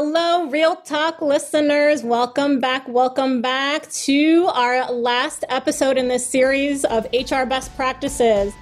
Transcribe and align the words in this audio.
Hello, 0.00 0.48
Real 0.48 0.76
Talk 0.76 1.20
listeners. 1.20 2.04
Welcome 2.04 2.60
back. 2.60 2.86
Welcome 2.86 3.42
back 3.42 3.90
to 3.90 4.48
our 4.54 4.92
last 4.92 5.44
episode 5.48 5.98
in 5.98 6.06
this 6.06 6.24
series 6.24 6.84
of 6.84 7.04
HR 7.12 7.44
best 7.44 7.74
practices. 7.74 8.54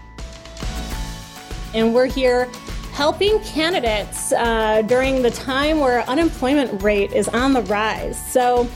And 1.75 1.95
we're 1.95 2.07
here 2.07 2.51
helping 2.95 3.39
candidates 3.41 4.33
uh, 4.33 4.81
during 4.87 5.21
the 5.21 5.31
time 5.31 5.79
where 5.79 6.09
unemployment 6.09 6.83
rate 6.83 7.13
is 7.13 7.29
on 7.29 7.53
the 7.53 7.61
rise. 7.65 8.17
So, 8.33 8.67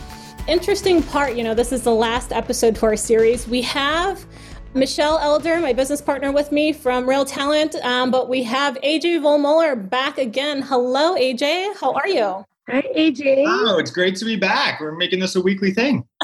interesting 0.47 1.03
part, 1.03 1.37
you 1.37 1.43
know, 1.43 1.55
this 1.55 1.73
is 1.73 1.81
the 1.85 1.95
last 1.95 2.31
episode 2.31 2.77
to 2.77 2.85
our 2.85 2.97
series. 2.97 3.49
We 3.49 3.63
have 3.63 4.23
Michelle 4.75 5.19
Elder, 5.19 5.61
my 5.61 5.73
business 5.73 6.03
partner 6.03 6.31
with 6.31 6.53
me 6.53 6.75
from 6.75 7.09
Real 7.09 7.25
Talent, 7.25 7.75
um, 7.77 8.11
but 8.11 8.29
we 8.29 8.43
have 8.43 8.75
AJ 8.83 9.21
Volmuller 9.21 9.89
back 9.89 10.19
again. 10.19 10.61
Hello, 10.61 11.15
AJ. 11.15 11.81
How 11.81 11.95
are 11.95 12.07
you? 12.07 12.45
Hi, 12.69 12.83
AJ. 12.97 13.45
Oh, 13.47 13.79
it's 13.79 13.91
great 13.91 14.17
to 14.17 14.25
be 14.25 14.37
back. 14.37 14.81
We're 14.81 14.93
making 14.93 15.21
this 15.21 15.35
a 15.35 15.41
weekly 15.41 15.73
thing. 15.73 16.05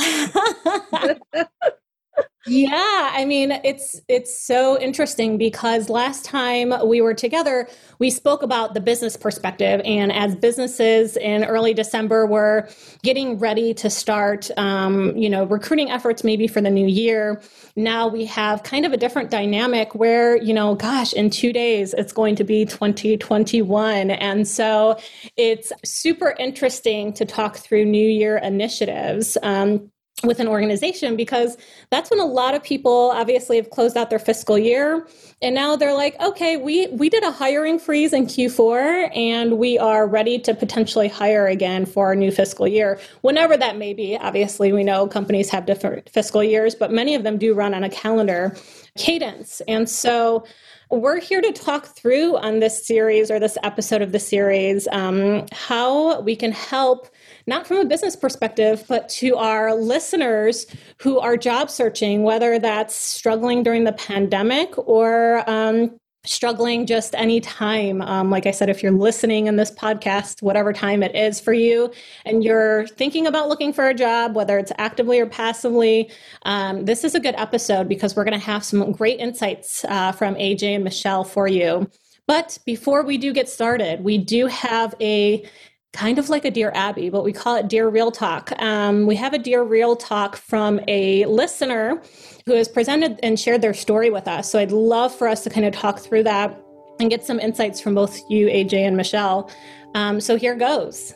Yeah, 2.49 3.11
I 3.13 3.25
mean 3.25 3.51
it's 3.65 4.01
it's 4.07 4.39
so 4.39 4.79
interesting 4.79 5.37
because 5.37 5.89
last 5.89 6.25
time 6.25 6.73
we 6.87 7.01
were 7.01 7.13
together, 7.13 7.67
we 7.99 8.09
spoke 8.09 8.45
about 8.45 8.73
the 8.73 8.81
business 8.81 9.17
perspective, 9.17 9.81
and 9.85 10.13
as 10.13 10.37
businesses 10.37 11.17
in 11.17 11.43
early 11.45 11.75
December 11.75 12.25
were 12.25 12.69
getting 13.03 13.37
ready 13.41 13.75
to 13.75 13.91
start, 13.91 14.49
um, 14.59 15.17
you 15.17 15.29
know, 15.29 15.43
recruiting 15.43 15.91
efforts 15.91 16.23
maybe 16.23 16.47
for 16.47 16.61
the 16.61 16.71
new 16.71 16.87
year. 16.87 17.43
Now 17.75 18.07
we 18.07 18.25
have 18.27 18.63
kind 18.63 18.87
of 18.87 18.93
a 18.93 18.97
different 18.97 19.29
dynamic 19.33 19.97
where 19.97 20.37
you 20.41 20.55
know, 20.55 20.77
gosh, 20.77 21.13
in 21.15 21.31
two 21.31 21.53
days 21.53 21.95
it's 21.95 22.13
going 22.13 22.37
to 22.37 22.45
be 22.45 22.65
2021, 22.65 24.13
and 24.13 24.47
so 24.47 24.97
it's 25.37 25.73
super 25.85 26.37
interesting 26.39 27.13
to 27.15 27.25
talk 27.25 27.57
through 27.57 27.87
New 27.87 28.07
Year 28.09 28.37
initiatives. 28.39 29.37
Um, 29.43 29.91
with 30.25 30.41
an 30.41 30.49
organization 30.49 31.15
because 31.15 31.59
that's 31.91 32.11
when 32.11 32.21
a 32.21 32.25
lot 32.25 32.55
of 32.55 32.63
people 32.63 33.11
obviously 33.15 33.57
have 33.57 33.69
closed 33.69 33.99
out 33.99 34.09
their 34.09 34.19
fiscal 34.19 34.59
year. 34.59 35.07
And 35.43 35.55
now 35.55 35.77
they're 35.77 35.93
like 35.93 36.19
okay 36.21 36.57
we 36.57 36.87
we 36.89 37.11
did 37.11 37.23
a 37.23 37.31
hiring 37.31 37.79
freeze 37.79 38.15
in 38.15 38.25
Q4 38.27 39.15
and 39.15 39.59
we 39.59 39.79
are 39.79 40.07
ready 40.07 40.39
to 40.39 40.55
potentially 40.55 41.09
hire 41.09 41.47
again 41.47 41.85
for 41.85 42.07
our 42.07 42.17
new 42.17 42.31
fiscal 42.31 42.67
year. 42.67 42.99
Whenever 43.21 43.59
that 43.59 43.77
may 43.77 43.93
be 43.93 44.17
obviously 44.17 44.73
we 44.73 44.83
know 44.83 45.07
companies 45.07 45.51
have 45.51 45.67
different 45.67 46.09
fiscal 46.09 46.43
years 46.43 46.75
but 46.75 46.91
many 46.91 47.15
of 47.15 47.23
them 47.23 47.37
do 47.37 47.53
run 47.53 47.75
on 47.75 47.85
a 47.85 47.91
calendar 47.91 48.57
cadence. 48.97 49.61
And 49.69 49.87
so 49.89 50.47
we're 50.91 51.21
here 51.21 51.41
to 51.41 51.53
talk 51.53 51.87
through 51.87 52.37
on 52.37 52.61
this 52.61 52.87
series 52.87 53.31
or 53.31 53.41
this 53.41 53.59
episode 53.63 54.03
of 54.03 54.13
the 54.13 54.21
series 54.21 54.87
um, 54.93 55.45
how 55.53 56.21
we 56.21 56.37
can 56.37 56.53
help 56.53 57.09
not 57.47 57.67
from 57.67 57.79
a 57.79 57.85
business 57.85 58.17
perspective, 58.17 58.85
but 58.89 59.09
to 59.09 59.37
our 59.37 59.75
listeners 59.75 60.67
who 60.99 61.19
are 61.19 61.37
job 61.37 61.71
searching, 61.71 62.23
whether 62.23 62.59
that's 62.59 62.95
struggling 62.95 63.63
during 63.63 63.85
the 63.85 63.93
pandemic 63.93 64.77
or 64.79 65.49
um, 65.49 65.99
struggling 66.27 66.87
just 66.87 67.15
any 67.15 67.41
time. 67.41 68.03
Um, 68.03 68.31
like 68.31 68.47
I 68.47 68.51
said, 68.51 68.69
if 68.69 68.83
you're 68.83 68.93
listening 68.93 69.47
in 69.47 69.57
this 69.57 69.71
podcast, 69.71 70.43
whatever 70.43 70.73
time 70.73 71.03
it 71.03 71.15
is 71.15 71.41
for 71.41 71.53
you, 71.53 71.93
and 72.25 72.45
you're 72.45 72.87
thinking 72.89 73.27
about 73.27 73.49
looking 73.49 73.73
for 73.73 73.89
a 73.89 73.95
job, 73.95 74.35
whether 74.35 74.59
it's 74.59 74.73
actively 74.79 75.21
or 75.21 75.27
passively, 75.27 76.11
um, 76.43 76.85
this 76.85 77.05
is 77.05 77.15
a 77.15 77.21
good 77.21 77.35
episode 77.37 77.89
because 77.89 78.17
we're 78.17 78.25
going 78.25 78.39
to 78.39 78.45
have 78.45 78.65
some 78.65 78.93
great 78.93 79.21
insights 79.21 79.85
uh, 79.87 80.13
from 80.13 80.35
AJ 80.35 80.75
and 80.75 80.85
Michelle 80.85 81.25
for 81.25 81.49
you. 81.49 81.89
But 82.27 82.59
before 82.67 83.05
we 83.05 83.19
do 83.19 83.33
get 83.33 83.49
started, 83.49 84.03
we 84.03 84.19
do 84.19 84.47
have 84.49 84.95
a 85.01 85.49
kind 85.97 86.19
of 86.19 86.29
like 86.29 86.45
a 86.45 86.51
Dear 86.51 86.73
Abby, 86.75 87.09
but 87.09 87.25
we 87.25 87.33
call 87.33 87.57
it 87.57 87.69
Dear 87.69 87.89
Real 87.89 88.13
Talk. 88.13 88.53
Um, 88.61 89.07
we 89.07 89.17
have 89.17 89.33
a 89.33 89.39
Dear 89.39 89.63
Real 89.63 89.97
Talk 89.97 90.37
from 90.37 90.79
a 90.87 91.25
listener 91.25 92.03
who 92.45 92.53
has 92.53 92.69
presented 92.69 93.19
and 93.23 93.41
shared 93.41 93.63
their 93.63 93.73
story 93.73 94.11
with 94.11 94.29
us. 94.29 94.51
So 94.51 94.59
I'd 94.59 94.73
love 94.73 95.15
for 95.15 95.27
us 95.27 95.43
to 95.45 95.51
kind 95.51 95.65
of 95.65 95.73
talk 95.73 95.99
through 95.99 96.25
that 96.25 96.63
and 97.01 97.09
get 97.09 97.25
some 97.25 97.41
insights 97.41 97.81
from 97.81 97.95
both 97.95 98.21
you, 98.29 98.47
AJ, 98.47 98.87
and 98.87 98.97
Michelle. 98.97 99.51
Um, 99.95 100.21
so 100.21 100.37
here 100.37 100.55
goes. 100.55 101.15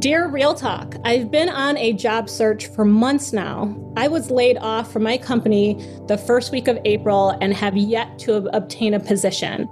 Dear 0.00 0.26
Real 0.26 0.54
Talk, 0.54 0.96
I've 1.04 1.30
been 1.30 1.48
on 1.48 1.76
a 1.76 1.92
job 1.92 2.28
search 2.28 2.66
for 2.66 2.84
months 2.84 3.32
now. 3.32 3.78
I 3.96 4.08
was 4.08 4.28
laid 4.28 4.58
off 4.58 4.92
from 4.92 5.04
my 5.04 5.16
company 5.16 5.74
the 6.08 6.18
first 6.18 6.50
week 6.50 6.66
of 6.66 6.76
April 6.84 7.38
and 7.40 7.54
have 7.54 7.76
yet 7.76 8.18
to 8.20 8.48
obtain 8.56 8.94
a 8.94 9.00
position. 9.00 9.68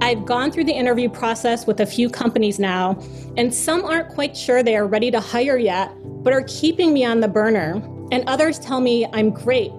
I've 0.00 0.24
gone 0.24 0.50
through 0.50 0.64
the 0.64 0.72
interview 0.72 1.08
process 1.08 1.66
with 1.66 1.80
a 1.80 1.86
few 1.86 2.10
companies 2.10 2.58
now, 2.58 2.98
and 3.36 3.54
some 3.54 3.84
aren't 3.84 4.08
quite 4.10 4.36
sure 4.36 4.62
they 4.62 4.76
are 4.76 4.86
ready 4.86 5.10
to 5.10 5.20
hire 5.20 5.56
yet, 5.56 5.92
but 6.22 6.32
are 6.32 6.44
keeping 6.46 6.92
me 6.92 7.04
on 7.04 7.20
the 7.20 7.28
burner 7.28 7.82
and 8.12 8.28
others 8.28 8.58
tell 8.58 8.80
me 8.80 9.06
I'm 9.12 9.30
great 9.30 9.72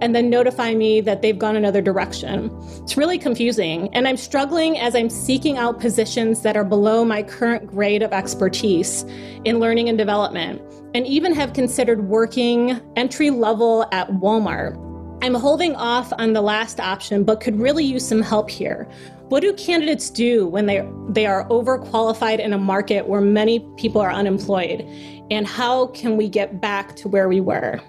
and 0.00 0.14
then 0.14 0.28
notify 0.28 0.74
me 0.74 1.00
that 1.02 1.22
they've 1.22 1.38
gone 1.38 1.56
another 1.56 1.80
direction. 1.80 2.50
It's 2.82 2.96
really 2.96 3.18
confusing, 3.18 3.94
and 3.94 4.06
I'm 4.06 4.16
struggling 4.16 4.78
as 4.78 4.94
I'm 4.94 5.08
seeking 5.08 5.56
out 5.56 5.80
positions 5.80 6.42
that 6.42 6.56
are 6.56 6.64
below 6.64 7.04
my 7.04 7.22
current 7.22 7.66
grade 7.66 8.02
of 8.02 8.12
expertise 8.12 9.04
in 9.44 9.58
learning 9.58 9.88
and 9.88 9.96
development, 9.96 10.60
and 10.94 11.06
even 11.06 11.34
have 11.34 11.52
considered 11.52 12.08
working 12.08 12.80
entry 12.96 13.30
level 13.30 13.86
at 13.92 14.08
Walmart. 14.10 14.85
I'm 15.22 15.34
holding 15.34 15.74
off 15.74 16.12
on 16.18 16.34
the 16.34 16.42
last 16.42 16.78
option, 16.78 17.24
but 17.24 17.40
could 17.40 17.58
really 17.58 17.84
use 17.84 18.06
some 18.06 18.20
help 18.20 18.50
here. 18.50 18.86
What 19.28 19.40
do 19.40 19.52
candidates 19.54 20.10
do 20.10 20.46
when 20.46 20.66
they, 20.66 20.86
they 21.08 21.26
are 21.26 21.48
overqualified 21.48 22.38
in 22.38 22.52
a 22.52 22.58
market 22.58 23.08
where 23.08 23.20
many 23.20 23.60
people 23.76 24.00
are 24.00 24.12
unemployed? 24.12 24.82
And 25.30 25.46
how 25.46 25.88
can 25.88 26.16
we 26.16 26.28
get 26.28 26.60
back 26.60 26.94
to 26.96 27.08
where 27.08 27.28
we 27.28 27.40
were? 27.40 27.80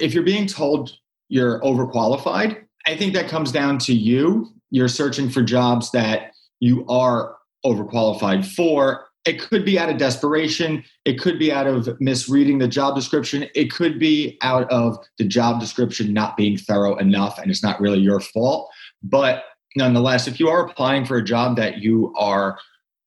If 0.00 0.12
you're 0.12 0.24
being 0.24 0.46
told 0.46 0.92
you're 1.28 1.60
overqualified, 1.60 2.64
I 2.86 2.96
think 2.96 3.14
that 3.14 3.28
comes 3.28 3.52
down 3.52 3.78
to 3.78 3.94
you. 3.94 4.52
You're 4.70 4.88
searching 4.88 5.30
for 5.30 5.42
jobs 5.42 5.90
that 5.92 6.32
you 6.60 6.84
are 6.88 7.36
overqualified 7.64 8.44
for. 8.44 9.05
It 9.26 9.40
could 9.40 9.64
be 9.64 9.76
out 9.76 9.90
of 9.90 9.98
desperation. 9.98 10.84
It 11.04 11.18
could 11.20 11.38
be 11.38 11.52
out 11.52 11.66
of 11.66 12.00
misreading 12.00 12.58
the 12.58 12.68
job 12.68 12.94
description. 12.94 13.46
It 13.56 13.72
could 13.72 13.98
be 13.98 14.38
out 14.40 14.70
of 14.70 14.98
the 15.18 15.24
job 15.24 15.60
description 15.60 16.14
not 16.14 16.36
being 16.36 16.56
thorough 16.56 16.96
enough 16.96 17.38
and 17.38 17.50
it's 17.50 17.62
not 17.62 17.80
really 17.80 17.98
your 17.98 18.20
fault. 18.20 18.70
But 19.02 19.42
nonetheless, 19.74 20.28
if 20.28 20.38
you 20.38 20.48
are 20.48 20.64
applying 20.64 21.04
for 21.04 21.16
a 21.16 21.24
job 21.24 21.56
that 21.56 21.78
you 21.78 22.14
are, 22.16 22.56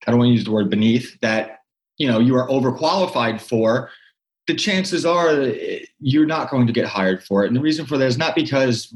I 0.05 0.11
don't 0.11 0.19
want 0.19 0.29
to 0.29 0.33
use 0.33 0.43
the 0.43 0.51
word 0.51 0.69
beneath, 0.69 1.17
that 1.21 1.59
you 1.97 2.07
know 2.07 2.19
you 2.19 2.35
are 2.35 2.47
overqualified 2.47 3.39
for, 3.41 3.89
the 4.47 4.55
chances 4.55 5.05
are 5.05 5.31
you're 5.99 6.25
not 6.25 6.49
going 6.49 6.67
to 6.67 6.73
get 6.73 6.85
hired 6.85 7.23
for 7.23 7.43
it. 7.43 7.47
And 7.47 7.55
the 7.55 7.61
reason 7.61 7.85
for 7.85 7.97
that 7.97 8.07
is 8.07 8.17
not 8.17 8.35
because 8.35 8.93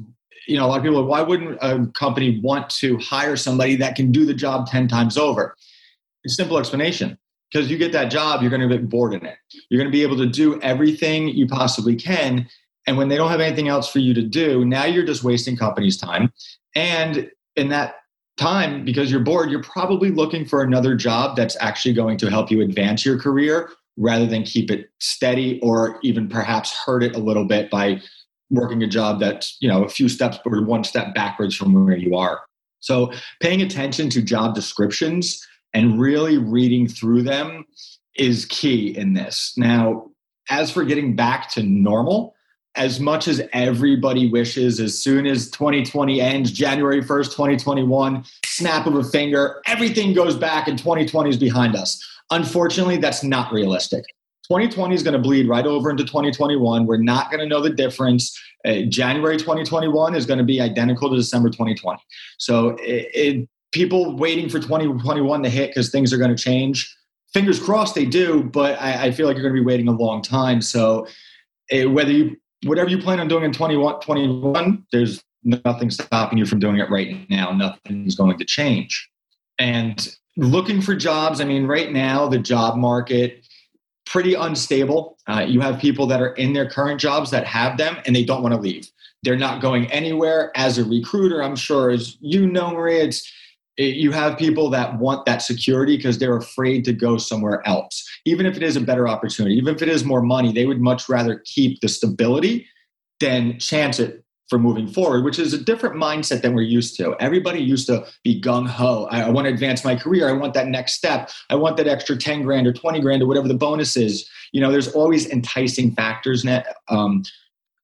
you 0.48 0.58
know 0.58 0.66
a 0.66 0.68
lot 0.68 0.78
of 0.78 0.84
people. 0.84 1.06
Why 1.06 1.22
wouldn't 1.22 1.58
a 1.62 1.88
company 1.94 2.42
want 2.42 2.70
to 2.72 2.98
hire 2.98 3.38
somebody 3.38 3.76
that 3.78 3.96
can 3.96 4.12
do 4.12 4.26
the 4.26 4.34
job 4.34 4.68
ten 4.68 4.88
times 4.88 5.18
over? 5.18 5.56
Simple 6.26 6.58
explanation. 6.58 7.18
Because 7.52 7.70
you 7.70 7.78
get 7.78 7.92
that 7.92 8.06
job, 8.06 8.42
you're 8.42 8.50
going 8.50 8.68
to 8.68 8.78
get 8.78 8.90
bored 8.90 9.14
in 9.14 9.26
it. 9.26 9.36
You're 9.70 9.80
going 9.80 9.92
to 9.92 9.96
be 9.96 10.02
able 10.02 10.18
to 10.18 10.26
do 10.26 10.60
everything 10.62 11.28
you 11.28 11.46
possibly 11.46 11.96
can. 11.96 12.48
And 12.88 12.98
when 12.98 13.10
they 13.10 13.16
don't 13.16 13.30
have 13.30 13.42
anything 13.42 13.68
else 13.68 13.92
for 13.92 14.00
you 14.00 14.14
to 14.16 14.24
do, 14.24 14.66
now 14.66 14.86
you're 14.86 15.06
just 15.06 15.24
wasting 15.24 15.56
company's 15.56 15.96
time. 15.96 16.34
And 16.76 17.30
in 17.56 17.70
that 17.70 17.96
time 18.38 18.84
because 18.84 19.12
you're 19.12 19.20
bored 19.20 19.52
you're 19.52 19.62
probably 19.62 20.10
looking 20.10 20.46
for 20.46 20.64
another 20.64 20.96
job 20.96 21.36
that's 21.36 21.56
actually 21.60 21.94
going 21.94 22.18
to 22.18 22.30
help 22.30 22.50
you 22.50 22.62
advance 22.62 23.06
your 23.06 23.20
career 23.20 23.70
rather 23.96 24.26
than 24.26 24.44
keep 24.44 24.72
it 24.72 24.90
steady 25.00 25.60
or 25.62 26.00
even 26.02 26.28
perhaps 26.28 26.76
hurt 26.86 27.04
it 27.04 27.16
a 27.16 27.20
little 27.20 27.46
bit 27.46 27.70
by 27.70 28.02
working 28.50 28.82
a 28.82 28.88
job 28.88 29.20
that's 29.20 29.56
you 29.60 29.70
know 29.70 29.84
a 29.84 29.90
few 29.90 30.10
steps 30.10 30.40
or 30.46 30.64
one 30.64 30.84
step 30.84 31.14
backwards 31.14 31.56
from 31.56 31.86
where 31.86 31.96
you 31.96 32.16
are 32.16 32.42
so 32.80 33.12
paying 33.40 33.62
attention 33.62 34.10
to 34.10 34.22
job 34.22 34.56
descriptions 34.56 35.46
and 35.74 36.00
really 36.00 36.38
reading 36.38 36.88
through 36.88 37.24
them 37.24 37.66
is 38.16 38.46
key 38.46 38.96
in 38.96 39.14
this 39.14 39.54
now 39.58 40.10
as 40.50 40.70
for 40.72 40.84
getting 40.84 41.16
back 41.16 41.50
to 41.50 41.64
normal 41.64 42.36
as 42.76 43.00
much 43.00 43.28
as 43.28 43.42
everybody 43.54 44.30
wishes, 44.30 44.80
as 44.80 45.02
soon 45.02 45.28
as 45.28 45.50
2020 45.52 46.20
ends, 46.20 46.52
January 46.52 47.02
1st, 47.02 47.26
2021, 47.26 48.24
snap 48.46 48.88
of 48.88 48.96
a 48.96 49.04
finger, 49.04 49.62
everything 49.68 50.14
goes 50.14 50.36
back 50.36 50.68
and 50.68 50.78
2020 50.78 51.30
is 51.30 51.38
behind 51.38 51.76
us. 51.76 52.04
Unfortunately, 52.32 52.98
that's 52.98 53.24
not 53.24 53.52
realistic. 53.52 54.04
2020 54.48 54.96
is 54.96 55.04
going 55.04 55.14
to 55.14 55.20
bleed 55.20 55.48
right 55.48 55.66
over 55.66 55.90
into 55.90 56.04
2021. 56.04 56.86
We're 56.86 56.98
not 56.98 57.30
going 57.30 57.40
to 57.40 57.46
know 57.46 57.62
the 57.62 57.70
difference. 57.70 58.38
Uh, 58.66 58.82
January 58.90 59.38
2021 59.38 60.16
is 60.16 60.26
going 60.26 60.40
to 60.40 60.44
be 60.44 60.60
identical 60.60 61.10
to 61.10 61.16
December 61.16 61.50
2020. 61.50 62.00
So, 62.40 62.70
it, 62.80 63.10
it, 63.14 63.50
people 63.74 64.16
waiting 64.16 64.48
for 64.48 64.60
2021 64.60 65.44
to 65.44 65.50
hit 65.50 65.72
because 65.72 65.90
things 65.90 66.14
are 66.14 66.18
going 66.18 66.36
to 66.36 66.42
change. 66.42 66.96
Fingers 67.34 67.60
crossed 67.60 67.96
they 67.96 68.06
do, 68.06 68.44
but 68.44 68.80
I, 68.80 69.06
I 69.06 69.12
feel 69.12 69.28
like 69.28 69.36
you're 69.36 69.44
going 69.44 69.56
to 69.56 69.62
be 69.62 69.66
waiting 69.66 69.88
a 69.88 69.92
long 69.92 70.22
time. 70.22 70.62
So, 70.62 71.08
it, 71.70 71.92
whether 71.92 72.12
you 72.12 72.38
whatever 72.66 72.90
you 72.90 72.98
plan 72.98 73.20
on 73.20 73.28
doing 73.28 73.44
in 73.44 73.52
2021, 73.52 74.86
there's 74.92 75.24
nothing 75.44 75.90
stopping 75.90 76.38
you 76.38 76.46
from 76.46 76.60
doing 76.60 76.78
it 76.78 76.90
right 76.90 77.30
now. 77.30 77.52
Nothing's 77.52 78.16
going 78.16 78.38
to 78.38 78.46
change. 78.46 79.10
And 79.60 80.16
looking 80.38 80.82
for 80.82 80.96
jobs. 80.96 81.42
I 81.42 81.46
mean, 81.46 81.68
right 81.68 81.92
now, 81.92 82.28
the 82.28 82.40
job 82.40 82.78
market, 82.78 83.46
pretty 84.06 84.34
unstable. 84.34 85.18
Uh, 85.28 85.46
you 85.48 85.60
have 85.62 85.80
people 85.80 86.08
that 86.08 86.22
are 86.22 86.34
in 86.34 86.54
their 86.54 86.70
current 86.70 87.00
jobs 87.00 87.32
that 87.32 87.46
have 87.46 87.78
them 87.78 87.98
and 88.06 88.16
they 88.16 88.24
don't 88.24 88.42
want 88.42 88.54
to 88.54 88.60
leave. 88.60 88.90
They're 89.24 89.38
not 89.38 89.62
going 89.62 89.92
anywhere. 89.92 90.52
As 90.56 90.78
a 90.78 90.84
recruiter, 90.84 91.42
I'm 91.42 91.56
sure, 91.56 91.92
as 91.92 92.18
you 92.20 92.46
know, 92.46 92.72
Maria, 92.72 93.06
it's 93.06 93.32
it, 93.78 93.96
you 93.96 94.12
have 94.12 94.38
people 94.38 94.70
that 94.70 95.00
want 95.00 95.26
that 95.26 95.42
security 95.42 95.98
because 95.98 96.20
they're 96.20 96.38
afraid 96.38 96.86
to 96.86 96.94
go 96.94 97.18
somewhere 97.18 97.68
else. 97.68 98.08
Even 98.26 98.46
if 98.46 98.56
it 98.56 98.64
is 98.64 98.76
a 98.76 98.82
better 98.82 99.08
opportunity, 99.08 99.56
even 99.56 99.76
if 99.76 99.82
it 99.82 99.90
is 99.90 100.04
more 100.04 100.22
money, 100.22 100.52
they 100.52 100.66
would 100.66 100.82
much 100.82 101.10
rather 101.10 101.42
keep 101.46 101.80
the 101.82 101.88
stability 101.88 102.68
than 103.20 103.58
chance 103.60 104.00
it 104.00 104.24
for 104.50 104.60
moving 104.60 104.88
forward, 104.88 105.24
which 105.24 105.40
is 105.40 105.54
a 105.54 105.58
different 105.58 105.96
mindset 105.96 106.42
than 106.42 106.54
we're 106.54 106.62
used 106.62 106.96
to. 106.98 107.16
Everybody 107.20 107.60
used 107.60 107.88
to 107.88 108.06
be 108.24 108.40
gung 108.40 108.68
ho. 108.68 109.08
I, 109.10 109.24
I, 109.24 109.30
want 109.30 109.48
to 109.48 109.54
advance 109.54 109.84
my 109.84 109.96
career. 109.96 110.30
I 110.30 110.34
want 110.34 110.54
that 110.54 110.68
next 110.68 110.94
step. 110.94 111.32
I 111.50 111.56
want 111.56 111.78
that 111.78 111.88
extra 111.88 112.18
10 112.18 112.44
grand 112.44 112.68
or 112.68 112.74
20 112.74 113.00
grand 113.00 113.24
or 113.24 113.26
whatever 113.26 113.48
the 113.48 113.56
bonus 113.56 113.98
is. 113.98 114.30
You 114.52 114.62
know, 114.62 114.72
there's 114.72 114.90
always 114.90 115.28
enticing 115.28 115.96
factors 115.96 116.44
net, 116.44 116.68
um, 116.90 117.24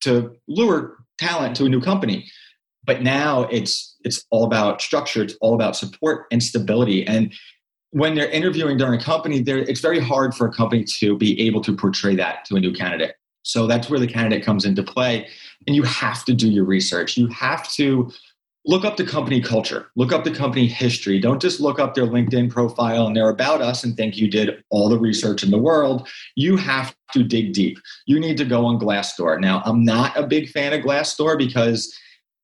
to 0.02 0.36
lure 0.48 0.98
talent 1.18 1.56
to 1.56 1.66
a 1.66 1.70
new 1.70 1.82
company. 1.82 2.30
But 2.86 3.02
now 3.02 3.44
it's 3.44 3.89
it's 4.04 4.26
all 4.30 4.46
about 4.46 4.82
structure. 4.82 5.24
It's 5.24 5.36
all 5.42 5.54
about 5.54 5.76
support 5.76 6.26
and 6.32 6.42
stability. 6.42 7.06
And 7.06 7.34
when 7.92 8.16
they're 8.16 8.30
interviewing 8.30 8.78
during 8.78 9.00
a 9.00 9.04
company, 9.04 9.42
there 9.42 9.58
it's 9.58 9.82
very 9.82 10.00
hard 10.00 10.36
for 10.36 10.48
a 10.48 10.52
company 10.52 10.84
to 10.84 11.18
be 11.18 11.40
able 11.42 11.62
to 11.62 11.76
portray 11.76 12.16
that 12.16 12.46
to 12.46 12.56
a 12.56 12.60
new 12.60 12.72
candidate. 12.72 13.16
So 13.44 13.68
that's 13.68 13.90
where 13.90 14.00
the 14.00 14.08
candidate 14.08 14.46
comes 14.46 14.66
into 14.66 14.84
play. 14.84 15.28
And 15.66 15.76
you 15.76 15.84
have 15.84 16.24
to 16.26 16.34
do 16.34 16.50
your 16.50 16.66
research. 16.66 17.18
You 17.18 17.28
have 17.28 17.68
to 17.74 18.12
look 18.66 18.86
up 18.86 18.98
the 18.98 19.06
company 19.06 19.42
culture, 19.42 19.88
look 19.96 20.12
up 20.12 20.24
the 20.24 20.34
company 20.34 20.68
history. 20.68 21.20
Don't 21.20 21.42
just 21.42 21.60
look 21.60 21.80
up 21.80 21.96
their 21.96 22.06
LinkedIn 22.06 22.52
profile 22.52 23.08
and 23.08 23.16
their 23.16 23.30
about 23.30 23.62
us 23.62 23.84
and 23.84 23.96
think 23.96 24.18
you 24.18 24.30
did 24.30 24.64
all 24.70 24.90
the 24.90 25.00
research 25.00 25.44
in 25.44 25.50
the 25.50 25.58
world. 25.58 26.08
You 26.36 26.58
have 26.58 26.96
to 27.14 27.24
dig 27.24 27.54
deep. 27.54 27.80
You 28.06 28.20
need 28.20 28.38
to 28.38 28.46
go 28.46 28.66
on 28.66 28.80
Glassdoor. 28.80 29.40
Now, 29.40 29.64
I'm 29.66 29.84
not 29.84 30.16
a 30.18 30.28
big 30.28 30.50
fan 30.50 30.74
of 30.74 30.82
Glassdoor 30.82 31.38
because 31.38 31.92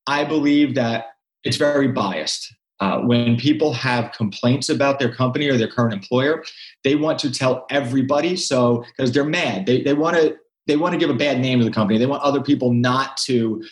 I 0.07 0.23
believe 0.23 0.75
that 0.75 1.07
it's 1.45 1.57
very 1.57 1.87
biased. 1.87 2.53
Uh, 2.81 2.99
when 2.99 3.37
people 3.37 3.71
have 3.71 4.11
complaints 4.11 4.67
about 4.67 4.99
their 4.99 5.13
company 5.13 5.47
or 5.47 5.57
their 5.57 5.69
current 5.69 5.93
employer, 5.93 6.43
they 6.83 6.95
want 6.95 7.17
to 7.19 7.31
tell 7.31 7.65
everybody. 7.69 8.35
So 8.35 8.83
because 8.97 9.13
they're 9.13 9.23
mad, 9.23 9.65
they, 9.65 9.81
they 9.81 9.93
want 9.93 10.17
to 10.17 10.35
they 10.67 10.75
want 10.75 10.93
to 10.93 10.99
give 10.99 11.11
a 11.11 11.13
bad 11.13 11.39
name 11.39 11.59
to 11.59 11.65
the 11.65 11.71
company. 11.71 11.99
They 11.99 12.07
want 12.07 12.23
other 12.23 12.41
people 12.41 12.73
not 12.73 13.17
to 13.17 13.63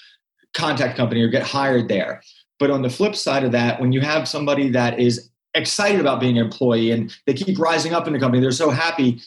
contact 0.53 0.95
company 0.95 1.21
or 1.21 1.27
get 1.27 1.41
hired 1.43 1.89
there. 1.89 2.21
But 2.59 2.69
on 2.69 2.83
the 2.83 2.89
flip 2.89 3.15
side 3.15 3.43
of 3.43 3.51
that, 3.51 3.81
when 3.81 3.91
you 3.91 3.99
have 4.01 4.27
somebody 4.27 4.69
that 4.69 4.99
is 4.99 5.31
excited 5.55 5.99
about 5.99 6.19
being 6.19 6.37
an 6.37 6.45
employee 6.45 6.91
and 6.91 7.15
they 7.25 7.33
keep 7.33 7.57
rising 7.57 7.93
up 7.93 8.05
in 8.05 8.13
the 8.13 8.19
company, 8.19 8.41
they're 8.41 8.51
so 8.51 8.69
happy, 8.69 9.21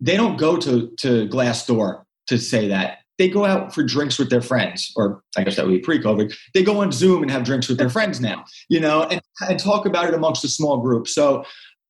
they 0.00 0.16
don't 0.16 0.36
go 0.36 0.56
to, 0.56 0.90
to 0.98 1.28
Glassdoor 1.28 2.02
to 2.26 2.38
say 2.38 2.68
that. 2.68 2.98
They 3.22 3.28
go 3.28 3.44
out 3.44 3.72
for 3.72 3.84
drinks 3.84 4.18
with 4.18 4.30
their 4.30 4.42
friends, 4.42 4.92
or 4.96 5.22
I 5.36 5.44
guess 5.44 5.54
that 5.54 5.64
would 5.64 5.70
be 5.70 5.78
pre-COVID. 5.78 6.34
They 6.54 6.64
go 6.64 6.80
on 6.80 6.90
Zoom 6.90 7.22
and 7.22 7.30
have 7.30 7.44
drinks 7.44 7.68
with 7.68 7.78
their 7.78 7.88
friends 7.88 8.20
now, 8.20 8.44
you 8.68 8.80
know, 8.80 9.04
and, 9.04 9.22
and 9.48 9.60
talk 9.60 9.86
about 9.86 10.08
it 10.08 10.14
amongst 10.14 10.42
a 10.42 10.48
small 10.48 10.78
group. 10.78 11.06
So 11.06 11.44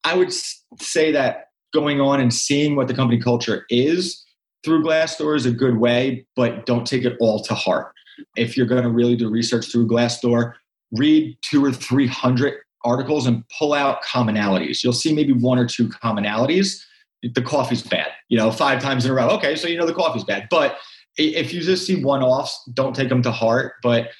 I 0.04 0.14
would 0.14 0.30
say 0.78 1.10
that 1.12 1.46
going 1.72 2.02
on 2.02 2.20
and 2.20 2.34
seeing 2.34 2.76
what 2.76 2.86
the 2.86 2.92
company 2.92 3.18
culture 3.18 3.64
is 3.70 4.22
through 4.62 4.84
Glassdoor 4.84 5.34
is 5.34 5.46
a 5.46 5.50
good 5.50 5.78
way, 5.78 6.26
but 6.36 6.66
don't 6.66 6.86
take 6.86 7.06
it 7.06 7.16
all 7.18 7.42
to 7.44 7.54
heart. 7.54 7.94
If 8.36 8.54
you're 8.54 8.66
going 8.66 8.82
to 8.82 8.90
really 8.90 9.16
do 9.16 9.30
research 9.30 9.72
through 9.72 9.88
Glassdoor, 9.88 10.52
read 10.92 11.38
two 11.40 11.64
or 11.64 11.72
three 11.72 12.08
hundred 12.08 12.58
articles 12.84 13.26
and 13.26 13.42
pull 13.58 13.72
out 13.72 14.02
commonalities. 14.02 14.84
You'll 14.84 14.92
see 14.92 15.14
maybe 15.14 15.32
one 15.32 15.58
or 15.58 15.64
two 15.66 15.88
commonalities. 15.88 16.82
The 17.22 17.40
coffee's 17.40 17.82
bad, 17.82 18.08
you 18.28 18.36
know, 18.36 18.50
five 18.50 18.82
times 18.82 19.06
in 19.06 19.12
a 19.12 19.14
row. 19.14 19.30
Okay, 19.30 19.56
so 19.56 19.66
you 19.66 19.78
know 19.78 19.86
the 19.86 19.94
coffee's 19.94 20.24
bad. 20.24 20.48
But 20.50 20.76
if 21.16 21.52
you 21.52 21.60
just 21.60 21.86
see 21.86 22.02
one 22.02 22.22
offs, 22.22 22.62
don't 22.74 22.94
take 22.94 23.08
them 23.08 23.22
to 23.22 23.30
heart. 23.30 23.74
But 23.82 24.10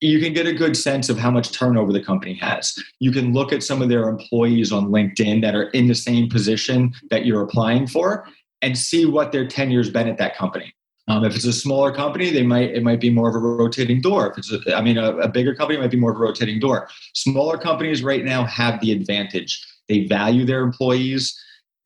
you 0.00 0.20
can 0.20 0.32
get 0.32 0.46
a 0.46 0.52
good 0.52 0.76
sense 0.76 1.08
of 1.08 1.18
how 1.18 1.30
much 1.30 1.52
turnover 1.52 1.92
the 1.92 2.02
company 2.02 2.34
has. 2.34 2.74
You 3.00 3.10
can 3.10 3.32
look 3.32 3.52
at 3.52 3.62
some 3.62 3.82
of 3.82 3.88
their 3.88 4.08
employees 4.08 4.70
on 4.70 4.90
LinkedIn 4.90 5.42
that 5.42 5.54
are 5.54 5.70
in 5.70 5.88
the 5.88 5.94
same 5.94 6.28
position 6.28 6.92
that 7.10 7.26
you're 7.26 7.42
applying 7.42 7.86
for 7.86 8.26
and 8.62 8.78
see 8.78 9.06
what 9.06 9.32
their 9.32 9.46
tenure's 9.46 9.90
been 9.90 10.08
at 10.08 10.18
that 10.18 10.36
company. 10.36 10.72
Um, 11.08 11.24
if 11.24 11.34
it's 11.34 11.46
a 11.46 11.52
smaller 11.52 11.92
company, 11.92 12.30
they 12.30 12.42
might 12.42 12.70
it 12.70 12.82
might 12.82 13.00
be 13.00 13.08
more 13.08 13.30
of 13.30 13.34
a 13.34 13.38
rotating 13.38 14.00
door. 14.00 14.30
If 14.30 14.38
it's 14.38 14.52
a, 14.52 14.76
I 14.76 14.82
mean 14.82 14.98
a, 14.98 15.16
a 15.16 15.28
bigger 15.28 15.54
company, 15.54 15.78
might 15.78 15.90
be 15.90 15.96
more 15.96 16.10
of 16.10 16.18
a 16.18 16.20
rotating 16.20 16.60
door. 16.60 16.88
Smaller 17.14 17.56
companies 17.56 18.02
right 18.02 18.24
now 18.24 18.44
have 18.44 18.80
the 18.80 18.92
advantage. 18.92 19.66
They 19.88 20.06
value 20.06 20.44
their 20.44 20.60
employees. 20.60 21.36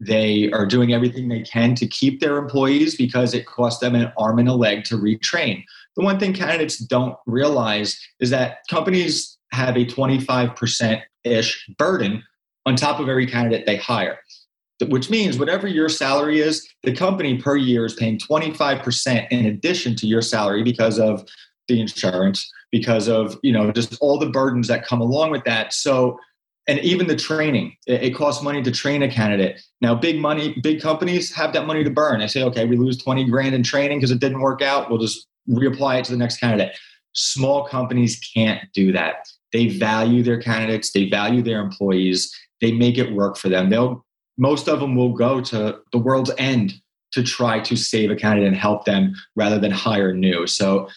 They 0.01 0.51
are 0.53 0.67
doing 0.67 0.93
everything 0.93 1.29
they 1.29 1.43
can 1.43 1.75
to 1.77 1.87
keep 1.87 2.21
their 2.21 2.37
employees 2.39 2.97
because 2.97 3.35
it 3.35 3.47
costs 3.47 3.81
them 3.81 3.95
an 3.95 4.13
arm 4.19 4.39
and 4.39 4.49
a 4.49 4.55
leg 4.55 4.85
to 4.85 4.97
retrain. 4.97 5.65
The 5.97 6.03
one 6.03 6.19
thing 6.19 6.33
candidates 6.33 6.79
don't 6.79 7.17
realize 7.27 7.99
is 8.19 8.31
that 8.31 8.59
companies 8.69 9.39
have 9.53 9.77
a 9.77 9.85
25% 9.85 11.03
ish 11.25 11.69
burden 11.79 12.25
on 12.67 12.75
top 12.77 12.99
of 12.99 13.09
every 13.09 13.27
candidate 13.27 13.67
they 13.67 13.77
hire 13.77 14.19
which 14.89 15.11
means 15.11 15.39
whatever 15.39 15.67
your 15.67 15.89
salary 15.89 16.41
is, 16.41 16.69
the 16.83 16.95
company 16.95 17.39
per 17.39 17.57
year 17.57 17.85
is 17.85 17.95
paying 17.95 18.19
25% 18.19 19.27
in 19.31 19.47
addition 19.47 19.95
to 19.97 20.07
your 20.07 20.23
salary 20.23 20.63
because 20.63 20.99
of 20.99 21.27
the 21.69 21.81
insurance, 21.81 22.51
because 22.71 23.09
of, 23.09 23.39
you 23.43 23.53
know, 23.53 23.71
just 23.73 23.97
all 24.01 24.19
the 24.19 24.31
burdens 24.31 24.69
that 24.69 24.87
come 24.87 25.01
along 25.01 25.31
with 25.31 25.45
that. 25.45 25.73
So, 25.73 26.19
and 26.69 26.79
even 26.81 27.09
the 27.09 27.17
training, 27.17 27.77
it, 27.87 28.03
it 28.03 28.11
costs 28.15 28.43
money 28.43 28.63
to 28.63 28.71
train 28.71 29.03
a 29.03 29.11
candidate. 29.11 29.61
Now, 29.81 29.95
big 29.95 30.21
money, 30.21 30.57
big 30.63 30.81
companies 30.81 31.33
have 31.33 31.53
that 31.55 31.67
money 31.67 31.83
to 31.85 31.91
burn. 31.91 32.21
They 32.21 32.29
say, 32.29 32.43
okay, 32.45 32.67
we 32.67 32.77
lose 32.77 32.97
20 32.99 33.29
grand 33.29 33.55
in 33.55 33.63
training 33.63 33.99
because 33.99 34.11
it 34.11 34.21
didn't 34.21 34.41
work 34.41 34.63
out. 34.63 34.89
We'll 34.89 34.99
just 34.99 35.27
reapply 35.49 35.99
it 35.99 36.05
to 36.07 36.13
the 36.13 36.19
next 36.19 36.39
candidate. 36.39 36.77
Small 37.15 37.67
companies 37.67 38.21
can't 38.35 38.61
do 38.73 38.93
that. 38.93 39.27
They 39.53 39.69
value 39.69 40.23
their 40.23 40.41
candidates, 40.41 40.93
they 40.93 41.11
value 41.11 41.43
their 41.43 41.61
employees, 41.61 42.35
they 42.61 42.73
make 42.73 42.97
it 42.97 43.13
work 43.13 43.37
for 43.37 43.49
them. 43.49 43.69
They'll 43.69 44.05
most 44.39 44.67
of 44.67 44.81
them 44.81 44.97
will 44.97 45.13
go 45.13 45.43
to 45.43 45.79
the 45.93 45.99
world's 45.99 46.31
end 46.39 46.73
to 47.13 47.23
try 47.23 47.61
to 47.61 47.77
save 47.77 48.11
a 48.11 48.17
candidate 48.17 48.49
and 48.49 48.57
help 48.57 48.87
them 48.87 49.15
rather 49.37 49.59
than 49.59 49.71
hire 49.71 50.15
new. 50.15 50.47
So 50.47 50.89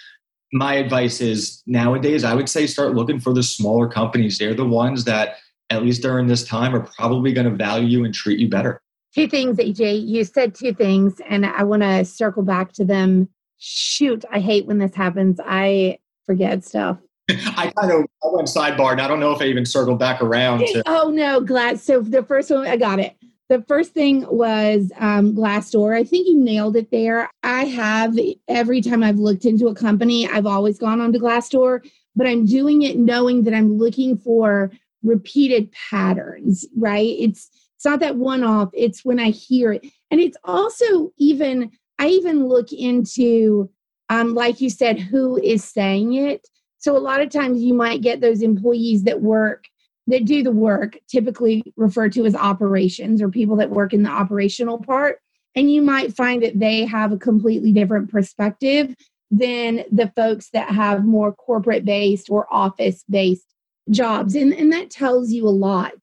my 0.54 0.76
advice 0.76 1.20
is 1.20 1.62
nowadays 1.66 2.24
I 2.24 2.34
would 2.34 2.48
say 2.48 2.66
start 2.66 2.96
looking 2.96 3.20
for 3.20 3.34
the 3.34 3.44
smaller 3.44 3.90
companies. 3.90 4.38
They're 4.38 4.54
the 4.54 4.66
ones 4.66 5.04
that 5.04 5.36
at 5.70 5.84
least 5.84 6.02
during 6.02 6.28
this 6.28 6.44
time 6.48 6.76
are 6.76 6.88
probably 6.98 7.34
going 7.34 7.50
to 7.50 7.56
value 7.56 7.88
you 7.88 8.06
and 8.06 8.14
treat 8.14 8.40
you 8.40 8.50
better. 8.50 8.82
Two 9.14 9.28
things, 9.28 9.58
AJ. 9.58 10.06
You 10.06 10.24
said 10.24 10.54
two 10.54 10.74
things 10.74 11.22
and 11.30 11.46
I 11.46 11.64
want 11.64 11.84
to 11.84 12.04
circle 12.06 12.44
back 12.44 12.74
to 12.74 12.86
them. 12.86 13.30
Shoot, 13.58 14.26
I 14.30 14.40
hate 14.40 14.66
when 14.66 14.78
this 14.78 14.94
happens. 14.94 15.40
I 15.44 16.00
forget 16.26 16.64
stuff. 16.66 16.98
I 17.30 17.72
kind 17.80 17.92
of 17.92 18.06
I 18.24 18.28
went 18.28 18.48
sidebar 18.48 18.92
and 18.92 19.02
I 19.02 19.08
don't 19.08 19.20
know 19.20 19.32
if 19.32 19.42
I 19.42 19.46
even 19.46 19.66
circled 19.66 20.00
back 20.00 20.22
around. 20.22 20.60
To- 20.60 20.84
oh 20.86 21.10
no, 21.10 21.40
glad. 21.40 21.80
So 21.80 22.02
the 22.02 22.24
first 22.24 22.52
one 22.52 22.68
I 22.68 22.78
got 22.78 23.00
it. 23.00 23.16
The 23.48 23.62
first 23.62 23.94
thing 23.94 24.26
was 24.28 24.92
um, 24.98 25.36
Glassdoor. 25.36 25.96
I 25.96 26.04
think 26.04 26.28
you 26.28 26.38
nailed 26.38 26.76
it 26.76 26.90
there. 26.90 27.30
I 27.44 27.66
have 27.66 28.18
every 28.48 28.82
time 28.82 29.04
I've 29.04 29.20
looked 29.20 29.46
into 29.46 29.68
a 29.68 29.76
company, 29.76 30.28
I've 30.28 30.48
always 30.48 30.80
gone 30.80 31.00
onto 31.00 31.20
Glassdoor, 31.20 31.88
but 32.16 32.26
I'm 32.26 32.48
doing 32.48 32.82
it 32.82 32.98
knowing 32.98 33.44
that 33.44 33.54
I'm 33.54 33.78
looking 33.78 34.18
for 34.18 34.72
repeated 35.06 35.72
patterns. 35.72 36.66
Right? 36.76 37.16
It's 37.20 37.50
it's 37.76 37.86
not 37.86 38.00
that 38.00 38.18
one 38.18 38.44
off. 38.44 38.70
It's 38.74 39.06
when 39.06 39.20
I 39.20 39.30
hear 39.30 39.74
it, 39.74 39.86
and 40.12 40.20
it's 40.20 40.38
also 40.44 41.12
even 41.18 41.72
I 42.00 42.08
even 42.08 42.48
look 42.48 42.72
into 42.72 43.70
um, 44.10 44.34
like 44.36 44.62
you 44.62 44.70
said, 44.70 45.00
who 45.00 45.38
is 45.38 45.64
saying 45.64 46.14
it. 46.14 46.48
So 46.78 46.96
a 46.96 47.00
lot 47.00 47.22
of 47.22 47.30
times 47.30 47.64
you 47.64 47.74
might 47.74 48.02
get 48.02 48.22
those 48.22 48.42
employees 48.42 49.04
that 49.04 49.22
work 49.22 49.66
that 50.08 50.26
do 50.26 50.44
the 50.44 50.52
work, 50.52 50.98
typically 51.08 51.74
referred 51.76 52.14
to 52.14 52.26
as 52.26 52.36
operations 52.36 53.22
or 53.22 53.30
people 53.30 53.56
that 53.56 53.72
work 53.72 53.94
in 53.94 54.04
the 54.04 54.10
operational 54.10 54.78
part. 54.78 55.20
And 55.56 55.72
you 55.72 55.82
might 55.82 56.16
find 56.16 56.44
that 56.44 56.60
they 56.60 56.86
have 56.86 57.12
a 57.12 57.18
completely 57.18 57.72
different 57.72 58.12
perspective 58.12 58.94
than 59.32 59.84
the 59.92 60.12
folks 60.16 60.50
that 60.52 60.70
have 60.70 61.06
more 61.06 61.34
corporate 61.34 61.86
based 61.86 62.30
or 62.30 62.46
office 62.54 63.04
based 63.10 63.55
jobs. 63.90 64.36
And, 64.36 64.54
and 64.54 64.72
that 64.74 64.90
tells 64.90 65.32
you 65.32 65.48
a 65.48 65.50
lot. 65.50 65.94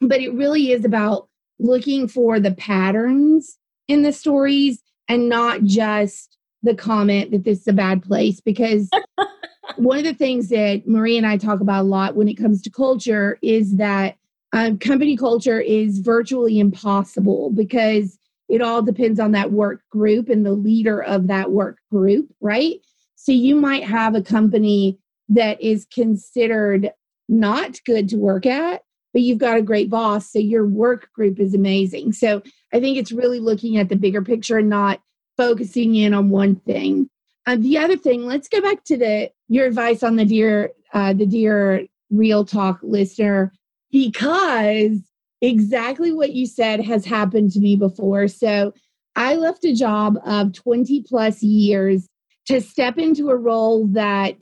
But 0.00 0.20
it 0.20 0.32
really 0.34 0.70
is 0.70 0.84
about 0.84 1.28
looking 1.58 2.08
for 2.08 2.40
the 2.40 2.52
patterns 2.52 3.58
in 3.88 4.02
the 4.02 4.12
stories 4.12 4.82
and 5.08 5.28
not 5.28 5.62
just 5.64 6.36
the 6.62 6.74
comment 6.74 7.30
that 7.30 7.44
this 7.44 7.60
is 7.60 7.68
a 7.68 7.72
bad 7.72 8.02
place 8.02 8.40
because 8.40 8.90
one 9.76 9.98
of 9.98 10.04
the 10.04 10.14
things 10.14 10.48
that 10.48 10.82
Marie 10.86 11.16
and 11.16 11.26
I 11.26 11.36
talk 11.36 11.60
about 11.60 11.82
a 11.82 11.88
lot 11.88 12.16
when 12.16 12.28
it 12.28 12.34
comes 12.34 12.62
to 12.62 12.70
culture 12.70 13.38
is 13.42 13.76
that 13.76 14.16
um, 14.52 14.78
company 14.78 15.16
culture 15.16 15.60
is 15.60 15.98
virtually 15.98 16.58
impossible 16.58 17.50
because 17.50 18.18
it 18.48 18.62
all 18.62 18.82
depends 18.82 19.18
on 19.18 19.32
that 19.32 19.52
work 19.52 19.82
group 19.90 20.28
and 20.28 20.44
the 20.44 20.52
leader 20.52 21.02
of 21.02 21.26
that 21.26 21.50
work 21.50 21.78
group, 21.90 22.28
right? 22.40 22.76
So 23.16 23.32
you 23.32 23.56
might 23.56 23.84
have 23.84 24.14
a 24.14 24.22
company 24.22 24.98
that 25.28 25.60
is 25.60 25.86
considered 25.86 26.90
not 27.34 27.80
good 27.84 28.08
to 28.10 28.16
work 28.16 28.46
at, 28.46 28.82
but 29.12 29.22
you've 29.22 29.38
got 29.38 29.58
a 29.58 29.62
great 29.62 29.90
boss. 29.90 30.30
So 30.30 30.38
your 30.38 30.66
work 30.66 31.08
group 31.12 31.38
is 31.38 31.54
amazing. 31.54 32.12
So 32.12 32.42
I 32.72 32.80
think 32.80 32.96
it's 32.96 33.12
really 33.12 33.40
looking 33.40 33.76
at 33.76 33.88
the 33.88 33.96
bigger 33.96 34.22
picture 34.22 34.58
and 34.58 34.68
not 34.68 35.00
focusing 35.36 35.94
in 35.94 36.14
on 36.14 36.30
one 36.30 36.56
thing. 36.56 37.08
Uh, 37.46 37.56
the 37.56 37.76
other 37.76 37.96
thing, 37.96 38.24
let's 38.24 38.48
go 38.48 38.60
back 38.60 38.84
to 38.84 38.96
the 38.96 39.30
your 39.48 39.66
advice 39.66 40.02
on 40.02 40.16
the 40.16 40.24
dear 40.24 40.70
uh, 40.92 41.12
the 41.12 41.26
dear 41.26 41.86
real 42.10 42.44
talk 42.44 42.78
listener 42.82 43.52
because 43.90 44.98
exactly 45.42 46.12
what 46.12 46.32
you 46.32 46.46
said 46.46 46.80
has 46.80 47.04
happened 47.04 47.52
to 47.52 47.60
me 47.60 47.76
before. 47.76 48.28
So 48.28 48.72
I 49.16 49.34
left 49.34 49.64
a 49.64 49.74
job 49.74 50.18
of 50.24 50.52
20 50.54 51.04
plus 51.06 51.42
years 51.42 52.08
to 52.46 52.60
step 52.60 52.98
into 52.98 53.30
a 53.30 53.36
role 53.36 53.86
that 53.88 54.36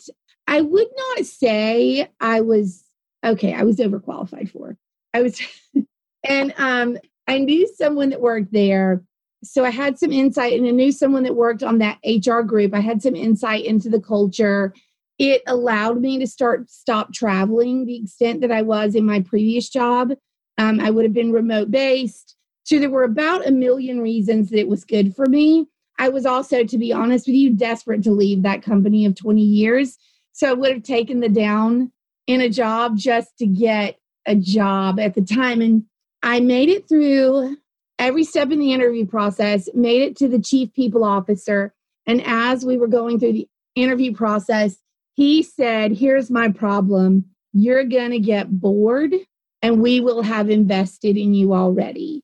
I 0.46 0.60
would 0.60 0.88
not 0.96 1.26
say 1.26 2.08
I 2.20 2.40
was 2.40 2.84
okay, 3.24 3.54
I 3.54 3.62
was 3.62 3.76
overqualified 3.76 4.50
for. 4.50 4.76
I 5.14 5.22
was 5.22 5.40
and 6.24 6.54
um 6.58 6.98
I 7.28 7.38
knew 7.38 7.72
someone 7.76 8.10
that 8.10 8.20
worked 8.20 8.52
there. 8.52 9.02
So 9.44 9.64
I 9.64 9.70
had 9.70 9.98
some 9.98 10.12
insight 10.12 10.58
and 10.58 10.66
I 10.66 10.70
knew 10.70 10.92
someone 10.92 11.24
that 11.24 11.34
worked 11.34 11.62
on 11.62 11.78
that 11.78 11.98
HR 12.04 12.40
group. 12.40 12.74
I 12.74 12.80
had 12.80 13.02
some 13.02 13.16
insight 13.16 13.64
into 13.64 13.88
the 13.88 14.00
culture. 14.00 14.74
It 15.18 15.42
allowed 15.46 16.00
me 16.00 16.18
to 16.18 16.26
start 16.26 16.70
stop 16.70 17.12
traveling 17.12 17.86
the 17.86 17.96
extent 17.96 18.40
that 18.40 18.52
I 18.52 18.62
was 18.62 18.94
in 18.94 19.04
my 19.04 19.20
previous 19.20 19.68
job. 19.68 20.12
Um, 20.58 20.80
I 20.80 20.90
would 20.90 21.04
have 21.04 21.14
been 21.14 21.32
remote 21.32 21.70
based. 21.70 22.36
So 22.64 22.78
there 22.78 22.90
were 22.90 23.04
about 23.04 23.46
a 23.46 23.50
million 23.50 24.00
reasons 24.00 24.50
that 24.50 24.58
it 24.58 24.68
was 24.68 24.84
good 24.84 25.14
for 25.14 25.26
me. 25.26 25.66
I 25.98 26.08
was 26.08 26.26
also, 26.26 26.64
to 26.64 26.78
be 26.78 26.92
honest 26.92 27.26
with 27.26 27.36
you, 27.36 27.50
desperate 27.50 28.02
to 28.04 28.12
leave 28.12 28.42
that 28.42 28.62
company 28.62 29.04
of 29.04 29.14
20 29.14 29.42
years. 29.42 29.98
So 30.32 30.50
I 30.50 30.52
would 30.54 30.72
have 30.72 30.82
taken 30.82 31.20
the 31.20 31.28
down 31.28 31.92
in 32.26 32.40
a 32.40 32.48
job 32.48 32.96
just 32.96 33.36
to 33.38 33.46
get 33.46 33.98
a 34.26 34.34
job 34.34 34.98
at 35.00 35.14
the 35.14 35.22
time. 35.22 35.60
And 35.60 35.84
I 36.22 36.40
made 36.40 36.68
it 36.68 36.88
through 36.88 37.56
every 37.98 38.24
step 38.24 38.50
in 38.50 38.58
the 38.58 38.72
interview 38.72 39.06
process, 39.06 39.68
made 39.74 40.02
it 40.02 40.16
to 40.16 40.28
the 40.28 40.40
chief 40.40 40.72
people 40.72 41.04
officer. 41.04 41.74
And 42.06 42.22
as 42.24 42.64
we 42.64 42.76
were 42.76 42.88
going 42.88 43.18
through 43.18 43.32
the 43.32 43.48
interview 43.74 44.14
process, 44.14 44.76
he 45.14 45.42
said, 45.42 45.92
Here's 45.92 46.30
my 46.30 46.50
problem. 46.50 47.26
You're 47.52 47.84
going 47.84 48.12
to 48.12 48.18
get 48.18 48.60
bored, 48.60 49.14
and 49.60 49.82
we 49.82 50.00
will 50.00 50.22
have 50.22 50.48
invested 50.48 51.16
in 51.16 51.34
you 51.34 51.52
already. 51.52 52.22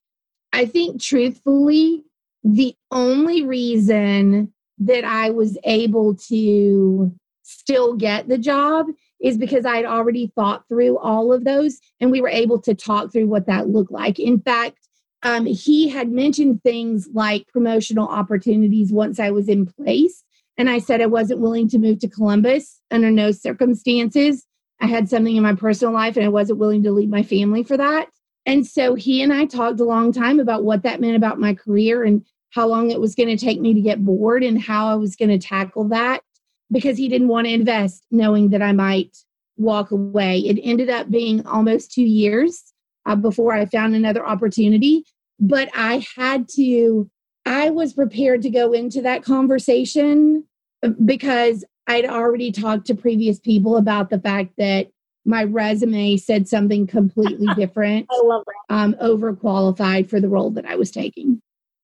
I 0.53 0.65
think, 0.65 1.01
truthfully, 1.01 2.03
the 2.43 2.75
only 2.91 3.45
reason 3.45 4.53
that 4.79 5.05
I 5.05 5.31
was 5.31 5.59
able 5.65 6.15
to 6.29 7.13
still 7.49 7.95
get 7.95 8.29
the 8.29 8.39
job 8.39 8.87
is 9.21 9.39
because 9.39 9.65
I 9.65 9.77
had 9.77 9.87
already 9.87 10.31
thought 10.35 10.69
through 10.69 10.99
all 10.99 11.33
of 11.33 11.45
those 11.45 11.81
and 11.99 12.11
we 12.11 12.21
were 12.21 12.29
able 12.29 12.61
to 12.63 12.75
talk 12.75 13.11
through 13.11 13.27
what 13.27 13.47
that 13.47 13.69
looked 13.69 13.91
like. 13.91 14.19
In 14.19 14.39
fact, 14.41 14.77
um, 15.23 15.47
he 15.47 15.89
had 15.89 16.11
mentioned 16.11 16.63
things 16.63 17.09
like 17.13 17.49
promotional 17.49 18.07
opportunities 18.07 18.93
once 18.93 19.19
I 19.19 19.31
was 19.31 19.49
in 19.49 19.67
place. 19.67 20.23
And 20.57 20.69
I 20.69 20.79
said 20.79 21.01
I 21.01 21.07
wasn't 21.07 21.41
willing 21.41 21.69
to 21.71 21.79
move 21.79 22.01
to 22.01 22.09
Columbus 22.09 22.81
under 22.91 23.11
no 23.11 23.33
circumstances. 23.33 24.45
I 24.81 24.87
had 24.87 25.09
something 25.09 25.35
in 25.35 25.43
my 25.43 25.55
personal 25.55 25.95
life 25.95 26.17
and 26.17 26.25
I 26.25 26.29
wasn't 26.29 26.59
willing 26.59 26.83
to 26.85 26.93
leave 26.93 27.09
my 27.09 27.23
family 27.23 27.65
for 27.65 27.77
that. 27.77 28.09
And 28.47 28.67
so 28.67 28.95
he 28.95 29.23
and 29.23 29.33
I 29.33 29.47
talked 29.47 29.81
a 29.81 29.85
long 29.85 30.13
time 30.13 30.39
about 30.39 30.65
what 30.65 30.83
that 30.83 31.01
meant 31.01 31.17
about 31.17 31.41
my 31.41 31.55
career 31.55 32.05
and 32.05 32.25
how 32.51 32.67
long 32.67 32.91
it 32.91 33.01
was 33.01 33.15
going 33.15 33.29
to 33.29 33.37
take 33.37 33.61
me 33.61 33.75
to 33.75 33.81
get 33.81 34.05
bored 34.05 34.45
and 34.45 34.61
how 34.61 34.89
I 34.89 34.95
was 34.95 35.17
going 35.17 35.29
to 35.31 35.39
tackle 35.39 35.89
that 35.89 36.23
because 36.71 36.99
he 36.99 37.09
didn't 37.09 37.29
want 37.29 37.47
to 37.47 37.53
invest 37.53 38.05
knowing 38.11 38.51
that 38.51 38.63
I 38.63 38.73
might 38.73 39.17
walk 39.57 39.91
away. 39.91 40.39
It 40.41 40.61
ended 40.63 40.91
up 40.91 41.11
being 41.11 41.45
almost 41.47 41.93
two 41.93 42.03
years 42.03 42.73
uh, 43.07 43.17
before 43.17 43.53
I 43.53 43.67
found 43.67 43.95
another 43.95 44.25
opportunity, 44.25 45.05
but 45.41 45.69
I 45.75 46.07
had 46.17 46.49
to, 46.57 47.11
I 47.47 47.71
was 47.71 47.93
prepared 47.93 48.43
to 48.43 48.51
go 48.51 48.73
into 48.73 49.03
that 49.03 49.23
conversation 49.23 50.45
uh, 50.83 50.91
because 51.05 51.65
I'd 51.87 52.07
already 52.07 52.53
talked 52.53 52.87
to 52.89 52.95
previous 52.95 53.41
people 53.41 53.77
about 53.77 54.11
the 54.11 54.21
fact 54.21 54.53
that 54.59 54.89
my 55.25 55.45
resume 55.45 56.17
said 56.17 56.49
something 56.49 56.87
completely 56.87 57.49
different. 57.57 58.07
I 58.11 58.21
love 58.23 58.45
that. 58.47 58.75
Um, 58.75 58.95
overqualified 58.95 60.09
for 60.09 60.21
the 60.21 60.29
role 60.29 60.51
that 60.51 60.67
I 60.67 60.77
was 60.77 60.91
taking. 60.91 61.41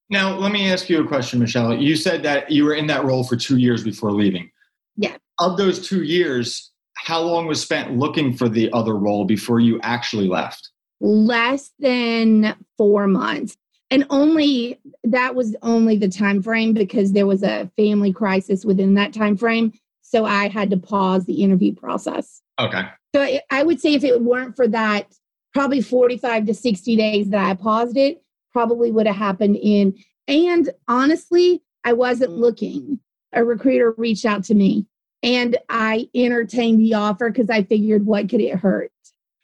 Now, 0.09 0.37
let 0.37 0.51
me 0.51 0.71
ask 0.71 0.87
you 0.87 1.03
a 1.03 1.07
question, 1.07 1.39
Michelle. 1.39 1.75
You 1.75 1.95
said 1.95 2.21
that 2.23 2.51
you 2.51 2.63
were 2.63 2.75
in 2.75 2.85
that 2.87 3.03
role 3.05 3.23
for 3.23 3.35
two 3.35 3.57
years 3.57 3.83
before 3.83 4.11
leaving. 4.11 4.51
Yeah. 4.97 5.17
Of 5.39 5.57
those 5.57 5.85
two 5.85 6.03
years, 6.03 6.71
how 6.95 7.21
long 7.21 7.47
was 7.47 7.61
spent 7.61 7.97
looking 7.97 8.33
for 8.33 8.49
the 8.49 8.71
other 8.71 8.95
role 8.95 9.25
before 9.25 9.59
you 9.59 9.79
actually 9.83 10.27
left? 10.27 10.69
Less 11.01 11.71
than 11.79 12.55
four 12.77 13.07
months. 13.07 13.57
And 13.91 14.05
only 14.09 14.79
that 15.03 15.35
was 15.35 15.55
only 15.61 15.97
the 15.97 16.09
time 16.09 16.41
frame 16.41 16.73
because 16.73 17.13
there 17.13 17.27
was 17.27 17.43
a 17.43 17.69
family 17.77 18.11
crisis 18.11 18.65
within 18.65 18.95
that 18.95 19.13
time 19.13 19.37
frame. 19.37 19.73
So 20.01 20.25
I 20.25 20.47
had 20.47 20.69
to 20.71 20.77
pause 20.77 21.25
the 21.25 21.43
interview 21.43 21.73
process. 21.73 22.41
Okay. 22.59 22.83
So 23.13 23.39
I 23.51 23.63
would 23.63 23.79
say 23.79 23.93
if 23.93 24.03
it 24.03 24.21
weren't 24.21 24.55
for 24.55 24.67
that, 24.67 25.13
probably 25.53 25.81
45 25.81 26.47
to 26.47 26.53
60 26.53 26.95
days 26.95 27.29
that 27.29 27.45
I 27.45 27.53
paused 27.53 27.97
it, 27.97 28.21
probably 28.51 28.91
would 28.91 29.07
have 29.07 29.15
happened 29.15 29.57
in. 29.57 29.95
And 30.27 30.69
honestly, 30.87 31.61
I 31.83 31.93
wasn't 31.93 32.31
looking. 32.31 32.99
A 33.33 33.43
recruiter 33.43 33.93
reached 33.97 34.25
out 34.25 34.43
to 34.45 34.55
me 34.55 34.85
and 35.25 35.57
I 35.69 36.07
entertained 36.13 36.79
the 36.79 36.93
offer 36.93 37.31
because 37.31 37.49
I 37.49 37.63
figured 37.63 38.05
what 38.05 38.29
could 38.29 38.41
it 38.41 38.55
hurt? 38.55 38.91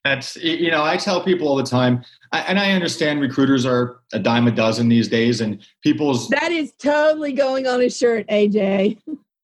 That's, 0.06 0.36
you 0.38 0.72
know, 0.72 0.84
I 0.84 0.98
tell 0.98 1.24
people 1.24 1.48
all 1.48 1.56
the 1.56 1.64
time, 1.64 2.04
and 2.32 2.60
I 2.60 2.72
understand 2.72 3.22
recruiters 3.22 3.68
are 3.68 4.00
a 4.14 4.20
dime 4.20 4.48
a 4.48 4.52
dozen 4.52 4.90
these 4.90 5.08
days, 5.08 5.42
and 5.42 5.62
people's. 5.84 6.28
That 6.30 6.52
is 6.52 6.74
totally 6.80 7.34
going 7.34 7.68
on 7.68 7.82
a 7.82 7.90
shirt, 7.90 8.28
AJ. 8.28 8.98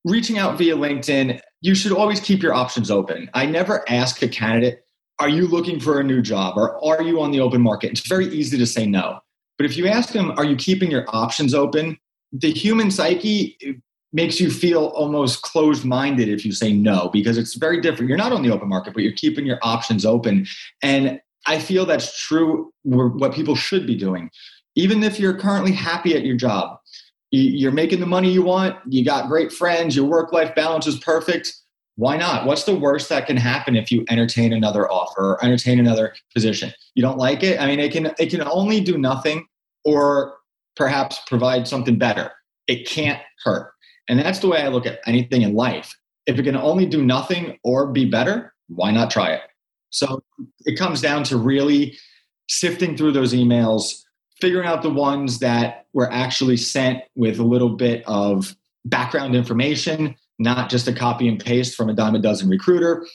reaching 0.05 0.39
out 0.39 0.57
via 0.57 0.75
LinkedIn, 0.75 1.39
you 1.61 1.75
should 1.75 1.91
always 1.91 2.19
keep 2.19 2.41
your 2.41 2.53
options 2.53 2.89
open. 2.89 3.29
I 3.33 3.45
never 3.45 3.87
ask 3.89 4.21
a 4.23 4.27
candidate, 4.27 4.83
are 5.19 5.29
you 5.29 5.47
looking 5.47 5.79
for 5.79 5.99
a 5.99 6.03
new 6.03 6.21
job 6.21 6.57
or 6.57 6.83
are 6.83 7.01
you 7.01 7.21
on 7.21 7.31
the 7.31 7.39
open 7.39 7.61
market? 7.61 7.91
It's 7.91 8.07
very 8.07 8.27
easy 8.27 8.57
to 8.57 8.65
say 8.65 8.85
no. 8.85 9.19
But 9.57 9.65
if 9.65 9.75
you 9.75 9.87
ask 9.87 10.13
them, 10.13 10.31
are 10.37 10.45
you 10.45 10.55
keeping 10.55 10.91
your 10.91 11.05
options 11.09 11.53
open? 11.53 11.97
The 12.31 12.51
human 12.51 12.91
psyche 12.91 13.81
makes 14.13 14.39
you 14.39 14.49
feel 14.49 14.85
almost 14.87 15.41
closed 15.41 15.83
minded 15.83 16.29
if 16.29 16.45
you 16.45 16.51
say 16.51 16.73
no, 16.73 17.09
because 17.11 17.37
it's 17.37 17.55
very 17.55 17.81
different. 17.81 18.09
You're 18.09 18.17
not 18.17 18.31
on 18.31 18.41
the 18.41 18.51
open 18.51 18.69
market, 18.69 18.93
but 18.93 19.03
you're 19.03 19.11
keeping 19.11 19.45
your 19.45 19.59
options 19.61 20.05
open. 20.05 20.47
And 20.81 21.19
I 21.45 21.59
feel 21.59 21.85
that's 21.85 22.19
true 22.19 22.71
what 22.83 23.33
people 23.33 23.55
should 23.55 23.85
be 23.85 23.95
doing. 23.95 24.29
Even 24.75 25.03
if 25.03 25.19
you're 25.19 25.37
currently 25.37 25.71
happy 25.71 26.15
at 26.15 26.23
your 26.23 26.35
job, 26.35 26.77
you're 27.31 27.71
making 27.71 27.99
the 27.99 28.05
money 28.05 28.31
you 28.31 28.41
want, 28.41 28.77
you 28.87 29.03
got 29.03 29.27
great 29.27 29.51
friends, 29.51 29.95
your 29.95 30.05
work 30.05 30.31
life 30.31 30.55
balance 30.55 30.87
is 30.87 30.97
perfect. 30.99 31.53
Why 31.95 32.15
not? 32.15 32.45
What's 32.45 32.63
the 32.63 32.75
worst 32.75 33.09
that 33.09 33.25
can 33.25 33.37
happen 33.37 33.75
if 33.75 33.91
you 33.91 34.05
entertain 34.09 34.53
another 34.53 34.89
offer 34.89 35.31
or 35.31 35.43
entertain 35.43 35.79
another 35.79 36.13
position? 36.33 36.71
You 36.93 37.01
don't 37.01 37.17
like 37.17 37.43
it? 37.43 37.59
I 37.59 37.65
mean, 37.65 37.79
it 37.79 37.91
can 37.91 38.13
it 38.19 38.29
can 38.29 38.43
only 38.43 38.79
do 38.81 38.97
nothing 38.97 39.47
or 39.83 40.35
perhaps 40.75 41.19
provide 41.25 41.67
something 41.67 41.97
better. 41.97 42.31
It 42.67 42.87
can't 42.87 43.19
hurt. 43.43 43.71
And 44.07 44.19
that's 44.19 44.39
the 44.39 44.47
way 44.47 44.61
I 44.61 44.67
look 44.67 44.85
at 44.85 44.99
anything 45.05 45.41
in 45.41 45.53
life. 45.53 45.95
If 46.25 46.37
it 46.37 46.43
can 46.43 46.55
only 46.55 46.85
do 46.85 47.03
nothing 47.03 47.57
or 47.63 47.87
be 47.87 48.05
better, 48.05 48.53
why 48.67 48.91
not 48.91 49.11
try 49.11 49.33
it? 49.33 49.41
So 49.89 50.21
it 50.65 50.77
comes 50.77 51.01
down 51.01 51.23
to 51.25 51.37
really 51.37 51.97
sifting 52.49 52.97
through 52.97 53.13
those 53.13 53.33
emails, 53.33 54.03
figuring 54.39 54.67
out 54.67 54.81
the 54.81 54.89
ones 54.89 55.39
that 55.39 55.85
were 55.93 56.11
actually 56.11 56.57
sent 56.57 56.99
with 57.15 57.39
a 57.39 57.43
little 57.43 57.69
bit 57.69 58.03
of 58.05 58.55
background 58.85 59.35
information, 59.35 60.15
not 60.39 60.69
just 60.69 60.87
a 60.87 60.93
copy 60.93 61.27
and 61.27 61.43
paste 61.43 61.75
from 61.75 61.89
a 61.89 61.93
dime 61.93 62.15
a 62.15 62.19
dozen 62.19 62.49
recruiter. 62.49 63.05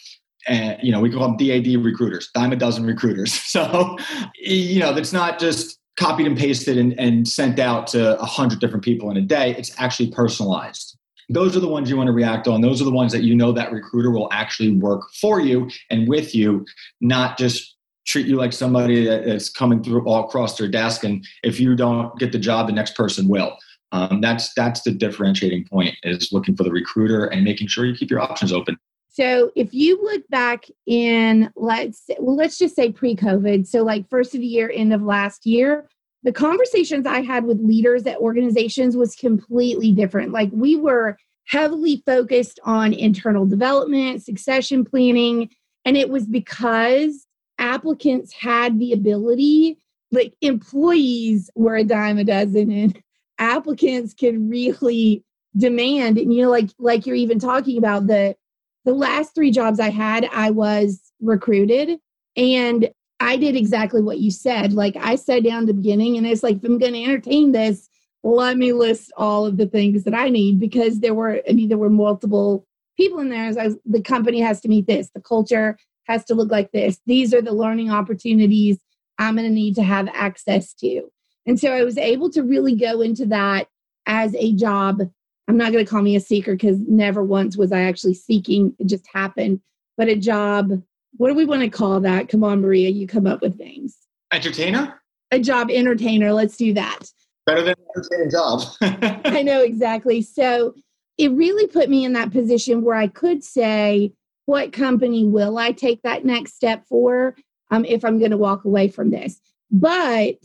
And 0.49 0.77
you 0.83 0.91
know, 0.91 1.01
we 1.01 1.11
call 1.11 1.29
them 1.29 1.37
DAD 1.37 1.85
recruiters, 1.85 2.31
dime 2.35 2.53
a 2.53 2.57
dozen 2.57 2.85
recruiters. 2.85 3.33
So, 3.53 3.97
you 4.37 4.81
know, 4.81 4.93
that's 4.93 5.13
not 5.13 5.39
just 5.39 5.79
copied 5.99 6.27
and 6.27 6.37
pasted 6.37 6.79
and, 6.79 6.99
and 6.99 7.29
sent 7.29 7.59
out 7.59 7.87
to 7.89 8.19
a 8.21 8.25
hundred 8.25 8.61
different 8.61 8.85
people 8.85 9.11
in 9.11 9.17
a 9.17 9.23
day. 9.23 9.55
It's 9.57 9.73
actually 9.79 10.11
personalized. 10.11 10.97
Those 11.29 11.57
are 11.57 11.61
the 11.61 11.69
ones 11.69 11.89
you 11.89 11.97
want 11.97 12.09
to 12.09 12.13
react 12.13 12.49
on. 12.49 12.61
Those 12.61 12.81
are 12.81 12.85
the 12.85 12.91
ones 12.91 13.13
that 13.13 13.23
you 13.23 13.35
know 13.35 13.53
that 13.53 13.73
recruiter 13.73 14.11
will 14.11 14.29
actually 14.33 14.77
work 14.77 15.03
for 15.21 15.41
you 15.41 15.71
and 15.91 16.09
with 16.09 16.35
you, 16.35 16.67
not 17.01 17.39
just 17.39 17.77
treat 18.07 18.27
you 18.27 18.37
like 18.37 18.53
somebody 18.53 19.05
that's 19.07 19.49
coming 19.49 19.83
through 19.83 20.05
all 20.05 20.25
across 20.25 20.59
their 20.59 20.69
desk. 20.69 21.05
And 21.05 21.25
if 21.45 21.61
you 21.61 21.77
don't 21.77 22.19
get 22.19 22.33
the 22.33 22.39
job, 22.39 22.67
the 22.67 22.73
next 22.73 22.97
person 22.97 23.29
will. 23.29 23.57
Um, 23.93 24.21
that's 24.21 24.53
that's 24.55 24.83
the 24.83 24.91
differentiating 24.91 25.67
point 25.67 25.95
is 26.03 26.33
looking 26.33 26.57
for 26.57 26.65
the 26.65 26.71
recruiter 26.71 27.27
and 27.27 27.45
making 27.45 27.69
sure 27.69 27.85
you 27.85 27.95
keep 27.95 28.11
your 28.11 28.21
options 28.21 28.53
open. 28.53 28.77
So 29.13 29.53
if 29.55 29.75
you 29.75 30.03
look 30.03 30.27
back 30.29 30.65
in 30.87 31.51
let's 31.55 32.05
well, 32.19 32.35
let's 32.35 32.59
just 32.59 32.75
say 32.75 32.91
pre-COVID, 32.91 33.67
so 33.67 33.83
like 33.83 34.09
first 34.09 34.35
of 34.35 34.41
the 34.41 34.47
year, 34.47 34.73
end 34.75 34.95
of 34.95 35.03
last 35.03 35.45
year, 35.45 35.87
the 36.23 36.33
conversations 36.33 37.07
I 37.07 37.21
had 37.21 37.45
with 37.45 37.61
leaders 37.61 38.07
at 38.07 38.17
organizations 38.17 38.97
was 38.97 39.15
completely 39.15 39.93
different. 39.93 40.33
Like 40.33 40.49
we 40.53 40.77
were 40.77 41.19
heavily 41.47 42.03
focused 42.07 42.59
on 42.65 42.95
internal 42.95 43.45
development, 43.45 44.25
succession 44.25 44.83
planning, 44.83 45.51
and 45.85 45.97
it 45.97 46.09
was 46.09 46.27
because 46.27 47.27
applicants 47.59 48.33
had 48.33 48.79
the 48.79 48.93
ability, 48.93 49.77
like 50.11 50.33
employees 50.41 51.51
were 51.55 51.77
a 51.77 51.85
dime 51.85 52.17
a 52.17 52.25
dozen, 52.25 52.71
and 52.71 53.03
applicants 53.39 54.15
could 54.15 54.49
really 54.49 55.23
demand. 55.55 56.17
And 56.17 56.33
you 56.33 56.45
know, 56.45 56.51
like 56.51 56.71
like 56.79 57.07
you're 57.07 57.15
even 57.15 57.39
talking 57.39 57.77
about 57.77 58.07
the 58.07 58.37
the 58.85 58.95
last 58.95 59.35
three 59.35 59.51
jobs 59.51 59.81
I 59.81 59.91
had, 59.91 60.29
I 60.33 60.51
was 60.51 61.01
recruited, 61.21 61.99
and 62.37 62.91
I 63.21 63.37
did 63.37 63.55
exactly 63.55 64.03
what 64.03 64.19
you 64.19 64.31
said. 64.31 64.73
Like 64.73 64.97
I 64.97 65.15
sat 65.15 65.45
down 65.45 65.67
the 65.67 65.75
beginning, 65.75 66.17
and 66.17 66.27
it's 66.27 66.43
like 66.43 66.57
if 66.57 66.65
I'm 66.65 66.79
going 66.79 66.95
to 66.95 67.05
entertain 67.05 67.53
this, 67.53 67.89
let 68.25 68.57
me 68.57 68.73
list 68.73 69.13
all 69.17 69.47
of 69.47 69.57
the 69.57 69.67
things 69.67 70.05
that 70.05 70.15
I 70.15 70.29
need 70.29 70.61
because 70.61 71.01
there 71.01 71.15
were, 71.15 71.43
I 71.49 71.53
mean, 71.53 71.69
there 71.69 71.79
were 71.79 71.91
multiple 71.91 72.67
people 72.97 73.19
in 73.21 73.31
there. 73.31 73.47
As 73.47 73.77
the 73.85 74.03
company 74.03 74.41
has 74.41 74.61
to 74.63 74.69
meet 74.69 74.87
this, 74.87 75.11
the 75.15 75.21
culture 75.21 75.77
has 76.05 76.25
to 76.27 76.35
look 76.35 76.51
like 76.51 76.73
this. 76.73 77.01
These 77.07 77.33
are 77.35 77.43
the 77.43 77.53
learning 77.53 77.91
opportunities 77.91 78.79
I'm 79.19 79.37
going 79.37 79.49
to 79.49 79.55
need 79.55 79.75
to 79.77 79.83
have 79.83 80.09
access 80.13 80.73
to. 80.75 81.03
And 81.47 81.59
so 81.59 81.73
I 81.73 81.85
was 81.85 81.99
able 81.99 82.31
to 82.31 82.43
really 82.43 82.77
go 82.77 83.01
into 83.01 83.27
that 83.27 83.69
as 84.07 84.35
a 84.37 84.53
job. 84.53 85.03
I'm 85.49 85.57
not 85.57 85.73
going 85.73 85.85
to 85.85 85.91
call 85.91 86.03
me 86.03 86.17
a 86.17 86.21
seeker 86.21 86.53
because 86.53 86.79
never 86.81 87.23
once 87.23 87.57
was 87.57 87.73
I 87.73 87.81
actually 87.81 88.15
seeking. 88.15 88.75
It 88.79 88.87
just 88.87 89.07
happened. 89.13 89.61
But 89.97 90.09
a 90.09 90.17
job, 90.17 90.83
what 91.17 91.29
do 91.29 91.35
we 91.35 91.45
want 91.45 91.63
to 91.63 91.69
call 91.69 92.01
that? 92.01 92.29
Come 92.29 92.45
on, 92.45 92.61
Maria, 92.61 92.89
you 92.89 93.07
come 93.07 93.27
up 93.27 93.43
with 93.43 93.59
things. 93.59 93.97
Entertainer? 94.33 95.01
A 95.31 95.39
job 95.39 95.71
entertainer. 95.71 96.33
Let's 96.33 96.57
do 96.57 96.73
that. 96.75 97.01
Better 97.47 97.63
than 97.63 97.75
entertaining 97.97 98.31
job. 98.31 98.63
I 99.25 99.43
know 99.43 99.63
exactly. 99.63 100.23
So 100.23 100.75
it 101.19 101.33
really 101.33 101.67
put 101.67 101.91
me 101.91 102.05
in 102.05 102.13
that 102.15 102.31
position 102.31 102.83
where 102.83 102.97
I 102.97 103.09
could 103.09 103.45
say, 103.45 104.13
what 104.47 104.73
company 104.73 105.25
will 105.25 105.59
I 105.59 105.73
take 105.73 106.03
that 106.03 106.25
next 106.25 106.55
step 106.55 106.87
for 106.89 107.37
um, 107.71 107.85
if 107.85 108.05
I'm 108.05 108.19
going 108.19 108.31
to 108.31 108.37
walk 108.37 108.65
away 108.65 108.89
from 108.89 109.11
this? 109.11 109.41
But 109.71 110.37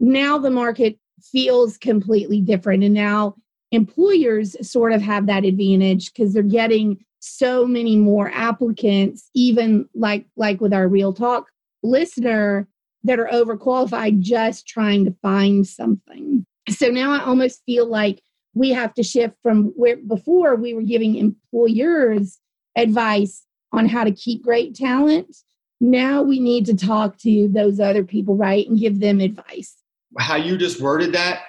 now 0.00 0.38
the 0.38 0.50
market 0.50 0.98
feels 1.20 1.78
completely 1.78 2.40
different. 2.40 2.82
And 2.82 2.94
now 2.94 3.36
employers 3.72 4.54
sort 4.66 4.92
of 4.92 5.02
have 5.02 5.26
that 5.26 5.44
advantage 5.44 6.12
because 6.12 6.32
they're 6.32 6.42
getting 6.42 7.04
so 7.18 7.66
many 7.66 7.96
more 7.96 8.30
applicants, 8.32 9.30
even 9.34 9.88
like 9.94 10.26
like 10.36 10.60
with 10.60 10.72
our 10.72 10.86
real 10.86 11.12
talk 11.12 11.50
listener 11.82 12.68
that 13.04 13.18
are 13.18 13.28
overqualified 13.28 14.20
just 14.20 14.66
trying 14.68 15.04
to 15.04 15.14
find 15.22 15.66
something. 15.66 16.46
So 16.68 16.88
now 16.88 17.12
I 17.12 17.24
almost 17.24 17.62
feel 17.66 17.86
like 17.86 18.22
we 18.54 18.70
have 18.70 18.94
to 18.94 19.02
shift 19.02 19.34
from 19.42 19.72
where 19.76 19.96
before 19.96 20.54
we 20.54 20.74
were 20.74 20.82
giving 20.82 21.16
employers 21.16 22.38
advice 22.76 23.44
on 23.72 23.88
how 23.88 24.04
to 24.04 24.12
keep 24.12 24.44
great 24.44 24.74
talent. 24.74 25.34
Now 25.80 26.22
we 26.22 26.38
need 26.38 26.66
to 26.66 26.76
talk 26.76 27.18
to 27.18 27.48
those 27.48 27.80
other 27.80 28.04
people, 28.04 28.36
right, 28.36 28.68
and 28.68 28.78
give 28.78 29.00
them 29.00 29.20
advice. 29.20 29.76
How 30.18 30.36
you 30.36 30.56
just 30.56 30.80
worded 30.80 31.12
that 31.14 31.42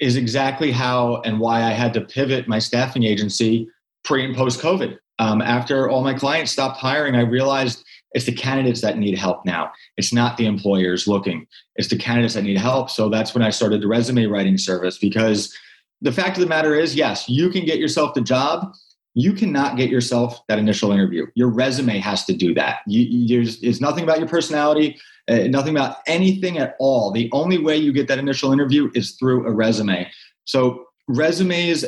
is 0.00 0.16
exactly 0.16 0.70
how 0.70 1.20
and 1.22 1.40
why 1.40 1.62
I 1.62 1.70
had 1.70 1.92
to 1.94 2.00
pivot 2.00 2.48
my 2.48 2.58
staffing 2.58 3.04
agency 3.04 3.68
pre 4.04 4.24
and 4.24 4.36
post 4.36 4.60
COVID. 4.60 4.98
Um, 5.18 5.42
after 5.42 5.90
all 5.90 6.02
my 6.02 6.14
clients 6.14 6.52
stopped 6.52 6.78
hiring, 6.78 7.16
I 7.16 7.22
realized 7.22 7.84
it's 8.12 8.24
the 8.24 8.32
candidates 8.32 8.80
that 8.80 8.96
need 8.96 9.18
help 9.18 9.44
now. 9.44 9.72
It's 9.96 10.12
not 10.12 10.36
the 10.36 10.46
employers 10.46 11.06
looking, 11.06 11.46
it's 11.76 11.88
the 11.88 11.98
candidates 11.98 12.34
that 12.34 12.44
need 12.44 12.58
help. 12.58 12.90
So 12.90 13.08
that's 13.08 13.34
when 13.34 13.42
I 13.42 13.50
started 13.50 13.80
the 13.80 13.88
resume 13.88 14.26
writing 14.26 14.56
service 14.56 14.98
because 14.98 15.54
the 16.00 16.12
fact 16.12 16.36
of 16.36 16.42
the 16.42 16.48
matter 16.48 16.74
is, 16.74 16.94
yes, 16.94 17.28
you 17.28 17.50
can 17.50 17.64
get 17.64 17.78
yourself 17.78 18.14
the 18.14 18.20
job. 18.20 18.72
You 19.14 19.32
cannot 19.32 19.76
get 19.76 19.90
yourself 19.90 20.40
that 20.48 20.58
initial 20.60 20.92
interview. 20.92 21.26
Your 21.34 21.48
resume 21.48 21.98
has 21.98 22.24
to 22.26 22.34
do 22.34 22.54
that. 22.54 22.80
You, 22.86 23.26
there's, 23.26 23.60
it's 23.62 23.80
nothing 23.80 24.04
about 24.04 24.20
your 24.20 24.28
personality, 24.28 24.96
uh, 25.28 25.48
nothing 25.48 25.76
about 25.76 25.98
anything 26.06 26.58
at 26.58 26.76
all. 26.78 27.10
The 27.10 27.28
only 27.32 27.58
way 27.58 27.76
you 27.76 27.92
get 27.92 28.08
that 28.08 28.18
initial 28.18 28.52
interview 28.52 28.90
is 28.94 29.12
through 29.12 29.46
a 29.46 29.52
resume. 29.52 30.10
So, 30.44 30.86
resumes, 31.06 31.84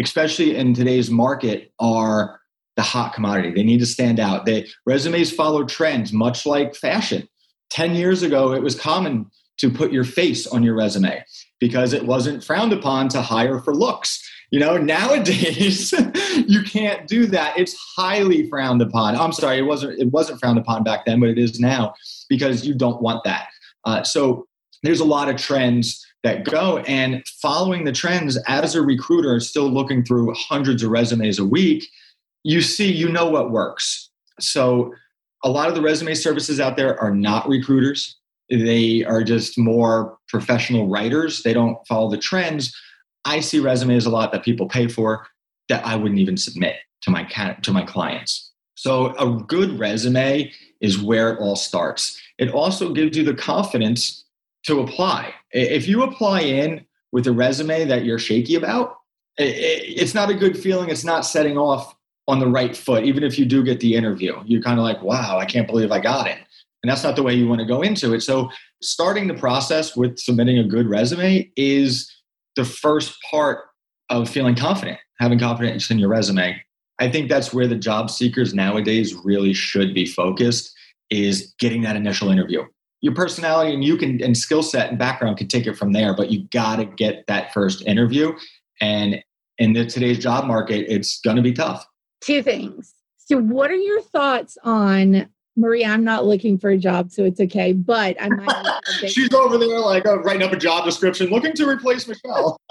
especially 0.00 0.56
in 0.56 0.74
today's 0.74 1.10
market, 1.10 1.72
are 1.78 2.40
the 2.76 2.82
hot 2.82 3.12
commodity. 3.12 3.52
They 3.52 3.62
need 3.62 3.80
to 3.80 3.86
stand 3.86 4.18
out. 4.18 4.46
They, 4.46 4.66
resumes 4.86 5.32
follow 5.32 5.64
trends, 5.64 6.12
much 6.12 6.46
like 6.46 6.74
fashion. 6.74 7.28
10 7.70 7.94
years 7.94 8.22
ago, 8.22 8.52
it 8.52 8.62
was 8.62 8.74
common 8.78 9.30
to 9.58 9.70
put 9.70 9.92
your 9.92 10.04
face 10.04 10.46
on 10.46 10.62
your 10.62 10.74
resume 10.74 11.22
because 11.58 11.92
it 11.92 12.06
wasn't 12.06 12.42
frowned 12.42 12.72
upon 12.72 13.08
to 13.10 13.20
hire 13.20 13.58
for 13.58 13.74
looks. 13.74 14.26
You 14.50 14.58
know, 14.58 14.76
nowadays 14.78 15.92
you 16.46 16.62
can't 16.62 17.06
do 17.06 17.26
that. 17.26 17.58
It's 17.58 17.76
highly 17.96 18.48
frowned 18.48 18.82
upon. 18.82 19.16
I'm 19.16 19.32
sorry, 19.32 19.58
it 19.58 19.62
wasn't 19.62 19.98
it 19.98 20.10
wasn't 20.10 20.40
frowned 20.40 20.58
upon 20.58 20.82
back 20.84 21.04
then, 21.04 21.20
but 21.20 21.28
it 21.28 21.38
is 21.38 21.60
now 21.60 21.94
because 22.28 22.66
you 22.66 22.74
don't 22.74 23.02
want 23.02 23.24
that. 23.24 23.48
Uh, 23.84 24.02
so 24.02 24.46
there's 24.82 25.00
a 25.00 25.04
lot 25.04 25.28
of 25.28 25.36
trends 25.36 26.04
that 26.22 26.44
go 26.44 26.78
and 26.86 27.22
following 27.40 27.84
the 27.84 27.92
trends 27.92 28.38
as 28.46 28.74
a 28.74 28.82
recruiter 28.82 29.40
still 29.40 29.70
looking 29.70 30.04
through 30.04 30.34
hundreds 30.34 30.82
of 30.82 30.90
resumes 30.90 31.38
a 31.38 31.44
week 31.44 31.88
you 32.44 32.60
see 32.60 32.92
you 32.92 33.08
know 33.08 33.28
what 33.28 33.50
works 33.50 34.10
so 34.38 34.92
a 35.42 35.48
lot 35.48 35.70
of 35.70 35.74
the 35.74 35.80
resume 35.80 36.12
services 36.12 36.60
out 36.60 36.76
there 36.76 36.98
are 37.00 37.14
not 37.14 37.48
recruiters 37.48 38.20
they 38.50 39.04
are 39.04 39.22
just 39.22 39.56
more 39.56 40.18
professional 40.28 40.88
writers. 40.88 41.42
They 41.42 41.52
don't 41.52 41.78
follow 41.86 42.10
the 42.10 42.18
trends. 42.18 42.74
I 43.24 43.40
see 43.40 43.60
resumes 43.60 44.06
a 44.06 44.10
lot 44.10 44.32
that 44.32 44.44
people 44.44 44.68
pay 44.68 44.88
for 44.88 45.26
that 45.70 45.86
I 45.86 45.96
wouldn't 45.96 46.20
even 46.20 46.36
submit 46.36 46.76
to 47.02 47.10
my 47.10 47.24
to 47.62 47.72
my 47.72 47.82
clients. 47.82 48.50
So 48.74 49.14
a 49.16 49.42
good 49.44 49.78
resume 49.78 50.52
is 50.80 51.00
where 51.00 51.32
it 51.32 51.40
all 51.40 51.56
starts. 51.56 52.20
It 52.38 52.50
also 52.50 52.92
gives 52.92 53.16
you 53.16 53.24
the 53.24 53.34
confidence 53.34 54.24
to 54.64 54.80
apply. 54.80 55.34
If 55.52 55.88
you 55.88 56.02
apply 56.02 56.42
in 56.42 56.84
with 57.12 57.26
a 57.26 57.32
resume 57.32 57.84
that 57.86 58.04
you're 58.04 58.18
shaky 58.18 58.54
about, 58.54 58.96
it's 59.36 60.14
not 60.14 60.30
a 60.30 60.34
good 60.34 60.58
feeling. 60.58 60.90
It's 60.90 61.04
not 61.04 61.26
setting 61.26 61.56
off 61.56 61.94
on 62.28 62.38
the 62.38 62.46
right 62.46 62.76
foot. 62.76 63.04
Even 63.04 63.22
if 63.22 63.38
you 63.38 63.44
do 63.44 63.62
get 63.64 63.80
the 63.80 63.94
interview, 63.94 64.36
you're 64.44 64.62
kind 64.62 64.78
of 64.78 64.84
like, 64.84 65.02
wow, 65.02 65.38
I 65.38 65.44
can't 65.44 65.66
believe 65.66 65.92
I 65.92 66.00
got 66.00 66.26
it. 66.26 66.38
And 66.82 66.90
that's 66.90 67.04
not 67.04 67.16
the 67.16 67.22
way 67.22 67.34
you 67.34 67.46
want 67.46 67.60
to 67.60 67.66
go 67.66 67.82
into 67.82 68.14
it. 68.14 68.22
So, 68.22 68.50
starting 68.82 69.28
the 69.28 69.34
process 69.34 69.94
with 69.94 70.18
submitting 70.18 70.58
a 70.58 70.64
good 70.64 70.88
resume 70.88 71.50
is 71.56 72.10
the 72.56 72.64
first 72.64 73.14
part 73.30 73.64
of 74.10 74.28
feeling 74.28 74.54
confident, 74.54 74.98
having 75.18 75.38
confidence 75.38 75.90
in 75.90 75.98
your 75.98 76.08
resume. 76.08 76.62
I 76.98 77.10
think 77.10 77.30
that's 77.30 77.54
where 77.54 77.66
the 77.66 77.76
job 77.76 78.10
seekers 78.10 78.52
nowadays 78.52 79.14
really 79.14 79.54
should 79.54 79.94
be 79.94 80.04
focused 80.04 80.72
is 81.08 81.54
getting 81.58 81.82
that 81.82 81.96
initial 81.96 82.30
interview. 82.30 82.64
Your 83.00 83.14
personality 83.14 83.72
and 83.72 83.82
you 83.82 83.96
can 83.96 84.22
and 84.22 84.36
skill 84.36 84.62
set 84.62 84.90
and 84.90 84.98
background 84.98 85.38
can 85.38 85.48
take 85.48 85.66
it 85.66 85.78
from 85.78 85.92
there, 85.92 86.14
but 86.14 86.30
you 86.30 86.46
got 86.52 86.76
to 86.76 86.84
get 86.84 87.26
that 87.26 87.54
first 87.54 87.82
interview. 87.86 88.32
And 88.80 89.22
in 89.56 89.72
the, 89.72 89.86
today's 89.86 90.18
job 90.18 90.44
market, 90.46 90.86
it's 90.88 91.20
going 91.20 91.36
to 91.36 91.42
be 91.42 91.52
tough. 91.52 91.86
Two 92.20 92.42
things. 92.42 92.94
So, 93.16 93.38
what 93.38 93.70
are 93.70 93.76
your 93.76 94.02
thoughts 94.02 94.58
on 94.64 95.30
Maria, 95.56 95.88
I'm 95.88 96.04
not 96.04 96.26
looking 96.26 96.58
for 96.58 96.70
a 96.70 96.78
job, 96.78 97.10
so 97.10 97.24
it's 97.24 97.40
okay. 97.40 97.72
But 97.72 98.16
I 98.20 98.28
might. 98.28 98.80
She's 99.08 99.32
over 99.34 99.58
there, 99.58 99.80
like 99.80 100.06
uh, 100.06 100.20
writing 100.20 100.42
up 100.42 100.52
a 100.52 100.56
job 100.56 100.84
description, 100.84 101.28
looking 101.28 101.52
to 101.54 101.68
replace 101.68 102.06
Michelle. 102.06 102.56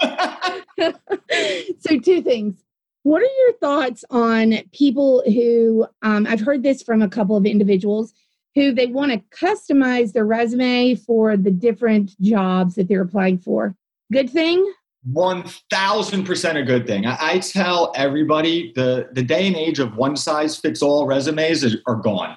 so, 0.80 1.98
two 1.98 2.22
things. 2.22 2.62
What 3.02 3.22
are 3.22 3.44
your 3.44 3.52
thoughts 3.60 4.04
on 4.10 4.58
people 4.72 5.22
who 5.26 5.86
um, 6.02 6.26
I've 6.26 6.40
heard 6.40 6.62
this 6.62 6.82
from 6.82 7.00
a 7.00 7.08
couple 7.08 7.36
of 7.36 7.46
individuals 7.46 8.12
who 8.54 8.72
they 8.72 8.86
want 8.86 9.12
to 9.12 9.18
customize 9.36 10.12
their 10.12 10.26
resume 10.26 10.96
for 10.96 11.36
the 11.36 11.50
different 11.50 12.20
jobs 12.20 12.74
that 12.74 12.88
they're 12.88 13.02
applying 13.02 13.38
for? 13.38 13.74
Good 14.12 14.28
thing? 14.28 14.70
1000% 15.08 16.56
a 16.56 16.62
good 16.62 16.86
thing. 16.86 17.06
I, 17.06 17.16
I, 17.20 17.38
tell 17.38 17.90
everybody 17.96 18.70
the, 18.74 19.08
the 19.12 19.22
day 19.22 19.46
and 19.46 19.56
age 19.56 19.78
of 19.78 19.96
one 19.96 20.14
size 20.14 20.58
fits 20.58 20.82
all 20.82 21.06
resumes 21.06 21.64
is, 21.64 21.76
are 21.86 21.96
gone 21.96 22.36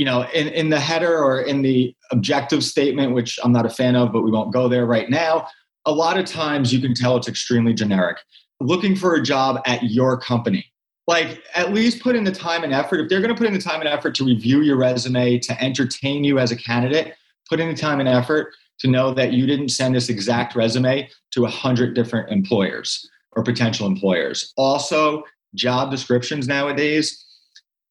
you 0.00 0.06
know, 0.06 0.26
in, 0.32 0.48
in 0.48 0.70
the 0.70 0.80
header 0.80 1.22
or 1.22 1.42
in 1.42 1.60
the 1.60 1.94
objective 2.10 2.64
statement, 2.64 3.12
which 3.12 3.38
I'm 3.44 3.52
not 3.52 3.66
a 3.66 3.68
fan 3.68 3.96
of, 3.96 4.14
but 4.14 4.22
we 4.22 4.30
won't 4.30 4.50
go 4.50 4.66
there 4.66 4.86
right 4.86 5.10
now, 5.10 5.46
a 5.84 5.92
lot 5.92 6.18
of 6.18 6.24
times 6.24 6.72
you 6.72 6.80
can 6.80 6.94
tell 6.94 7.18
it's 7.18 7.28
extremely 7.28 7.74
generic. 7.74 8.16
Looking 8.60 8.96
for 8.96 9.14
a 9.14 9.22
job 9.22 9.60
at 9.66 9.82
your 9.82 10.18
company. 10.18 10.64
Like, 11.06 11.42
at 11.54 11.74
least 11.74 12.02
put 12.02 12.16
in 12.16 12.24
the 12.24 12.32
time 12.32 12.64
and 12.64 12.72
effort. 12.72 13.00
If 13.00 13.10
they're 13.10 13.20
going 13.20 13.34
to 13.34 13.36
put 13.36 13.46
in 13.46 13.52
the 13.52 13.60
time 13.60 13.80
and 13.80 13.90
effort 13.90 14.14
to 14.14 14.24
review 14.24 14.62
your 14.62 14.78
resume, 14.78 15.38
to 15.40 15.62
entertain 15.62 16.24
you 16.24 16.38
as 16.38 16.50
a 16.50 16.56
candidate, 16.56 17.12
put 17.46 17.60
in 17.60 17.68
the 17.68 17.76
time 17.76 18.00
and 18.00 18.08
effort 18.08 18.54
to 18.78 18.88
know 18.88 19.12
that 19.12 19.34
you 19.34 19.46
didn't 19.46 19.68
send 19.68 19.94
this 19.94 20.08
exact 20.08 20.56
resume 20.56 21.10
to 21.32 21.42
100 21.42 21.94
different 21.94 22.30
employers 22.30 23.06
or 23.32 23.42
potential 23.42 23.86
employers. 23.86 24.54
Also, 24.56 25.24
job 25.54 25.90
descriptions 25.90 26.48
nowadays 26.48 27.26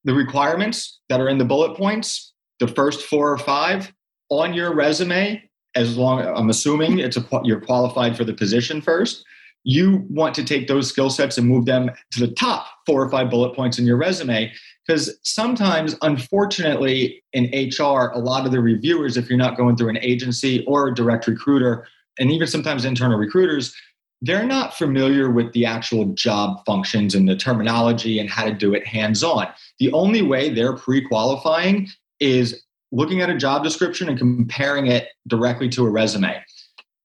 the 0.03 0.13
requirements 0.13 0.99
that 1.09 1.19
are 1.19 1.29
in 1.29 1.37
the 1.37 1.45
bullet 1.45 1.75
points, 1.77 2.33
the 2.59 2.67
first 2.67 3.03
four 3.03 3.31
or 3.31 3.37
five 3.37 3.93
on 4.29 4.53
your 4.53 4.73
resume, 4.73 5.43
as 5.75 5.97
long 5.97 6.21
I'm 6.21 6.49
assuming 6.49 6.99
it's 6.99 7.17
a 7.17 7.25
you're 7.43 7.61
qualified 7.61 8.17
for 8.17 8.23
the 8.23 8.33
position 8.33 8.81
first. 8.81 9.23
you 9.63 10.05
want 10.09 10.33
to 10.35 10.43
take 10.43 10.67
those 10.67 10.87
skill 10.87 11.09
sets 11.09 11.37
and 11.37 11.47
move 11.47 11.65
them 11.65 11.91
to 12.11 12.19
the 12.19 12.33
top 12.33 12.65
four 12.85 13.03
or 13.03 13.09
five 13.09 13.29
bullet 13.29 13.53
points 13.55 13.77
in 13.77 13.85
your 13.85 13.97
resume. 13.97 14.51
Because 14.87 15.19
sometimes, 15.23 15.95
unfortunately, 16.01 17.21
in 17.33 17.45
HR, 17.53 18.11
a 18.13 18.19
lot 18.19 18.45
of 18.45 18.51
the 18.51 18.61
reviewers, 18.61 19.17
if 19.17 19.29
you're 19.29 19.37
not 19.37 19.57
going 19.57 19.75
through 19.75 19.89
an 19.89 19.99
agency 20.01 20.65
or 20.65 20.87
a 20.87 20.95
direct 20.95 21.27
recruiter, 21.27 21.85
and 22.17 22.31
even 22.31 22.47
sometimes 22.47 22.85
internal 22.85 23.17
recruiters, 23.17 23.75
they're 24.21 24.45
not 24.45 24.73
familiar 24.73 25.29
with 25.31 25.51
the 25.53 25.65
actual 25.65 26.05
job 26.13 26.63
functions 26.65 27.15
and 27.15 27.27
the 27.27 27.35
terminology 27.35 28.19
and 28.19 28.29
how 28.29 28.45
to 28.45 28.53
do 28.53 28.73
it 28.73 28.85
hands 28.85 29.23
on. 29.23 29.47
The 29.79 29.91
only 29.93 30.21
way 30.21 30.49
they're 30.49 30.75
pre 30.75 31.01
qualifying 31.01 31.87
is 32.19 32.63
looking 32.91 33.21
at 33.21 33.29
a 33.29 33.37
job 33.37 33.63
description 33.63 34.09
and 34.09 34.17
comparing 34.17 34.87
it 34.87 35.07
directly 35.27 35.69
to 35.69 35.85
a 35.85 35.89
resume. 35.89 36.43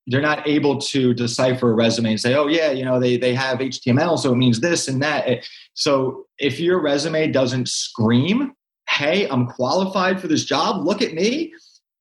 They're 0.06 0.20
not 0.20 0.46
able 0.46 0.78
to 0.80 1.14
decipher 1.14 1.70
a 1.70 1.74
resume 1.74 2.10
and 2.10 2.20
say, 2.20 2.34
oh, 2.34 2.46
yeah, 2.46 2.70
you 2.72 2.84
know, 2.84 3.00
they, 3.00 3.16
they 3.16 3.34
have 3.34 3.58
HTML, 3.58 4.18
so 4.18 4.32
it 4.32 4.36
means 4.36 4.60
this 4.60 4.88
and 4.88 5.02
that. 5.02 5.46
So 5.74 6.26
if 6.38 6.60
your 6.60 6.80
resume 6.80 7.30
doesn't 7.30 7.68
scream, 7.68 8.54
hey, 8.88 9.28
I'm 9.28 9.46
qualified 9.46 10.20
for 10.20 10.28
this 10.28 10.44
job, 10.44 10.84
look 10.84 11.00
at 11.00 11.14
me, 11.14 11.54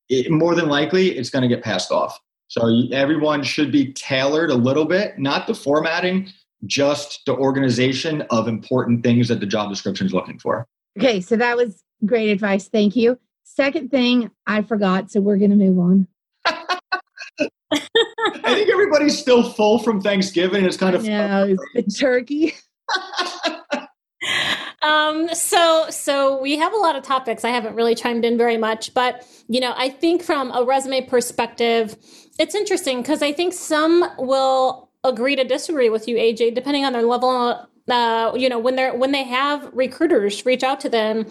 it, 0.09 0.29
more 0.31 0.53
than 0.53 0.67
likely 0.67 1.17
it's 1.17 1.29
going 1.29 1.43
to 1.43 1.47
get 1.47 1.63
passed 1.63 1.91
off. 1.91 2.19
So 2.47 2.83
everyone 2.91 3.43
should 3.43 3.71
be 3.71 3.93
tailored 3.93 4.51
a 4.51 4.55
little 4.55 4.85
bit, 4.85 5.17
not 5.17 5.47
the 5.47 5.55
formatting, 5.55 6.29
just 6.65 7.21
the 7.25 7.35
organization 7.35 8.21
of 8.29 8.47
important 8.47 9.03
things 9.03 9.27
that 9.27 9.39
the 9.39 9.45
job 9.45 9.69
description 9.69 10.07
is 10.07 10.13
looking 10.13 10.39
for. 10.39 10.67
Okay, 10.97 11.21
so 11.21 11.35
that 11.35 11.57
was 11.57 11.83
great 12.05 12.29
advice. 12.29 12.67
Thank 12.67 12.95
you. 12.95 13.17
Second 13.43 13.89
thing 13.89 14.31
I 14.47 14.61
forgot, 14.61 15.11
so 15.11 15.19
we're 15.19 15.37
going 15.37 15.51
to 15.51 15.55
move 15.55 15.79
on. 15.79 16.07
I 18.45 18.55
think 18.55 18.69
everybody's 18.69 19.17
still 19.17 19.51
full 19.51 19.79
from 19.79 20.01
Thanksgiving. 20.01 20.65
It's 20.65 20.77
kind 20.77 20.95
of 20.95 21.05
yeah, 21.05 21.45
the 21.73 21.83
turkey. 21.83 22.53
um, 24.81 25.33
so 25.33 25.87
so 25.89 26.41
we 26.41 26.57
have 26.57 26.73
a 26.73 26.77
lot 26.77 26.95
of 26.95 27.03
topics. 27.03 27.43
I 27.43 27.49
haven't 27.49 27.75
really 27.75 27.95
chimed 27.95 28.25
in 28.25 28.37
very 28.37 28.57
much, 28.57 28.93
but 28.93 29.27
you 29.47 29.59
know, 29.59 29.73
I 29.75 29.89
think 29.89 30.23
from 30.23 30.51
a 30.51 30.63
resume 30.63 31.01
perspective, 31.01 31.95
it's 32.39 32.55
interesting 32.55 33.01
because 33.01 33.21
I 33.21 33.31
think 33.31 33.53
some 33.53 34.05
will 34.17 34.89
agree 35.03 35.35
to 35.35 35.43
disagree 35.43 35.89
with 35.89 36.07
you, 36.07 36.15
AJ, 36.15 36.55
depending 36.55 36.85
on 36.85 36.93
their 36.93 37.03
level. 37.03 37.67
Uh, 37.89 38.31
you 38.35 38.47
know, 38.47 38.59
when 38.59 38.75
they're 38.75 38.95
when 38.95 39.11
they 39.11 39.23
have 39.23 39.69
recruiters 39.73 40.45
reach 40.45 40.63
out 40.63 40.79
to 40.79 40.89
them 40.89 41.25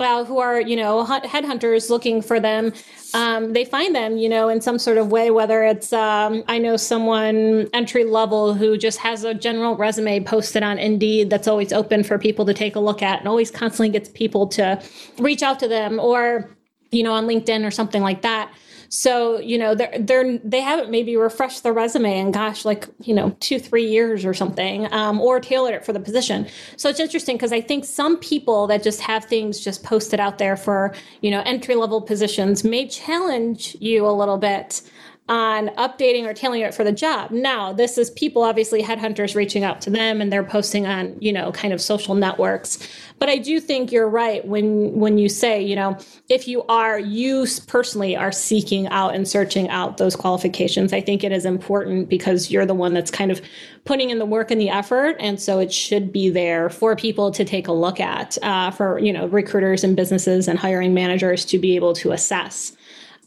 uh, 0.00 0.24
who 0.24 0.38
are 0.38 0.60
you 0.60 0.76
know 0.76 1.04
headhunters 1.06 1.88
looking 1.88 2.20
for 2.20 2.40
them 2.40 2.72
um, 3.14 3.52
they 3.52 3.64
find 3.64 3.94
them 3.94 4.16
you 4.16 4.28
know 4.28 4.48
in 4.48 4.60
some 4.60 4.78
sort 4.78 4.98
of 4.98 5.12
way 5.12 5.30
whether 5.30 5.62
it's 5.62 5.92
um, 5.92 6.42
i 6.48 6.58
know 6.58 6.76
someone 6.76 7.68
entry 7.72 8.04
level 8.04 8.54
who 8.54 8.76
just 8.76 8.98
has 8.98 9.24
a 9.24 9.32
general 9.32 9.76
resume 9.76 10.20
posted 10.20 10.62
on 10.62 10.78
indeed 10.78 11.30
that's 11.30 11.46
always 11.46 11.72
open 11.72 12.02
for 12.02 12.18
people 12.18 12.44
to 12.44 12.54
take 12.54 12.74
a 12.74 12.80
look 12.80 13.02
at 13.02 13.20
and 13.20 13.28
always 13.28 13.50
constantly 13.50 13.88
gets 13.88 14.08
people 14.10 14.46
to 14.46 14.80
reach 15.18 15.42
out 15.42 15.60
to 15.60 15.68
them 15.68 16.00
or 16.00 16.50
you 16.90 17.02
know 17.02 17.12
on 17.12 17.26
linkedin 17.26 17.64
or 17.64 17.70
something 17.70 18.02
like 18.02 18.22
that 18.22 18.52
so, 18.94 19.40
you 19.40 19.58
know, 19.58 19.74
they're, 19.74 19.92
they're, 19.98 20.38
they 20.38 20.60
haven't 20.60 20.88
maybe 20.88 21.16
refreshed 21.16 21.64
their 21.64 21.72
resume 21.72 22.16
in, 22.16 22.30
gosh, 22.30 22.64
like, 22.64 22.86
you 23.00 23.12
know, 23.12 23.36
two, 23.40 23.58
three 23.58 23.90
years 23.90 24.24
or 24.24 24.32
something, 24.32 24.86
um, 24.92 25.20
or 25.20 25.40
tailored 25.40 25.74
it 25.74 25.84
for 25.84 25.92
the 25.92 25.98
position. 25.98 26.46
So 26.76 26.88
it's 26.88 27.00
interesting 27.00 27.34
because 27.34 27.52
I 27.52 27.60
think 27.60 27.84
some 27.86 28.16
people 28.18 28.68
that 28.68 28.84
just 28.84 29.00
have 29.00 29.24
things 29.24 29.58
just 29.58 29.82
posted 29.82 30.20
out 30.20 30.38
there 30.38 30.56
for, 30.56 30.94
you 31.22 31.32
know, 31.32 31.42
entry 31.44 31.74
level 31.74 32.02
positions 32.02 32.62
may 32.62 32.86
challenge 32.86 33.76
you 33.80 34.06
a 34.06 34.14
little 34.14 34.38
bit 34.38 34.80
on 35.26 35.68
updating 35.68 36.26
or 36.26 36.34
tailoring 36.34 36.60
it 36.60 36.74
for 36.74 36.84
the 36.84 36.92
job. 36.92 37.30
Now, 37.30 37.72
this 37.72 37.96
is 37.96 38.10
people 38.10 38.42
obviously 38.42 38.82
headhunters 38.82 39.34
reaching 39.34 39.64
out 39.64 39.80
to 39.82 39.90
them 39.90 40.20
and 40.20 40.30
they're 40.30 40.44
posting 40.44 40.86
on, 40.86 41.16
you 41.18 41.32
know, 41.32 41.50
kind 41.52 41.72
of 41.72 41.80
social 41.80 42.14
networks. 42.14 42.86
But 43.18 43.30
I 43.30 43.38
do 43.38 43.58
think 43.58 43.90
you're 43.90 44.08
right 44.08 44.46
when 44.46 44.92
when 45.00 45.16
you 45.16 45.30
say, 45.30 45.62
you 45.62 45.76
know, 45.76 45.96
if 46.28 46.46
you 46.46 46.62
are 46.64 46.98
you 46.98 47.46
personally 47.66 48.14
are 48.14 48.32
seeking 48.32 48.86
out 48.88 49.14
and 49.14 49.26
searching 49.26 49.70
out 49.70 49.96
those 49.96 50.14
qualifications, 50.14 50.92
I 50.92 51.00
think 51.00 51.24
it 51.24 51.32
is 51.32 51.46
important 51.46 52.10
because 52.10 52.50
you're 52.50 52.66
the 52.66 52.74
one 52.74 52.92
that's 52.92 53.10
kind 53.10 53.30
of 53.30 53.40
putting 53.86 54.10
in 54.10 54.18
the 54.18 54.26
work 54.26 54.50
and 54.50 54.60
the 54.60 54.68
effort, 54.68 55.16
and 55.20 55.40
so 55.40 55.58
it 55.58 55.72
should 55.72 56.12
be 56.12 56.28
there 56.28 56.68
for 56.68 56.96
people 56.96 57.30
to 57.30 57.44
take 57.46 57.66
a 57.66 57.72
look 57.72 57.98
at, 57.98 58.36
uh, 58.42 58.70
for 58.70 58.98
you 58.98 59.12
know, 59.12 59.26
recruiters 59.28 59.84
and 59.84 59.96
businesses 59.96 60.48
and 60.48 60.58
hiring 60.58 60.92
managers 60.92 61.46
to 61.46 61.58
be 61.58 61.76
able 61.76 61.94
to 61.94 62.12
assess 62.12 62.76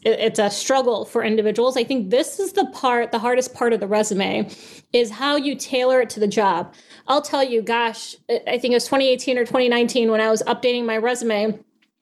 it's 0.02 0.38
a 0.38 0.50
struggle 0.50 1.04
for 1.04 1.22
individuals. 1.22 1.76
I 1.76 1.84
think 1.84 2.10
this 2.10 2.38
is 2.38 2.52
the 2.52 2.66
part, 2.66 3.12
the 3.12 3.18
hardest 3.18 3.54
part 3.54 3.72
of 3.72 3.80
the 3.80 3.86
resume 3.86 4.48
is 4.92 5.10
how 5.10 5.36
you 5.36 5.54
tailor 5.54 6.00
it 6.00 6.10
to 6.10 6.20
the 6.20 6.28
job. 6.28 6.72
I'll 7.08 7.22
tell 7.22 7.42
you, 7.42 7.62
gosh, 7.62 8.14
I 8.28 8.58
think 8.58 8.72
it 8.72 8.76
was 8.76 8.84
2018 8.84 9.38
or 9.38 9.44
2019 9.44 10.10
when 10.10 10.20
I 10.20 10.30
was 10.30 10.42
updating 10.44 10.84
my 10.84 10.96
resume. 10.96 11.58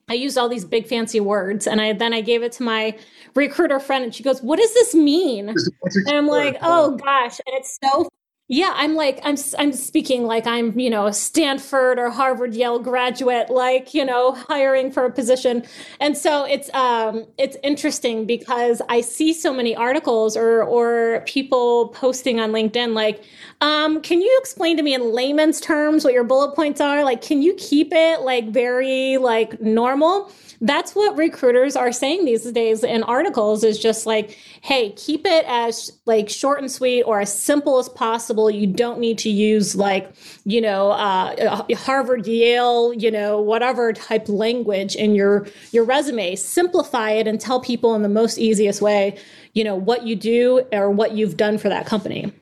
I 0.09 0.14
used 0.14 0.38
all 0.38 0.48
these 0.48 0.64
big 0.64 0.87
fancy 0.87 1.18
words 1.18 1.66
and 1.66 1.80
I 1.80 1.92
then 1.92 2.12
I 2.12 2.20
gave 2.20 2.42
it 2.42 2.52
to 2.52 2.62
my 2.62 2.96
recruiter 3.35 3.80
friend 3.80 4.04
and 4.04 4.14
she 4.14 4.22
goes, 4.22 4.40
What 4.40 4.61
does 4.61 4.72
this 4.72 4.94
mean? 4.94 5.48
And 5.48 6.09
I'm 6.09 6.28
like, 6.28 6.59
Oh 6.62 6.96
gosh. 6.96 7.40
And 7.44 7.56
it's 7.56 7.78
so 7.82 8.09
yeah, 8.48 8.72
I'm 8.76 8.94
like 8.94 9.18
I'm 9.24 9.37
I'm 9.59 9.72
speaking 9.72 10.22
like 10.22 10.46
I'm, 10.46 10.78
you 10.78 10.88
know, 10.88 11.06
a 11.06 11.12
Stanford 11.12 11.98
or 11.98 12.11
Harvard 12.11 12.54
Yale 12.54 12.78
graduate 12.78 13.50
like, 13.50 13.92
you 13.92 14.04
know, 14.04 14.32
hiring 14.48 14.92
for 14.92 15.04
a 15.04 15.11
position. 15.11 15.64
And 15.98 16.16
so 16.16 16.44
it's 16.44 16.72
um 16.72 17.26
it's 17.38 17.56
interesting 17.64 18.24
because 18.24 18.80
I 18.88 19.00
see 19.00 19.32
so 19.32 19.52
many 19.52 19.74
articles 19.74 20.37
or 20.37 20.62
or 20.62 21.24
people 21.26 21.88
posting 21.88 22.38
on 22.38 22.52
LinkedIn 22.52 22.94
like 22.94 23.24
um 23.62 24.00
can 24.02 24.20
you 24.20 24.38
explain 24.40 24.76
to 24.76 24.82
me 24.85 24.94
in 24.94 25.12
layman's 25.12 25.61
terms 25.61 26.04
what 26.04 26.12
your 26.12 26.24
bullet 26.24 26.54
points 26.54 26.80
are? 26.80 27.02
Like 27.02 27.22
can 27.22 27.42
you 27.42 27.52
keep 27.54 27.88
it 27.92 28.20
like 28.20 28.50
very 28.50 29.18
like 29.18 29.61
normal? 29.61 30.30
that's 30.61 30.94
what 30.94 31.16
recruiters 31.16 31.76
are 31.76 31.92
saying 31.92 32.24
these 32.24 32.50
days 32.52 32.82
in 32.82 33.02
articles 33.02 33.62
is 33.62 33.78
just 33.78 34.06
like 34.06 34.38
hey 34.62 34.90
keep 34.92 35.26
it 35.26 35.44
as 35.46 35.92
like 36.06 36.28
short 36.28 36.61
and 36.61 36.70
sweet 36.70 37.02
or 37.02 37.20
as 37.20 37.37
simple 37.37 37.78
as 37.78 37.88
possible 37.90 38.36
you 38.51 38.66
don't 38.66 38.99
need 38.99 39.18
to 39.18 39.31
use 39.31 39.75
like 39.75 40.11
you 40.44 40.61
know 40.61 40.90
uh, 40.92 41.64
harvard 41.77 42.27
yale 42.27 42.92
you 42.92 43.11
know 43.11 43.40
whatever 43.40 43.92
type 43.92 44.29
language 44.29 44.94
in 44.94 45.14
your 45.14 45.46
your 45.72 45.85
resume. 45.85 46.37
Simplify 46.37 47.11
it 47.11 47.27
and 47.27 47.40
tell 47.40 47.61
people 47.61 47.94
in 47.94 48.03
the 48.03 48.09
most 48.09 48.38
easiest 48.38 48.83
way 48.83 49.18
you 49.55 49.64
know 49.64 49.75
what 49.75 50.07
you 50.07 50.14
do 50.16 50.62
or 50.72 50.90
what 50.90 51.12
you've 51.12 51.37
done 51.37 51.59
for 51.59 51.68
that 51.68 51.87
company. 51.87 52.33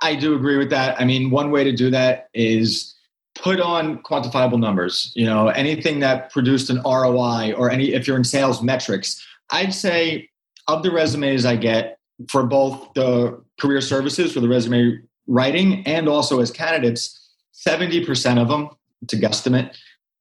I 0.00 0.16
do 0.16 0.34
agree 0.34 0.56
with 0.56 0.70
that. 0.70 1.00
I 1.00 1.04
mean 1.04 1.30
one 1.30 1.50
way 1.50 1.64
to 1.64 1.72
do 1.72 1.90
that 1.90 2.28
is 2.34 2.94
put 3.34 3.60
on 3.60 4.02
quantifiable 4.02 4.58
numbers. 4.58 5.12
You 5.14 5.26
know 5.26 5.48
anything 5.48 6.00
that 6.00 6.30
produced 6.32 6.70
an 6.70 6.80
roi 6.84 7.52
or 7.56 7.70
any 7.70 7.92
if 7.92 8.06
you're 8.06 8.16
in 8.16 8.24
sales 8.24 8.62
metrics 8.62 9.24
i'd 9.50 9.74
say 9.74 10.28
of 10.68 10.82
the 10.82 10.90
resumes 10.90 11.44
i 11.44 11.56
get 11.56 11.98
for 12.28 12.44
both 12.44 12.92
the 12.94 13.42
career 13.60 13.80
services 13.80 14.32
for 14.32 14.40
the 14.40 14.48
resume 14.48 14.98
writing 15.26 15.86
and 15.86 16.08
also 16.08 16.40
as 16.40 16.50
candidates 16.50 17.20
70% 17.54 18.38
of 18.38 18.48
them 18.48 18.68
a 19.02 19.06
guesstimate 19.16 19.76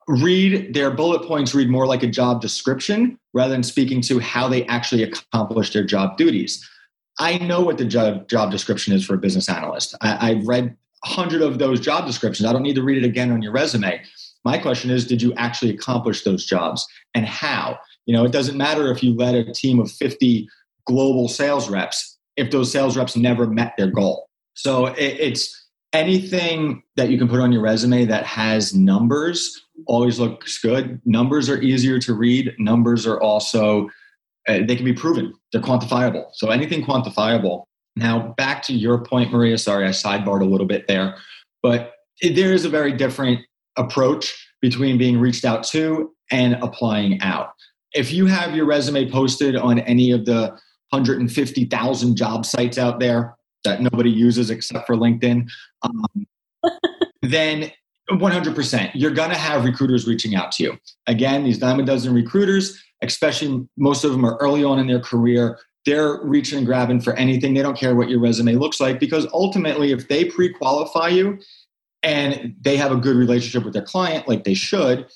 read 0.10 0.74
their 0.74 0.92
bullet 0.92 1.26
points 1.26 1.56
read 1.56 1.70
more 1.70 1.88
like 1.88 2.04
a 2.04 2.08
job 2.08 2.42
description 2.42 3.18
rather 3.34 3.54
than 3.54 3.63
speaking 3.63 4.02
to 4.02 4.20
how 4.20 4.50
they 4.50 4.66
actually 4.66 5.04
accomplish 5.04 5.72
their 5.72 5.86
job 5.86 6.18
duties 6.18 6.70
i 7.20 7.38
know 7.38 7.62
what 7.62 7.78
the 7.78 7.86
job, 7.86 8.28
job 8.28 8.52
description 8.52 8.94
is 8.94 9.06
for 9.06 9.13
a 9.13 9.18
business 9.18 9.48
analyst 9.48 9.96
I, 10.02 10.32
i've 10.32 10.46
read 10.46 10.76
a 11.04 11.08
hundred 11.08 11.42
of 11.42 11.60
those 11.60 11.80
job 11.80 12.06
descriptions. 12.06 12.48
I 12.48 12.54
don't 12.54 12.63
need 12.63 12.76
to 12.76 12.84
read 12.84 13.04
it 13.04 13.06
again 13.06 13.32
on 13.32 13.42
your 13.42 13.52
resume. 13.52 14.02
My 14.46 14.58
question 14.58 14.89
is, 14.89 15.06
did 15.06 15.22
you 15.22 15.34
actually 15.36 15.72
accomplish 15.72 16.24
those 16.24 16.46
jobs 16.46 16.88
and 17.13 17.26
how? 17.26 17.78
You 18.06 18.16
know, 18.16 18.26
it 18.26 18.32
doesn't 18.32 18.58
matter 18.58 18.92
if 18.92 19.04
you 19.04 19.16
led 19.16 19.36
a 19.36 19.54
team 19.54 19.80
of 19.80 19.92
50 19.92 20.48
global 20.86 21.28
sales 21.28 21.70
reps 21.70 22.18
if 22.36 22.52
those 22.52 22.72
sales 22.72 22.98
reps 22.98 23.16
never 23.16 23.48
met 23.48 23.74
their 23.78 23.88
goal. 23.92 24.30
So 24.54 24.88
it, 24.88 25.20
it's 25.20 25.68
anything 25.94 26.84
that 26.96 27.10
you 27.10 27.18
can 27.18 27.28
put 27.28 27.39
on 27.39 27.52
your 27.52 27.62
resume 27.62 28.06
that 28.06 28.26
has 28.26 28.74
numbers 28.74 29.66
always 29.86 30.20
looks 30.20 30.60
good. 30.60 31.02
Numbers 31.06 31.50
are 31.50 31.62
easier 31.62 32.00
to 32.00 32.13
read. 32.13 32.54
Numbers 32.58 33.06
are 33.06 33.20
also, 33.22 33.89
uh, 34.48 34.60
they 34.68 34.76
can 34.76 34.86
be 34.86 34.94
proven, 34.94 35.34
they're 35.52 35.62
quantifiable. 35.62 36.26
So 36.34 36.50
anything 36.50 36.84
quantifiable 36.84 37.66
now, 37.96 38.34
back 38.38 38.63
to 38.63 38.74
your 38.74 39.04
point, 39.04 39.32
Maria. 39.32 39.58
Sorry, 39.58 39.86
I 39.86 39.89
sidebarred 39.89 40.42
a 40.42 40.46
little 40.46 40.66
bit 40.66 40.88
there, 40.88 41.16
but 41.62 41.94
there 42.22 42.54
is 42.54 42.66
a 42.66 42.70
very 42.70 42.92
different 42.92 43.42
approach 43.78 44.48
between 44.62 44.98
being 44.98 45.20
reached 45.20 45.46
out 45.46 45.63
to 45.66 46.12
and 46.32 46.56
applying 46.56 47.22
out. 47.22 47.50
If 47.94 48.12
you 48.12 48.26
have 48.26 48.56
your 48.56 48.66
resume 48.66 49.10
posted 49.12 49.56
on 49.56 49.80
any 49.80 50.12
of 50.12 50.26
the 50.26 50.58
150,000 50.89 52.16
job 52.16 52.46
sites 52.46 52.78
out 52.78 53.00
there 53.00 53.36
that 53.63 53.82
nobody 53.82 54.10
uses 54.10 54.49
except 54.49 54.88
for 54.88 54.95
LinkedIn, 54.95 55.49
um, 55.82 56.28
then 57.21 57.71
100%, 58.12 58.91
you're 58.93 59.12
going 59.12 59.30
to 59.30 59.38
have 59.38 59.63
recruiters 59.63 60.08
reaching 60.08 60.36
out 60.36 60.52
to 60.54 60.63
you. 60.63 60.78
Again, 61.08 61.43
these 61.43 61.58
dime 61.58 61.80
a 61.80 61.86
dozen 61.86 62.13
recruiters, 62.13 62.82
especially 63.02 63.67
most 63.78 64.04
of 64.04 64.12
them 64.12 64.26
are 64.26 64.38
early 64.38 64.63
on 64.63 64.80
in 64.80 64.88
their 64.88 64.99
career, 64.99 65.58
they're 65.86 66.21
reaching 66.23 66.60
and 66.60 66.67
grabbing 66.67 67.02
for 67.02 67.13
anything. 67.13 67.54
They 67.54 67.62
don't 67.62 67.78
care 67.78 67.95
what 67.95 68.10
your 68.10 68.19
resume 68.19 68.54
looks 68.54 68.80
like 68.80 68.99
because 68.99 69.28
ultimately, 69.34 69.91
if 69.91 70.08
they 70.08 70.26
pre 70.26 70.49
qualify 70.49 71.10
you 71.10 71.39
and 72.04 72.56
they 72.62 72.78
have 72.78 72.91
a 72.91 72.97
good 72.97 73.15
relationship 73.15 73.63
with 73.63 73.73
their 73.73 73.84
client, 73.84 74.28
like 74.28 74.43
they 74.43 74.54
should, 74.54 75.08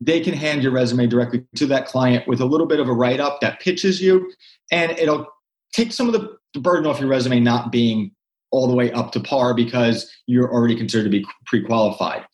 they 0.00 0.20
can 0.20 0.34
hand 0.34 0.62
your 0.62 0.72
resume 0.72 1.06
directly 1.06 1.44
to 1.56 1.66
that 1.66 1.86
client 1.86 2.26
with 2.26 2.40
a 2.40 2.44
little 2.44 2.66
bit 2.66 2.80
of 2.80 2.88
a 2.88 2.92
write 2.92 3.20
up 3.20 3.40
that 3.40 3.60
pitches 3.60 4.00
you, 4.00 4.32
and 4.70 4.92
it'll 4.92 5.26
take 5.72 5.92
some 5.92 6.06
of 6.06 6.12
burden 6.60 6.86
off 6.86 7.00
your 7.00 7.08
resume 7.08 7.40
not 7.40 7.72
being 7.72 8.12
all 8.50 8.66
the 8.66 8.74
way 8.74 8.92
up 8.92 9.12
to 9.12 9.20
par 9.20 9.54
because 9.54 10.10
you're 10.26 10.52
already 10.52 10.76
considered 10.76 11.04
to 11.04 11.10
be 11.10 11.24
pre 11.46 11.62
qualified. 11.62 12.24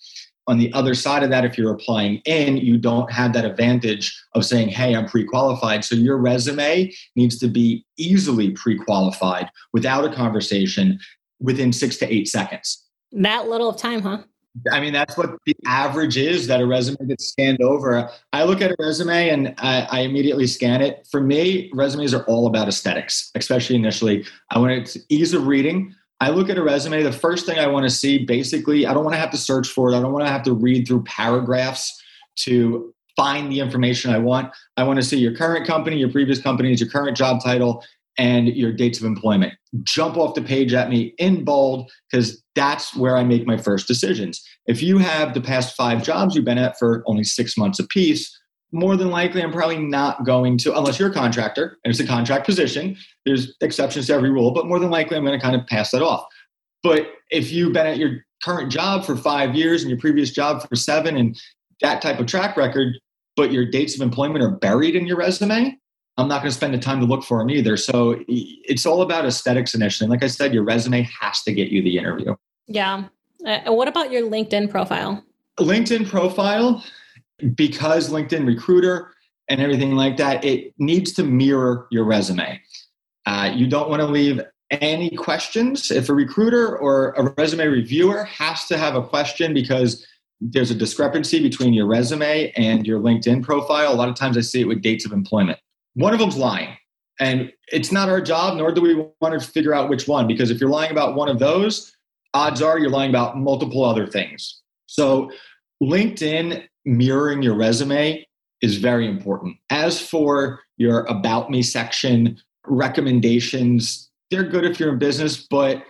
On 0.49 0.59
the 0.59 0.73
other 0.73 0.95
side 0.95 1.23
of 1.23 1.31
that, 1.31 1.45
if 1.45 1.57
you're 1.57 1.73
applying 1.73 2.17
in, 2.25 2.57
you 2.57 2.77
don't 2.77 3.11
have 3.13 3.33
that 3.33 3.45
advantage 3.45 4.13
of 4.35 4.45
saying, 4.45 4.69
hey, 4.69 4.95
I'm 4.95 5.07
pre 5.07 5.25
qualified. 5.25 5.85
So 5.85 5.95
your 5.95 6.19
resume 6.19 6.93
needs 7.17 7.39
to 7.39 7.49
be 7.49 7.85
easily 7.97 8.51
pre 8.51 8.77
qualified 8.77 9.49
without 9.73 10.05
a 10.05 10.13
conversation 10.13 10.99
within 11.41 11.73
six 11.73 11.97
to 11.99 12.13
eight 12.13 12.29
seconds. 12.29 12.85
That 13.13 13.49
little 13.49 13.69
of 13.69 13.77
time, 13.77 14.03
huh? 14.03 14.23
I 14.71 14.81
mean, 14.81 14.93
that's 14.93 15.17
what 15.17 15.31
the 15.47 15.57
average 15.67 16.17
is 16.17 16.47
that 16.47 16.61
a 16.61 16.67
resume 16.67 17.07
gets 17.09 17.27
scanned 17.27 17.63
over. 17.63 18.11
I 18.33 18.45
look 18.45 18.61
at 18.61 18.71
a 18.71 18.77
resume 18.79 19.31
and 19.31 19.55
I, 19.59 19.89
I, 19.91 20.01
immediately 20.01 20.47
scan 20.47 20.83
it. 20.83 21.07
For 21.11 21.23
me, 21.23 21.71
resumes 21.73 22.13
are 22.13 22.25
all 22.25 22.47
about 22.47 22.69
aesthetics, 22.69 23.31
especially 23.35 23.77
initially. 23.77 24.27
I 24.51 24.59
want 24.59 24.73
it 24.73 24.87
to 24.87 25.01
ease 25.09 25.33
of 25.33 25.47
reading. 25.47 25.95
I 26.21 26.29
look 26.31 26.51
at 26.51 26.59
a 26.59 26.63
resume, 26.63 27.03
the 27.03 27.13
first 27.13 27.47
thing 27.47 27.59
I 27.59 27.67
want 27.67 27.85
to 27.85 27.91
see 27.91 28.19
basically, 28.19 28.87
I 28.87 28.93
don't 28.93 29.05
want 29.05 29.15
to 29.15 29.21
have 29.21 29.31
to 29.31 29.39
search 29.39 29.69
for 29.69 29.91
it. 29.91 29.97
I 29.97 30.01
don't 30.01 30.13
want 30.13 30.25
to 30.27 30.31
have 30.31 30.43
to 30.45 30.53
read 30.53 30.87
through 30.87 31.05
paragraphs 31.05 32.01
to 32.41 32.95
find 33.17 33.51
the 33.51 33.61
information 33.61 34.13
I 34.13 34.19
want. 34.19 34.53
I 34.77 34.85
want 34.85 34.99
to 34.99 35.03
see 35.03 35.19
your 35.19 35.35
current 35.35 35.67
company, 35.67 35.97
your 35.97 36.11
previous 36.11 36.41
companies, 36.41 36.81
your 36.81 36.91
current 36.91 37.17
job 37.17 37.43
title, 37.43 37.85
and 38.19 38.49
your 38.49 38.73
dates 38.73 38.99
of 38.99 39.05
employment. 39.05 39.55
Jump 39.83 40.17
off 40.17 40.35
the 40.35 40.43
page 40.43 40.75
at 40.75 40.91
me 40.91 41.15
in 41.19 41.45
bold 41.45 41.91
because 42.11 42.43
that's 42.55 42.95
where 42.95 43.17
I 43.17 43.25
make 43.25 43.47
my 43.47 43.57
first 43.57 43.89
decisions. 43.89 44.43
If 44.67 44.83
you 44.83 44.99
have 44.99 45.35
the 45.35 45.41
past 45.41 45.75
five 45.75 46.03
jobs 46.03 46.35
you've 46.35 46.45
been 46.45 46.59
at 46.59 46.79
for 46.79 47.03
only 47.07 47.25
six 47.25 47.57
months 47.57 47.79
apiece, 47.79 48.39
more 48.73 48.97
than 48.97 49.11
likely 49.11 49.43
I'm 49.43 49.53
probably 49.53 49.79
not 49.79 50.25
going 50.25 50.59
to, 50.59 50.77
unless 50.77 50.99
you're 50.99 51.11
a 51.11 51.15
contractor 51.15 51.79
and 51.85 51.91
it's 51.91 52.01
a 52.01 52.07
contract 52.07 52.47
position. 52.47 52.97
There's 53.25 53.55
exceptions 53.61 54.07
to 54.07 54.15
every 54.15 54.31
rule, 54.31 54.51
but 54.51 54.67
more 54.67 54.79
than 54.79 54.91
likely 54.91 55.17
I'm 55.17 55.25
going 55.25 55.39
to 55.39 55.45
kind 55.45 55.57
of 55.57 55.67
pass 55.67 55.91
that 55.91 56.03
off. 56.03 56.25
But 56.83 57.09
if 57.31 57.53
you've 57.53 57.73
been 57.73 57.87
at 57.87 57.99
your 57.99 58.25
current 58.43 58.73
job 58.73 59.05
for 59.05 59.17
five 59.17 59.55
years 59.55 59.83
and 59.83 59.91
your 59.91 59.99
previous 59.99 60.31
job 60.31 60.67
for 60.69 60.75
seven 60.75 61.17
and 61.17 61.39
that 61.81 62.03
type 62.03 62.19
of 62.19 62.27
track 62.27 62.57
record, 62.57 62.99
but 63.37 63.53
your 63.53 63.65
dates 63.65 63.95
of 63.95 64.01
employment 64.01 64.43
are 64.43 64.51
buried 64.51 64.97
in 64.97 65.07
your 65.07 65.17
resume, 65.17 65.77
I'm 66.19 66.29
not 66.29 66.43
going 66.43 66.51
to 66.51 66.57
spend 66.57 66.75
the 66.75 66.79
time 66.79 67.01
to 67.01 67.07
look 67.07 67.25
for 67.25 67.39
them 67.39 67.51
either. 67.51 67.77
So 67.77 68.23
it's 68.29 68.85
all 68.85 69.03
about 69.03 69.25
aesthetics 69.25 69.75
initially. 69.75 70.07
And 70.07 70.11
like 70.11 70.23
I 70.23 70.27
said, 70.27 70.53
your 70.53 70.63
resume 70.63 71.09
has 71.21 71.43
to 71.43 71.53
get 71.53 71.69
you 71.69 71.83
the 71.83 71.97
interview. 71.97 72.35
Yeah. 72.67 73.05
Uh, 73.47 73.73
what 73.73 73.89
about 73.89 74.13
your 74.13 74.29
LinkedIn 74.29 74.71
profile? 74.71 75.25
LinkedIn 75.59 76.09
profile, 76.09 76.85
because 77.55 78.11
LinkedIn 78.11 78.47
Recruiter 78.47 79.13
and 79.49 79.61
everything 79.61 79.97
like 79.97 80.17
that, 80.19 80.45
it 80.45 80.75
needs 80.79 81.13
to 81.13 81.25
mirror 81.25 81.87
your 81.91 82.05
resume. 82.05 82.61
Uh, 83.27 83.53
you 83.55 83.67
don't 83.67 83.89
want 83.89 84.01
to 84.01 84.07
leave 84.07 84.41
any 84.71 85.11
questions. 85.11 85.91
If 85.91 86.09
a 86.09 86.15
recruiter 86.15 86.79
or 86.79 87.13
a 87.13 87.35
resume 87.37 87.67
reviewer 87.67 88.25
has 88.25 88.67
to 88.67 88.79
have 88.79 88.95
a 88.95 89.03
question 89.03 89.53
because 89.53 90.07
there's 90.41 90.71
a 90.71 90.75
discrepancy 90.75 91.43
between 91.43 91.73
your 91.73 91.87
resume 91.87 92.53
and 92.57 92.87
your 92.87 93.01
LinkedIn 93.01 93.43
profile, 93.43 93.93
a 93.93 93.95
lot 93.95 94.09
of 94.09 94.15
times 94.15 94.37
I 94.37 94.41
see 94.41 94.61
it 94.61 94.69
with 94.69 94.83
dates 94.83 95.05
of 95.05 95.13
employment. 95.13 95.59
One 95.95 96.13
of 96.13 96.19
them's 96.21 96.37
lying. 96.37 96.77
And 97.21 97.53
it's 97.69 97.93
not 97.93 98.09
our 98.09 98.21
job, 98.21 98.57
nor 98.57 98.73
do 98.73 98.81
we 98.81 98.95
want 99.21 99.39
to 99.39 99.47
figure 99.47 99.75
out 99.75 99.89
which 99.89 100.09
one, 100.09 100.27
because 100.27 100.51
if 100.51 100.61
you're 100.61 100.71
lying 100.71 100.91
about 100.91 101.15
one 101.15 101.29
of 101.29 101.39
those, 101.39 101.95
odds 102.35 102.63
are 102.63 102.79
you're 102.79 102.91
lying 102.91 103.11
about 103.11 103.39
multiple 103.39 103.85
other 103.85 104.07
things. 104.07 104.61
So 104.87 105.31
LinkedIn 105.83 106.67
mirroring 106.85 107.43
your 107.43 107.55
resume 107.55 108.27
is 108.61 108.79
very 108.79 109.07
important. 109.07 109.57
As 109.71 110.01
for 110.01 110.61
your 110.79 111.01
About 111.05 111.51
Me 111.51 111.63
section, 111.63 112.39
recommendations, 112.67 114.11
they're 114.31 114.43
good 114.43 114.65
if 114.65 114.81
you're 114.81 114.93
in 114.93 114.99
business, 114.99 115.47
but 115.49 115.83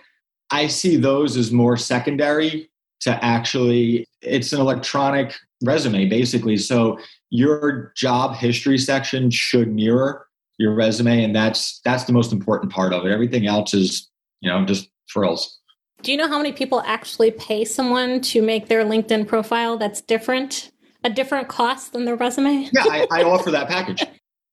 I 0.51 0.67
see 0.67 0.97
those 0.97 1.37
as 1.37 1.51
more 1.51 1.77
secondary 1.77 2.69
to 3.01 3.23
actually, 3.23 4.07
it's 4.21 4.53
an 4.53 4.59
electronic 4.59 5.35
resume 5.63 6.07
basically. 6.09 6.57
So 6.57 6.99
your 7.33 7.91
job 7.95 8.35
history 8.35 8.77
section 8.77 9.29
should 9.29 9.73
mirror 9.73 10.27
your 10.59 10.73
resume 10.73 11.23
and 11.23 11.35
that's 11.35 11.81
that's 11.83 12.03
the 12.03 12.13
most 12.13 12.31
important 12.31 12.71
part 12.71 12.93
of 12.93 13.05
it 13.05 13.11
everything 13.11 13.47
else 13.47 13.73
is 13.73 14.09
you 14.41 14.49
know 14.49 14.63
just 14.65 14.89
frills 15.07 15.59
do 16.03 16.11
you 16.11 16.17
know 16.17 16.27
how 16.27 16.37
many 16.37 16.51
people 16.51 16.81
actually 16.85 17.31
pay 17.31 17.65
someone 17.65 18.21
to 18.21 18.41
make 18.41 18.67
their 18.67 18.83
linkedin 18.83 19.27
profile 19.27 19.77
that's 19.77 20.01
different 20.01 20.71
a 21.03 21.09
different 21.09 21.47
cost 21.47 21.93
than 21.93 22.05
their 22.05 22.15
resume? 22.15 22.69
yeah, 22.73 22.83
I, 22.89 23.07
I 23.11 23.23
offer 23.23 23.51
that 23.51 23.67
package. 23.67 24.03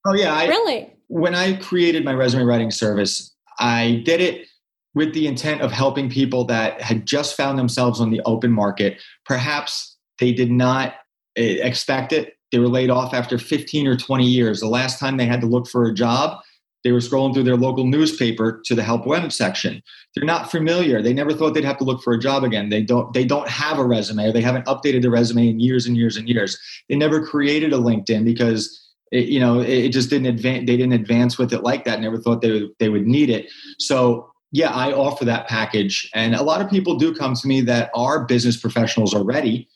Oh 0.06 0.14
yeah, 0.14 0.34
I, 0.34 0.46
really. 0.46 0.92
When 1.08 1.34
I 1.34 1.54
created 1.56 2.04
my 2.04 2.14
resume 2.14 2.44
writing 2.44 2.70
service, 2.70 3.34
I 3.58 4.02
did 4.04 4.20
it 4.20 4.46
with 4.94 5.14
the 5.14 5.26
intent 5.26 5.60
of 5.60 5.70
helping 5.70 6.10
people 6.10 6.44
that 6.46 6.80
had 6.80 7.06
just 7.06 7.36
found 7.36 7.58
themselves 7.58 8.00
on 8.00 8.10
the 8.10 8.20
open 8.24 8.50
market. 8.50 9.00
Perhaps 9.24 9.96
they 10.18 10.32
did 10.32 10.50
not 10.50 10.94
eh, 11.36 11.58
expect 11.62 12.12
it. 12.12 12.34
They 12.52 12.58
were 12.58 12.68
laid 12.68 12.90
off 12.90 13.14
after 13.14 13.38
15 13.38 13.86
or 13.86 13.96
20 13.96 14.26
years. 14.26 14.60
The 14.60 14.68
last 14.68 14.98
time 14.98 15.16
they 15.16 15.26
had 15.26 15.40
to 15.40 15.46
look 15.46 15.68
for 15.68 15.84
a 15.84 15.94
job, 15.94 16.40
they 16.82 16.92
were 16.92 16.98
scrolling 16.98 17.34
through 17.34 17.44
their 17.44 17.56
local 17.56 17.84
newspaper 17.84 18.60
to 18.64 18.74
the 18.74 18.82
help 18.82 19.06
wanted 19.06 19.32
section. 19.32 19.82
They're 20.14 20.24
not 20.24 20.50
familiar. 20.50 21.02
They 21.02 21.12
never 21.12 21.32
thought 21.32 21.54
they'd 21.54 21.64
have 21.64 21.78
to 21.78 21.84
look 21.84 22.02
for 22.02 22.12
a 22.12 22.18
job 22.18 22.42
again. 22.42 22.70
They 22.70 22.82
don't 22.82 23.12
they 23.12 23.24
don't 23.24 23.48
have 23.48 23.78
a 23.78 23.84
resume 23.84 24.28
or 24.28 24.32
they 24.32 24.40
haven't 24.40 24.66
updated 24.66 25.02
their 25.02 25.10
resume 25.10 25.48
in 25.48 25.60
years 25.60 25.86
and 25.86 25.96
years 25.96 26.16
and 26.16 26.28
years. 26.28 26.58
They 26.88 26.96
never 26.96 27.24
created 27.24 27.72
a 27.72 27.76
LinkedIn 27.76 28.24
because 28.24 28.76
it, 29.12 29.26
you 29.26 29.40
know 29.40 29.60
it 29.60 29.90
just 29.90 30.08
didn't 30.08 30.28
advance 30.28 30.66
they 30.66 30.76
didn't 30.76 30.94
advance 30.94 31.38
with 31.38 31.52
it 31.52 31.62
like 31.62 31.84
that. 31.84 32.00
Never 32.00 32.18
thought 32.18 32.40
they 32.40 32.52
would, 32.52 32.70
they 32.78 32.88
would 32.88 33.06
need 33.06 33.28
it. 33.28 33.50
So 33.78 34.32
yeah, 34.52 34.70
I 34.70 34.92
offer 34.92 35.24
that 35.26 35.48
package 35.48 36.10
and 36.14 36.34
a 36.34 36.42
lot 36.42 36.60
of 36.60 36.70
people 36.70 36.96
do 36.96 37.14
come 37.14 37.34
to 37.34 37.46
me 37.46 37.60
that 37.62 37.90
are 37.94 38.24
business 38.24 38.56
professionals 38.56 39.14
already 39.14 39.68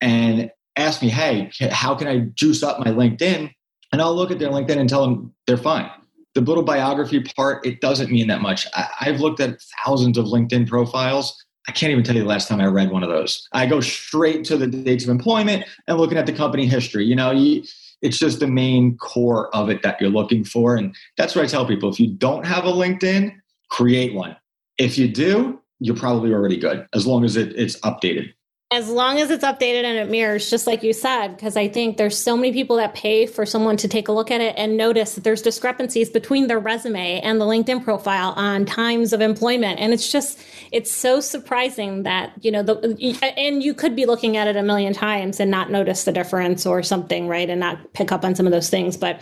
and 0.00 0.50
ask 0.76 1.02
me, 1.02 1.08
"Hey, 1.08 1.50
how 1.70 1.94
can 1.94 2.08
I 2.08 2.20
juice 2.34 2.62
up 2.62 2.78
my 2.78 2.90
LinkedIn?" 2.90 3.50
And 3.92 4.00
I'll 4.00 4.14
look 4.14 4.30
at 4.30 4.38
their 4.38 4.50
LinkedIn 4.50 4.78
and 4.78 4.88
tell 4.88 5.02
them 5.02 5.34
they're 5.46 5.56
fine 5.56 5.90
the 6.34 6.40
little 6.40 6.62
biography 6.62 7.20
part, 7.20 7.64
it 7.66 7.80
doesn't 7.80 8.10
mean 8.10 8.28
that 8.28 8.40
much. 8.40 8.66
I, 8.74 8.88
I've 9.00 9.20
looked 9.20 9.40
at 9.40 9.60
thousands 9.84 10.16
of 10.16 10.26
LinkedIn 10.26 10.68
profiles. 10.68 11.44
I 11.68 11.72
can't 11.72 11.92
even 11.92 12.04
tell 12.04 12.14
you 12.14 12.22
the 12.22 12.28
last 12.28 12.48
time 12.48 12.60
I 12.60 12.66
read 12.66 12.90
one 12.90 13.02
of 13.02 13.08
those. 13.08 13.46
I 13.52 13.66
go 13.66 13.80
straight 13.80 14.44
to 14.44 14.56
the 14.56 14.66
dates 14.66 15.04
of 15.04 15.10
employment 15.10 15.64
and 15.86 15.98
looking 15.98 16.18
at 16.18 16.26
the 16.26 16.32
company 16.32 16.66
history. 16.66 17.04
You 17.04 17.16
know, 17.16 17.30
you, 17.30 17.64
it's 18.02 18.18
just 18.18 18.40
the 18.40 18.46
main 18.46 18.96
core 18.96 19.54
of 19.54 19.68
it 19.68 19.82
that 19.82 20.00
you're 20.00 20.10
looking 20.10 20.44
for. 20.44 20.76
And 20.76 20.94
that's 21.16 21.34
what 21.34 21.44
I 21.44 21.48
tell 21.48 21.66
people. 21.66 21.90
If 21.90 22.00
you 22.00 22.08
don't 22.08 22.46
have 22.46 22.64
a 22.64 22.72
LinkedIn, 22.72 23.34
create 23.70 24.14
one. 24.14 24.36
If 24.78 24.96
you 24.96 25.08
do, 25.08 25.60
you're 25.80 25.96
probably 25.96 26.32
already 26.32 26.56
good 26.56 26.86
as 26.94 27.06
long 27.06 27.24
as 27.24 27.36
it, 27.36 27.54
it's 27.56 27.78
updated 27.80 28.32
as 28.72 28.88
long 28.88 29.18
as 29.18 29.30
it's 29.30 29.44
updated 29.44 29.82
and 29.82 29.98
it 29.98 30.08
mirrors 30.08 30.48
just 30.48 30.66
like 30.66 30.82
you 30.82 30.92
said 30.92 31.28
because 31.28 31.56
i 31.56 31.66
think 31.66 31.96
there's 31.96 32.16
so 32.16 32.36
many 32.36 32.52
people 32.52 32.76
that 32.76 32.94
pay 32.94 33.26
for 33.26 33.44
someone 33.44 33.76
to 33.76 33.88
take 33.88 34.06
a 34.06 34.12
look 34.12 34.30
at 34.30 34.40
it 34.40 34.54
and 34.56 34.76
notice 34.76 35.14
that 35.16 35.24
there's 35.24 35.42
discrepancies 35.42 36.08
between 36.08 36.46
their 36.46 36.60
resume 36.60 37.20
and 37.20 37.40
the 37.40 37.44
linkedin 37.44 37.82
profile 37.82 38.32
on 38.36 38.64
times 38.64 39.12
of 39.12 39.20
employment. 39.20 39.78
And 39.80 39.92
it's 39.92 40.10
just 40.10 40.38
it's 40.72 40.90
so 40.90 41.20
surprising 41.20 42.04
that 42.04 42.32
you 42.40 42.50
know 42.50 42.62
the 42.62 43.32
and 43.36 43.62
you 43.62 43.74
could 43.74 43.96
be 43.96 44.06
looking 44.06 44.36
at 44.36 44.46
it 44.46 44.56
a 44.56 44.62
million 44.62 44.92
times 44.92 45.40
and 45.40 45.50
not 45.50 45.70
notice 45.70 46.04
the 46.04 46.12
difference 46.12 46.66
or 46.66 46.82
something 46.82 47.28
right? 47.28 47.50
And 47.50 47.60
not 47.60 47.92
pick 47.92 48.12
up 48.12 48.24
on 48.24 48.34
some 48.34 48.46
of 48.46 48.52
those 48.52 48.70
things. 48.70 48.96
But 48.96 49.20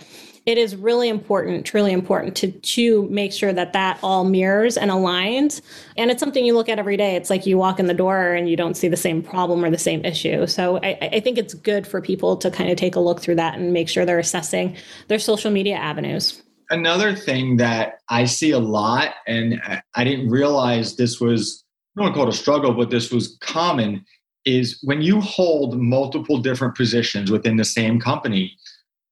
it 0.49 0.57
is 0.57 0.75
really 0.75 1.11
important, 1.11 1.67
truly 1.67 1.93
important 1.93 2.35
to 2.35 2.51
to 2.51 3.07
make 3.11 3.35
sure 3.35 3.53
that 3.53 3.75
that 3.75 3.99
all 4.03 4.25
mirrors 4.25 4.79
and 4.79 4.91
aligns. 4.91 5.61
And 5.99 6.11
it's 6.11 6.21
something 6.21 6.43
you 6.43 6.55
look 6.55 6.71
at 6.71 6.79
every 6.79 6.97
day. 6.97 7.17
It's 7.17 7.29
like 7.29 7.45
you 7.45 7.59
walk 7.59 7.79
in 7.79 7.85
the 7.85 7.93
door 7.93 8.33
and 8.33 8.49
you 8.49 8.57
don't 8.57 8.75
see 8.75 8.89
the 8.89 8.97
same 8.97 9.23
problem 9.23 9.63
or 9.63 9.71
the 9.71 9.77
same 9.77 10.03
issue. 10.07 10.47
So 10.47 10.79
I, 10.79 10.97
I 11.03 11.21
think 11.21 11.37
it's 11.37 11.53
good 11.53 11.87
for 11.87 12.01
people 12.01 12.35
to 12.39 12.51
kind 12.51 12.71
of 12.71 12.79
take 12.79 12.97
a 12.97 13.01
look 13.01 13.21
through 13.21 13.35
that 13.35 13.59
and 13.59 13.75
make 13.75 13.91
sure 13.91 14.07
they're 14.07 14.19
assessing 14.19 14.75
their 15.09 15.19
social 15.19 15.51
media 15.51 15.77
avenues. 15.77 16.43
Another 16.71 17.15
thing 17.15 17.59
that 17.59 17.99
I 18.09 18.25
see 18.25 18.53
a 18.53 18.59
lot, 18.59 19.17
and 19.27 19.61
I 19.97 20.05
didn't 20.05 20.31
realize 20.31 20.97
this 20.97 21.21
was 21.21 21.63
I 21.95 22.01
don't 22.01 22.13
to 22.13 22.15
call 22.15 22.27
it 22.27 22.33
a 22.33 22.37
struggle, 22.37 22.73
but 22.73 22.89
this 22.89 23.11
was 23.13 23.37
common, 23.43 24.03
is 24.47 24.79
when 24.83 25.03
you 25.03 25.21
hold 25.21 25.79
multiple 25.79 26.39
different 26.39 26.75
positions 26.75 27.31
within 27.31 27.59
the 27.59 27.67
same 27.67 28.01
company, 28.01 28.57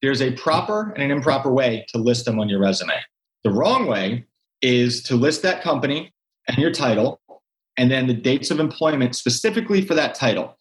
there's 0.02 0.22
a 0.22 0.32
proper 0.32 0.92
and 0.92 1.04
an 1.04 1.10
improper 1.10 1.52
way 1.52 1.86
to 1.88 1.98
list 1.98 2.24
them 2.24 2.38
on 2.38 2.48
your 2.48 2.60
resume. 2.60 2.94
The 3.44 3.50
wrong 3.50 3.86
way 3.86 4.24
is 4.62 5.02
to 5.04 5.16
list 5.16 5.42
that 5.42 5.62
company 5.62 6.12
and 6.48 6.58
your 6.58 6.70
title, 6.70 7.20
and 7.76 7.90
then 7.90 8.06
the 8.06 8.14
dates 8.14 8.50
of 8.50 8.60
employment 8.60 9.16
specifically 9.16 9.82
for 9.82 9.94
that 9.94 10.14
title. 10.14 10.56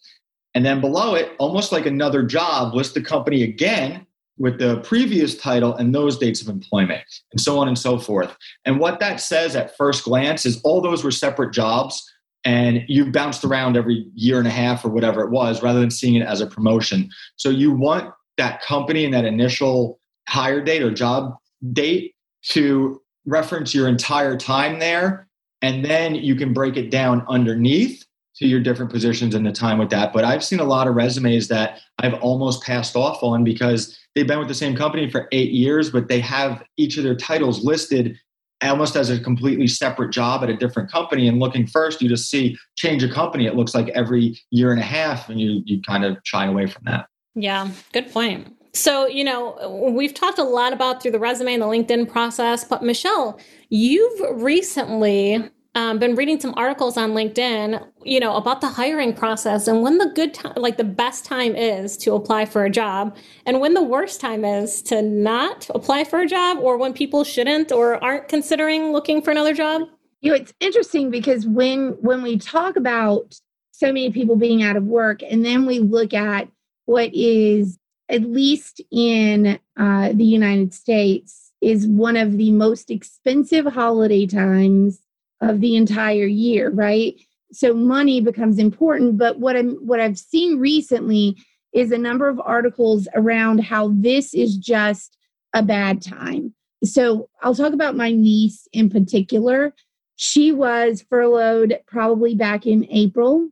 And 0.53 0.65
then 0.65 0.81
below 0.81 1.15
it, 1.15 1.33
almost 1.37 1.71
like 1.71 1.85
another 1.85 2.23
job, 2.23 2.73
list 2.73 2.93
the 2.93 3.01
company 3.01 3.43
again 3.43 4.05
with 4.37 4.59
the 4.59 4.79
previous 4.81 5.35
title 5.35 5.75
and 5.75 5.95
those 5.95 6.17
dates 6.17 6.41
of 6.41 6.49
employment, 6.49 7.03
and 7.31 7.39
so 7.39 7.57
on 7.57 7.67
and 7.67 7.77
so 7.77 7.97
forth. 7.97 8.35
And 8.65 8.79
what 8.79 8.99
that 8.99 9.21
says 9.21 9.55
at 9.55 9.77
first 9.77 10.03
glance 10.03 10.45
is 10.45 10.59
all 10.63 10.81
those 10.81 11.03
were 11.03 11.11
separate 11.11 11.53
jobs, 11.53 12.03
and 12.43 12.83
you 12.87 13.11
bounced 13.11 13.45
around 13.45 13.77
every 13.77 14.07
year 14.13 14.37
and 14.37 14.47
a 14.47 14.51
half 14.51 14.83
or 14.83 14.89
whatever 14.89 15.21
it 15.21 15.31
was, 15.31 15.63
rather 15.63 15.79
than 15.79 15.91
seeing 15.91 16.15
it 16.15 16.27
as 16.27 16.41
a 16.41 16.47
promotion. 16.47 17.09
So 17.37 17.49
you 17.49 17.71
want 17.71 18.13
that 18.37 18.61
company 18.61 19.05
and 19.05 19.13
that 19.13 19.25
initial 19.25 19.99
hire 20.27 20.63
date 20.63 20.81
or 20.81 20.91
job 20.91 21.35
date 21.73 22.15
to 22.49 23.01
reference 23.25 23.73
your 23.73 23.87
entire 23.87 24.37
time 24.37 24.79
there, 24.79 25.27
and 25.61 25.83
then 25.83 26.15
you 26.15 26.35
can 26.35 26.53
break 26.53 26.77
it 26.77 26.91
down 26.91 27.25
underneath 27.27 28.03
to 28.35 28.47
your 28.47 28.59
different 28.59 28.91
positions 28.91 29.33
and 29.33 29.45
the 29.45 29.51
time 29.51 29.77
with 29.77 29.89
that. 29.89 30.11
But 30.11 30.25
I've 30.25 30.43
seen 30.43 30.59
a 30.59 30.65
lot 30.65 30.87
of 30.87 30.95
resumes 30.95 31.47
that 31.47 31.79
I've 31.99 32.15
almost 32.15 32.63
passed 32.63 32.95
off 32.95 33.23
on 33.23 33.43
because 33.43 33.97
they've 34.13 34.27
been 34.27 34.39
with 34.39 34.49
the 34.49 34.53
same 34.53 34.75
company 34.75 35.09
for 35.09 35.27
eight 35.31 35.51
years, 35.51 35.89
but 35.89 36.09
they 36.09 36.19
have 36.19 36.61
each 36.77 36.97
of 36.97 37.03
their 37.03 37.15
titles 37.15 37.63
listed 37.63 38.17
almost 38.61 38.95
as 38.95 39.09
a 39.09 39.19
completely 39.19 39.67
separate 39.67 40.11
job 40.11 40.43
at 40.43 40.49
a 40.49 40.57
different 40.57 40.91
company. 40.91 41.27
And 41.27 41.39
looking 41.39 41.65
first, 41.67 42.01
you 42.01 42.09
just 42.09 42.29
see 42.29 42.57
change 42.75 43.03
a 43.03 43.09
company. 43.09 43.45
It 43.45 43.55
looks 43.55 43.73
like 43.73 43.89
every 43.89 44.39
year 44.51 44.71
and 44.71 44.79
a 44.79 44.85
half, 44.85 45.29
and 45.29 45.39
you 45.39 45.61
you 45.65 45.81
kind 45.81 46.03
of 46.03 46.17
shy 46.23 46.45
away 46.45 46.67
from 46.67 46.83
that. 46.85 47.07
Yeah, 47.35 47.69
good 47.93 48.11
point. 48.11 48.55
So, 48.73 49.07
you 49.07 49.23
know, 49.23 49.91
we've 49.95 50.13
talked 50.13 50.37
a 50.37 50.43
lot 50.43 50.73
about 50.73 51.01
through 51.01 51.11
the 51.11 51.19
resume 51.19 51.53
and 51.53 51.61
the 51.61 51.67
LinkedIn 51.67 52.09
process, 52.09 52.63
but 52.63 52.83
Michelle, 52.83 53.39
you've 53.69 54.41
recently 54.41 55.49
um, 55.75 55.99
been 55.99 56.15
reading 56.15 56.39
some 56.39 56.53
articles 56.57 56.97
on 56.97 57.11
LinkedIn, 57.11 57.85
you 58.03 58.19
know, 58.19 58.35
about 58.35 58.61
the 58.61 58.67
hiring 58.67 59.13
process 59.13 59.67
and 59.67 59.81
when 59.81 59.97
the 59.97 60.11
good 60.15 60.33
time, 60.33 60.53
like 60.55 60.77
the 60.77 60.85
best 60.85 61.25
time 61.25 61.55
is 61.55 61.97
to 61.97 62.15
apply 62.15 62.45
for 62.45 62.65
a 62.65 62.69
job, 62.69 63.15
and 63.45 63.59
when 63.59 63.73
the 63.73 63.83
worst 63.83 64.21
time 64.21 64.45
is 64.45 64.81
to 64.83 65.01
not 65.01 65.69
apply 65.75 66.03
for 66.05 66.19
a 66.19 66.27
job, 66.27 66.57
or 66.59 66.77
when 66.77 66.93
people 66.93 67.23
shouldn't 67.23 67.71
or 67.71 68.01
aren't 68.03 68.27
considering 68.29 68.91
looking 68.91 69.21
for 69.21 69.31
another 69.31 69.53
job. 69.53 69.83
You 70.21 70.31
know, 70.31 70.37
it's 70.37 70.53
interesting 70.59 71.11
because 71.11 71.45
when 71.45 71.89
when 72.01 72.23
we 72.23 72.37
talk 72.37 72.77
about 72.77 73.35
so 73.71 73.87
many 73.87 74.11
people 74.11 74.37
being 74.37 74.63
out 74.63 74.77
of 74.77 74.83
work, 74.83 75.21
and 75.23 75.43
then 75.43 75.65
we 75.65 75.79
look 75.79 76.13
at 76.13 76.47
what 76.85 77.13
is 77.13 77.77
at 78.09 78.21
least 78.21 78.81
in 78.91 79.59
uh, 79.77 80.11
the 80.13 80.25
United 80.25 80.73
States 80.73 81.51
is 81.61 81.87
one 81.87 82.15
of 82.17 82.37
the 82.37 82.51
most 82.51 82.91
expensive 82.91 83.65
holiday 83.65 84.25
times 84.25 84.99
of 85.41 85.61
the 85.61 85.75
entire 85.75 86.25
year, 86.25 86.69
right? 86.69 87.19
So 87.51 87.73
money 87.73 88.21
becomes 88.21 88.59
important. 88.59 89.17
But 89.17 89.39
what 89.39 89.55
I'm 89.55 89.75
what 89.85 89.99
I've 89.99 90.17
seen 90.17 90.59
recently 90.59 91.37
is 91.73 91.91
a 91.91 91.97
number 91.97 92.27
of 92.27 92.39
articles 92.39 93.07
around 93.15 93.59
how 93.59 93.91
this 93.93 94.33
is 94.33 94.57
just 94.57 95.17
a 95.53 95.63
bad 95.63 96.01
time. 96.01 96.53
So 96.83 97.29
I'll 97.41 97.55
talk 97.55 97.73
about 97.73 97.95
my 97.95 98.11
niece 98.11 98.67
in 98.71 98.89
particular. 98.89 99.73
She 100.15 100.51
was 100.51 101.03
furloughed 101.09 101.79
probably 101.87 102.35
back 102.35 102.65
in 102.65 102.87
April. 102.89 103.49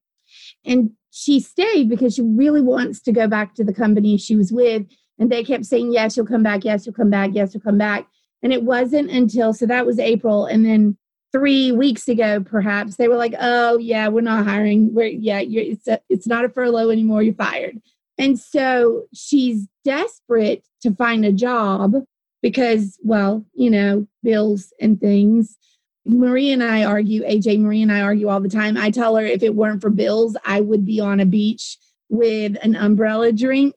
And 0.65 0.91
she 1.15 1.39
stayed 1.39 1.87
because 1.87 2.15
she 2.15 2.23
really 2.23 2.61
wants 2.61 2.99
to 2.99 3.11
go 3.11 3.27
back 3.27 3.53
to 3.53 3.63
the 3.63 3.73
company 3.73 4.17
she 4.17 4.35
was 4.35 4.51
with. 4.51 4.83
And 5.19 5.31
they 5.31 5.43
kept 5.43 5.65
saying, 5.65 5.93
Yes, 5.93 6.17
you'll 6.17 6.25
come 6.25 6.41
back. 6.41 6.65
Yes, 6.65 6.85
you'll 6.87 6.95
come 6.95 7.11
back. 7.11 7.31
Yes, 7.33 7.53
you'll 7.53 7.61
come 7.61 7.77
back. 7.77 8.07
And 8.41 8.51
it 8.51 8.63
wasn't 8.63 9.11
until, 9.11 9.53
so 9.53 9.67
that 9.67 9.85
was 9.85 9.99
April. 9.99 10.47
And 10.47 10.65
then 10.65 10.97
three 11.31 11.71
weeks 11.71 12.07
ago, 12.07 12.41
perhaps 12.41 12.95
they 12.95 13.07
were 13.07 13.15
like, 13.15 13.35
"Oh 13.39 13.77
yeah, 13.77 14.07
we're 14.07 14.21
not 14.21 14.45
hiring. 14.45 14.93
We're 14.93 15.07
yeah, 15.07 15.39
it's 15.41 15.87
a, 15.87 15.99
it's 16.09 16.27
not 16.27 16.45
a 16.45 16.49
furlough 16.49 16.89
anymore. 16.89 17.21
You're 17.21 17.35
fired." 17.35 17.79
And 18.17 18.39
so 18.39 19.03
she's 19.13 19.67
desperate 19.85 20.65
to 20.81 20.93
find 20.95 21.25
a 21.25 21.31
job 21.31 21.95
because, 22.41 22.97
well, 23.03 23.45
you 23.53 23.69
know, 23.69 24.07
bills 24.23 24.73
and 24.81 24.99
things. 24.99 25.57
Marie 26.05 26.51
and 26.51 26.63
I 26.63 26.83
argue, 26.83 27.23
AJ 27.23 27.59
Marie 27.59 27.81
and 27.81 27.91
I 27.91 28.01
argue 28.01 28.27
all 28.27 28.41
the 28.41 28.49
time. 28.49 28.77
I 28.77 28.91
tell 28.91 29.15
her 29.15 29.25
if 29.25 29.41
it 29.41 29.55
weren't 29.55 29.81
for 29.81 29.89
bills, 29.89 30.35
I 30.45 30.61
would 30.61 30.85
be 30.85 30.99
on 30.99 31.19
a 31.19 31.25
beach 31.25 31.77
with 32.09 32.57
an 32.61 32.75
umbrella 32.75 33.31
drink. 33.31 33.73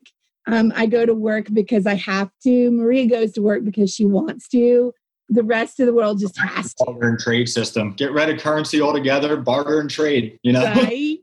Um, 0.49 0.73
I 0.77 0.87
go 0.87 1.07
to 1.07 1.15
work 1.15 1.47
because 1.53 1.87
I 1.87 1.95
have 1.95 2.31
to. 2.45 2.71
Maria 2.71 3.07
goes 3.07 3.33
to 3.33 3.43
work 3.43 3.65
because 3.65 3.93
she 3.93 4.05
wants 4.05 4.49
to 4.49 4.93
the 5.29 5.43
rest 5.43 5.81
of 5.81 5.87
the 5.87 5.93
world 5.93 6.21
just 6.21 6.39
has 6.39 6.75
to. 6.75 6.85
Barter 6.85 7.09
and 7.09 7.19
trade 7.19 7.49
system. 7.49 7.93
Get 7.95 8.13
rid 8.13 8.31
of 8.31 8.39
currency 8.39 8.81
altogether, 8.81 9.37
barter 9.37 9.81
and 9.81 9.91
trade, 9.91 10.39
you 10.43 10.53
know? 10.53 10.65
Right. 10.77 11.19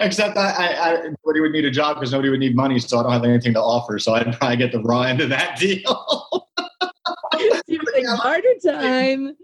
Except 0.00 0.38
I, 0.38 0.50
I, 0.50 0.66
I, 0.66 0.94
nobody 1.24 1.40
would 1.40 1.52
need 1.52 1.66
a 1.66 1.70
job 1.70 1.96
because 1.96 2.12
nobody 2.12 2.30
would 2.30 2.40
need 2.40 2.56
money, 2.56 2.78
so 2.78 2.98
I 2.98 3.02
don't 3.02 3.12
have 3.12 3.24
anything 3.24 3.52
to 3.54 3.60
offer. 3.60 3.98
So 3.98 4.14
I'd 4.14 4.32
probably 4.38 4.56
get 4.56 4.72
the 4.72 4.80
raw 4.80 5.02
end 5.02 5.20
of 5.20 5.28
that 5.28 5.58
deal. 5.60 6.47
like 7.68 8.22
barter 8.22 8.54
time. 8.64 9.36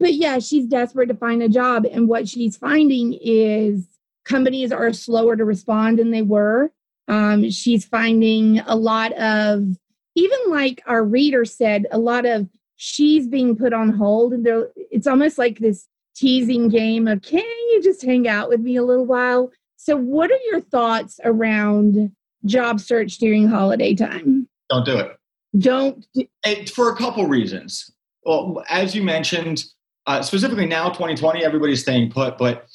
But 0.00 0.14
yeah, 0.14 0.38
she's 0.38 0.66
desperate 0.66 1.06
to 1.06 1.14
find 1.14 1.42
a 1.42 1.48
job. 1.48 1.86
And 1.90 2.08
what 2.08 2.28
she's 2.28 2.56
finding 2.56 3.18
is 3.20 3.86
companies 4.24 4.72
are 4.72 4.92
slower 4.92 5.36
to 5.36 5.44
respond 5.44 5.98
than 5.98 6.10
they 6.10 6.22
were. 6.22 6.72
Um, 7.08 7.50
she's 7.50 7.84
finding 7.84 8.60
a 8.60 8.76
lot 8.76 9.12
of 9.12 9.76
even 10.14 10.38
like 10.48 10.82
our 10.86 11.04
reader 11.04 11.44
said, 11.44 11.86
a 11.90 11.98
lot 11.98 12.24
of 12.24 12.48
she's 12.76 13.26
being 13.26 13.56
put 13.56 13.72
on 13.72 13.90
hold, 13.90 14.32
and 14.32 14.46
there 14.46 14.68
it's 14.76 15.06
almost 15.06 15.38
like 15.38 15.58
this 15.58 15.86
teasing 16.14 16.68
game 16.68 17.08
of 17.08 17.22
can 17.22 17.40
you 17.40 17.80
just 17.82 18.04
hang 18.04 18.28
out 18.28 18.48
with 18.48 18.60
me 18.60 18.76
a 18.76 18.84
little 18.84 19.06
while? 19.06 19.50
So, 19.76 19.96
what 19.96 20.30
are 20.30 20.38
your 20.50 20.60
thoughts 20.60 21.20
around 21.24 22.12
job 22.44 22.80
search 22.80 23.18
during 23.18 23.48
holiday 23.48 23.94
time? 23.94 24.48
Don't 24.70 24.84
do 24.84 24.96
it. 24.96 25.16
Don't. 25.58 26.04
It, 26.44 26.70
for 26.70 26.90
a 26.90 26.96
couple 26.96 27.26
reasons. 27.26 27.90
Well, 28.24 28.64
as 28.68 28.94
you 28.94 29.02
mentioned, 29.02 29.64
uh, 30.06 30.22
specifically 30.22 30.66
now 30.66 30.88
2020, 30.88 31.44
everybody's 31.44 31.82
staying 31.82 32.10
put. 32.10 32.38
But 32.38 32.66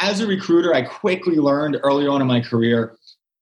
as 0.00 0.20
a 0.20 0.26
recruiter, 0.26 0.74
I 0.74 0.82
quickly 0.82 1.36
learned 1.36 1.78
early 1.82 2.06
on 2.06 2.20
in 2.20 2.26
my 2.26 2.40
career 2.40 2.96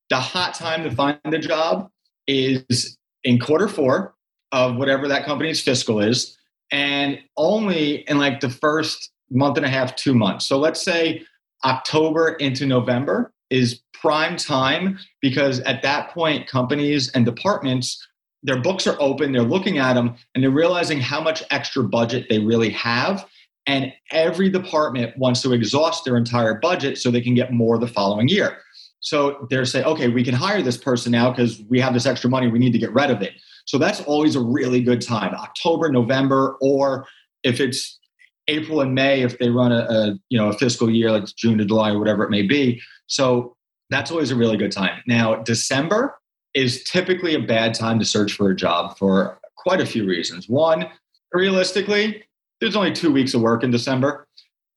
the 0.09 0.17
hot 0.17 0.53
time 0.53 0.83
to 0.83 0.91
find 0.91 1.19
a 1.25 1.39
job 1.39 1.89
is 2.27 2.97
in 3.23 3.39
quarter 3.39 3.67
four 3.67 4.13
of 4.51 4.75
whatever 4.75 5.07
that 5.07 5.25
company's 5.25 5.61
fiscal 5.61 5.99
is, 5.99 6.37
and 6.71 7.19
only 7.37 8.07
in 8.07 8.17
like 8.17 8.39
the 8.39 8.49
first 8.49 9.11
month 9.31 9.57
and 9.57 9.65
a 9.65 9.69
half, 9.69 9.95
two 9.95 10.13
months. 10.13 10.45
So 10.47 10.59
let's 10.59 10.81
say 10.81 11.23
October 11.63 12.33
into 12.35 12.65
November 12.65 13.33
is 13.49 13.81
prime 13.93 14.37
time 14.37 14.99
because 15.21 15.59
at 15.61 15.81
that 15.81 16.11
point, 16.11 16.47
companies 16.47 17.09
and 17.11 17.25
departments, 17.25 18.05
their 18.45 18.61
books 18.61 18.85
are 18.85 18.95
open, 18.99 19.31
they're 19.31 19.41
looking 19.41 19.79
at 19.79 19.93
them, 19.93 20.15
and 20.33 20.43
they're 20.43 20.51
realizing 20.51 20.99
how 20.99 21.19
much 21.19 21.43
extra 21.49 21.83
budget 21.83 22.27
they 22.29 22.39
really 22.39 22.69
have. 22.69 23.27
And 23.65 23.91
every 24.11 24.49
department 24.49 25.17
wants 25.17 25.41
to 25.41 25.51
exhaust 25.51 26.05
their 26.05 26.15
entire 26.15 26.53
budget 26.59 26.99
so 26.99 27.09
they 27.09 27.21
can 27.21 27.33
get 27.33 27.51
more 27.51 27.79
the 27.79 27.87
following 27.87 28.27
year. 28.27 28.59
So 28.99 29.47
they're 29.49 29.65
saying, 29.65 29.85
okay, 29.85 30.09
we 30.09 30.23
can 30.23 30.35
hire 30.35 30.61
this 30.61 30.77
person 30.77 31.11
now 31.11 31.31
because 31.31 31.61
we 31.69 31.79
have 31.79 31.93
this 31.93 32.05
extra 32.05 32.29
money. 32.29 32.47
We 32.47 32.59
need 32.59 32.73
to 32.73 32.77
get 32.77 32.93
rid 32.93 33.09
of 33.09 33.23
it. 33.23 33.33
So 33.65 33.79
that's 33.79 34.01
always 34.01 34.35
a 34.35 34.39
really 34.39 34.81
good 34.81 35.01
time, 35.01 35.33
October, 35.33 35.91
November, 35.91 36.57
or 36.61 37.07
if 37.43 37.59
it's 37.59 37.99
April 38.47 38.81
and 38.81 38.93
May, 38.93 39.23
if 39.23 39.39
they 39.39 39.49
run 39.49 39.71
a, 39.71 39.85
a 39.89 40.19
you 40.29 40.37
know 40.37 40.49
a 40.49 40.53
fiscal 40.53 40.89
year 40.89 41.09
like 41.09 41.25
June 41.35 41.57
to 41.57 41.65
July 41.65 41.91
or 41.91 41.99
whatever 41.99 42.23
it 42.23 42.29
may 42.29 42.43
be. 42.43 42.79
So 43.07 43.55
that's 43.89 44.11
always 44.11 44.29
a 44.29 44.35
really 44.35 44.57
good 44.57 44.71
time. 44.71 45.01
Now 45.07 45.35
December 45.35 46.15
is 46.55 46.83
typically 46.83 47.35
a 47.35 47.39
bad 47.39 47.73
time 47.73 47.99
to 47.99 48.05
search 48.05 48.33
for 48.33 48.49
a 48.49 48.55
job 48.55 48.97
for 48.97 49.39
quite 49.57 49.81
a 49.81 49.85
few 49.85 50.07
reasons. 50.07 50.49
One, 50.49 50.87
realistically, 51.33 52.23
there's 52.59 52.75
only 52.75 52.93
two 52.93 53.11
weeks 53.11 53.33
of 53.33 53.41
work 53.41 53.63
in 53.63 53.71
December, 53.71 54.27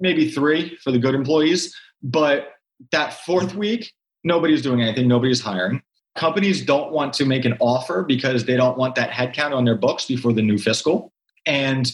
maybe 0.01 0.31
three 0.31 0.77
for 0.83 0.91
the 0.91 0.99
good 0.99 1.15
employees, 1.15 1.75
but 2.03 2.49
that 2.93 3.15
fourth 3.25 3.55
week 3.55 3.93
nobody's 4.25 4.63
doing 4.63 4.83
anything, 4.83 5.09
nobody's 5.09 5.41
hiring. 5.41 5.81
Companies 6.17 6.65
don't 6.65 6.91
want 6.91 7.13
to 7.15 7.25
make 7.25 7.45
an 7.45 7.57
offer 7.61 8.03
because 8.03 8.45
they 8.45 8.57
don't 8.57 8.77
want 8.77 8.97
that 8.97 9.11
headcount 9.11 9.55
on 9.55 9.65
their 9.65 9.77
books 9.77 10.05
before 10.05 10.33
the 10.33 10.43
new 10.43 10.59
fiscal. 10.59 11.13
And 11.47 11.91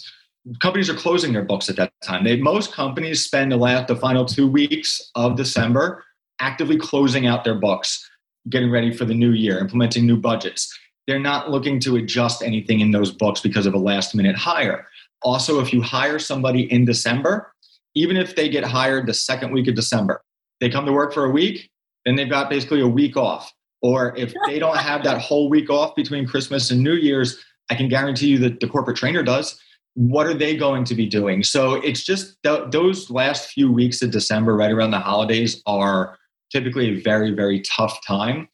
companies 0.61 0.89
are 0.89 0.95
closing 0.95 1.33
their 1.33 1.45
books 1.45 1.69
at 1.69 1.77
that 1.77 1.93
time. 2.03 2.25
They, 2.25 2.37
most 2.37 2.73
companies 2.73 3.23
spend 3.23 3.53
the 3.53 3.57
last 3.57 3.89
the 3.89 3.97
final 3.97 4.25
two 4.25 4.49
weeks 4.49 5.11
of 5.15 5.37
December 5.37 6.05
actively 6.41 6.79
closing 6.79 7.27
out 7.27 7.45
their 7.45 7.55
books, 7.55 8.09
getting 8.49 8.71
ready 8.71 8.93
for 8.93 9.05
the 9.05 9.15
new 9.15 9.33
year, 9.33 9.59
implementing 9.59 10.07
new 10.07 10.17
budgets. 10.17 10.77
They're 11.07 11.19
not 11.19 11.51
looking 11.51 11.81
to 11.81 11.97
adjust 11.97 12.43
anything 12.43 12.81
in 12.81 12.91
those 12.91 13.13
books 13.13 13.41
because 13.41 13.67
of 13.67 13.75
a 13.75 13.79
last 13.79 14.15
minute 14.15 14.37
hire. 14.37 14.87
Also, 15.23 15.61
if 15.61 15.73
you 15.73 15.83
hire 15.83 16.19
somebody 16.19 16.71
in 16.73 16.85
December, 16.85 17.53
even 17.95 18.17
if 18.17 18.37
they 18.37 18.49
get 18.49 18.65
hired 18.65 19.07
the 19.07 19.15
second 19.15 19.53
week 19.53 19.69
of 19.69 19.75
December, 19.75 20.23
they 20.61 20.69
come 20.69 20.87
to 20.87 20.93
work 20.93 21.13
for 21.13 21.25
a 21.25 21.31
week, 21.31 21.71
then 22.05 22.17
they've 22.17 22.31
got 22.31 22.51
basically 22.51 22.81
a 22.81 22.89
week 22.89 23.17
off. 23.17 23.53
Or 23.83 24.17
if 24.17 24.33
they 24.47 24.59
don't 24.59 24.79
have 24.79 25.05
that 25.05 25.21
whole 25.21 25.51
week 25.51 25.69
off 25.71 25.95
between 25.95 26.27
Christmas 26.27 26.71
and 26.71 26.83
New 26.83 26.95
Year's, 26.95 27.43
I 27.71 27.75
can 27.75 27.89
guarantee 27.89 28.29
you 28.29 28.39
that 28.39 28.61
the 28.61 28.67
corporate 28.67 28.97
trainer 28.97 29.23
does. 29.23 29.61
What 29.95 30.27
are 30.27 30.35
they 30.35 30.57
going 30.57 30.85
to 30.85 30.95
be 30.95 31.07
doing? 31.07 31.43
So 31.43 31.75
it's 31.75 32.03
just 32.03 32.43
th- 32.43 32.71
those 32.71 33.11
last 33.11 33.51
few 33.51 33.71
weeks 33.71 34.03
of 34.03 34.11
December, 34.11 34.57
right 34.57 34.73
around 34.73 34.91
the 34.91 34.99
holidays, 34.99 35.63
are 35.67 36.19
typically 36.55 36.89
a 36.97 37.01
very, 37.03 37.33
very 37.33 37.61
tough 37.63 37.99
time. 38.07 38.49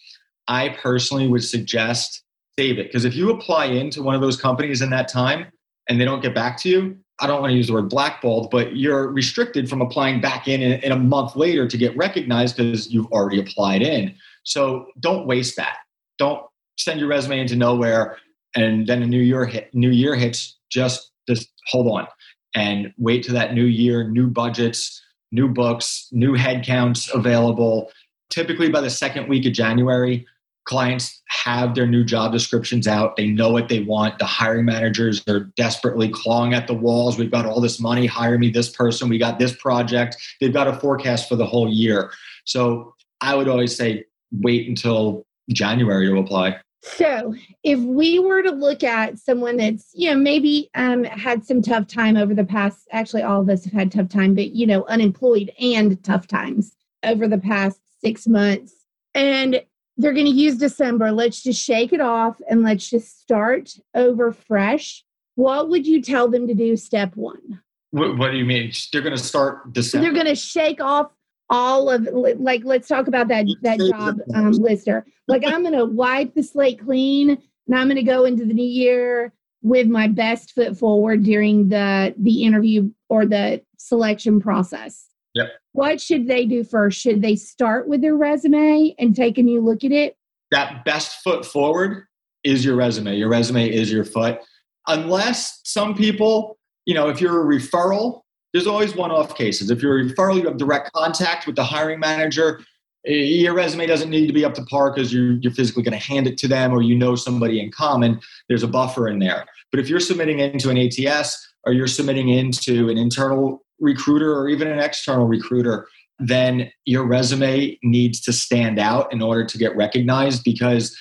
I 0.49 0.71
personally 0.71 1.29
would 1.29 1.45
suggest 1.45 2.23
save 2.59 2.79
it 2.79 2.87
because 2.89 3.05
if 3.05 3.15
you 3.15 3.31
apply 3.31 3.67
into 3.67 4.03
one 4.03 4.15
of 4.15 4.21
those 4.21 4.41
companies 4.41 4.83
in 4.83 4.91
that 4.91 5.07
time 5.07 5.47
and 5.89 6.01
they 6.01 6.05
don't 6.05 6.23
get 6.23 6.35
back 6.35 6.59
to 6.61 6.69
you, 6.69 6.97
I 7.21 7.27
don't 7.27 7.43
want 7.43 7.51
to 7.51 7.57
use 7.57 7.67
the 7.67 7.75
word 7.75 7.91
blackballed, 7.91 8.51
but 8.51 8.75
you're 8.77 9.09
restricted 9.09 9.69
from 9.69 9.83
applying 9.83 10.21
back 10.23 10.49
in 10.49 10.63
in, 10.63 10.91
a 10.91 10.97
month 10.97 11.37
later 11.37 11.69
to 11.69 11.77
get 11.77 11.95
recognized 11.97 12.57
because 12.57 12.91
you've 12.91 13.07
already 13.07 13.39
applied 13.39 13.83
in. 13.83 14.15
So 14.45 14.87
don't 14.99 15.27
waste 15.27 15.57
that. 15.57 15.77
Don't 16.19 16.43
send 16.79 16.99
your 16.99 17.09
resume 17.11 17.39
into 17.41 17.57
nowhere 17.57 18.17
and 18.57 18.87
then 18.87 19.03
a 19.03 19.07
new 19.07 19.21
year 19.21 19.45
hit, 19.45 19.73
new 19.75 19.91
year 19.91 20.15
hits. 20.15 20.59
Just 20.71 21.13
just 21.29 21.51
hold 21.67 21.87
on 21.89 22.07
and 22.55 22.93
wait 22.97 23.23
to 23.25 23.33
that 23.33 23.55
new 23.55 23.67
year, 23.67 24.09
new 24.09 24.27
budgets, 24.27 25.03
new 25.33 25.49
books, 25.49 26.09
new 26.13 26.37
headcounts 26.37 27.13
available. 27.15 27.91
Typically 28.31 28.69
by 28.69 28.81
the 28.81 28.91
second 28.91 29.29
week 29.29 29.47
of 29.47 29.53
January, 29.53 30.27
clients 30.65 31.21
have 31.29 31.75
their 31.75 31.87
new 31.87 32.05
job 32.05 32.33
descriptions 32.33 32.87
out. 32.87 33.17
They 33.17 33.27
know 33.27 33.51
what 33.51 33.69
they 33.69 33.81
want. 33.81 34.19
The 34.19 34.25
hiring 34.25 34.65
managers 34.65 35.27
are 35.29 35.51
desperately 35.57 36.09
clawing 36.09 36.55
at 36.55 36.67
the 36.67 36.75
walls. 36.75 37.19
We've 37.19 37.31
got 37.31 37.47
all 37.47 37.61
this 37.61 37.81
money. 37.81 38.07
Hire 38.07 38.39
me 38.39 38.51
this 38.51 38.69
person. 38.69 39.09
We 39.09 39.19
got 39.19 39.39
this 39.39 39.55
project. 39.57 40.17
They've 40.41 40.53
got 40.53 40.69
a 40.69 40.79
forecast 40.79 41.29
for 41.29 41.37
the 41.37 41.47
whole 41.47 41.69
year. 41.69 42.13
So 42.45 42.95
I 43.21 43.35
would 43.35 43.49
always 43.49 43.77
say 43.77 44.05
wait 44.33 44.69
until 44.69 45.27
January 45.51 46.07
to 46.07 46.17
apply. 46.19 46.61
So, 46.83 47.35
if 47.63 47.79
we 47.79 48.19
were 48.19 48.43
to 48.43 48.53
look 48.53 48.83
at 48.83 49.19
someone 49.19 49.59
that's, 49.59 49.91
you 49.95 50.11
know, 50.11 50.17
maybe 50.17 50.71
um, 50.75 51.05
had 51.05 51.45
some 51.45 51.61
tough 51.61 51.87
time 51.87 52.17
over 52.17 52.35
the 52.35 52.45
past, 52.45 52.89
actually, 52.91 53.23
all 53.23 53.43
of 53.43 53.51
us 53.51 53.65
have 53.65 53.75
had 53.75 53.93
tough 53.93 54.09
time, 54.09 54.35
but, 54.35 54.53
you 54.53 54.67
know, 54.67 54.85
unemployed 54.87 55.53
and 55.61 56.03
tough 56.03 56.27
times 56.27 56.75
over 57.03 57.29
the 57.29 57.39
past 57.39 57.81
six 58.03 58.27
months, 58.27 58.75
and 59.15 59.63
they're 59.99 60.15
going 60.15 60.27
to 60.27 60.33
use 60.33 60.57
December, 60.57 61.13
let's 61.13 61.43
just 61.43 61.63
shake 61.63 61.93
it 61.93 62.01
off 62.01 62.41
and 62.49 62.63
let's 62.63 62.89
just 62.89 63.21
start 63.21 63.75
over 63.95 64.33
fresh. 64.33 65.05
What 65.35 65.69
would 65.69 65.87
you 65.87 66.01
tell 66.01 66.29
them 66.29 66.49
to 66.49 66.55
do 66.55 66.77
step 66.77 67.15
one? 67.17 67.61
What, 67.91 68.17
what 68.17 68.31
do 68.31 68.39
you 68.39 68.47
mean? 68.47 68.73
They're 68.93 69.03
going 69.03 69.17
to 69.17 69.23
start 69.23 69.73
December? 69.73 70.05
They're 70.05 70.15
going 70.15 70.35
to 70.35 70.41
shake 70.41 70.81
off 70.81 71.13
all 71.51 71.91
of 71.91 72.09
like 72.13 72.63
let's 72.65 72.89
talk 72.89 73.09
about 73.09 73.29
that 73.29 73.45
that 73.63 73.79
job 73.79 74.21
um, 74.35 74.53
lister. 74.53 75.05
Like 75.29 75.45
i'm 75.45 75.63
gonna 75.63 75.85
wipe 75.85 76.35
the 76.35 76.43
slate 76.43 76.81
clean 76.81 77.31
and 77.31 77.77
i'm 77.77 77.89
gonna 77.89 78.03
go 78.03 78.25
into 78.25 78.45
the 78.45 78.55
new 78.55 78.63
year 78.63 79.33
with 79.63 79.89
my 79.89 80.09
best 80.09 80.53
foot 80.53 80.79
forward 80.79 81.25
during 81.25 81.69
the 81.69 82.15
the 82.19 82.45
interview 82.45 82.91
or 83.09 83.27
the 83.27 83.63
selection 83.79 84.41
process. 84.41 85.07
Yep. 85.35 85.49
What 85.73 86.01
should 86.01 86.27
they 86.27 86.47
do 86.47 86.65
first? 86.65 87.01
Should 87.01 87.23
they 87.23 87.37
start 87.37 87.89
with 87.89 88.01
their 88.01 88.17
resume 88.17 88.95
and 88.99 89.15
take 89.15 89.39
a 89.39 89.43
new 89.43 89.61
look 89.61 89.85
at 89.85 89.93
it? 89.93 90.17
That 90.51 90.85
best 90.85 91.23
foot 91.23 91.47
forward 91.47 92.07
is 92.43 92.65
your 92.65 92.75
resume. 92.75 93.17
Your 93.17 93.29
resume 93.29 93.71
is 93.71 93.93
your 93.93 94.05
foot. 94.05 94.41
Unless 94.89 95.61
some 95.65 95.95
people 95.95 96.59
you 96.87 96.95
know 96.95 97.09
if 97.09 97.21
you're 97.21 97.43
a 97.43 97.59
referral 97.59 98.23
there's 98.53 98.67
always 98.67 98.95
one-off 98.95 99.37
cases. 99.37 99.71
If 99.71 99.83
you're 99.83 99.99
a 99.99 100.05
referral, 100.05 100.37
you 100.37 100.47
have 100.47 100.57
direct 100.57 100.93
contact 100.93 101.47
with 101.47 101.57
the 101.57 101.65
hiring 101.65 102.01
manager. 102.01 102.61
Eh, 103.07 103.13
your 103.13 103.55
resume 103.55 103.87
doesn't 103.87 104.11
need 104.11 104.27
to 104.27 104.33
be 104.33 104.45
up 104.45 104.55
to 104.55 104.65
par 104.65 104.93
because 104.93 105.13
you're, 105.13 105.33
you're 105.35 105.53
physically 105.53 105.83
going 105.83 105.99
to 105.99 106.05
hand 106.05 106.27
it 106.27 106.37
to 106.39 106.49
them 106.49 106.73
or 106.73 106.83
you 106.83 106.97
know 106.97 107.15
somebody 107.15 107.61
in 107.61 107.71
common. 107.71 108.21
There's 108.49 108.63
a 108.63 108.69
buffer 108.69 109.09
in 109.09 109.19
there. 109.19 109.47
But 109.71 109.81
if 109.81 109.89
you're 109.89 110.01
submitting 110.01 110.41
into 110.41 110.71
an 110.71 110.79
ATS 110.79 111.49
or 111.65 111.73
you're 111.73 111.87
submitting 111.87 112.29
into 112.29 112.89
an 112.89 112.99
internal 112.99 113.65
recruiter 113.79 114.37
or 114.37 114.49
even 114.49 114.69
an 114.69 114.79
external 114.79 115.27
recruiter, 115.27 115.87
then 116.19 116.71
your 116.85 117.05
resume 117.05 117.79
needs 117.83 118.21
to 118.21 118.33
stand 118.33 118.79
out 118.79 119.13
in 119.13 119.23
order 119.23 119.45
to 119.45 119.59
get 119.59 119.75
recognized 119.77 120.45
because 120.45 120.97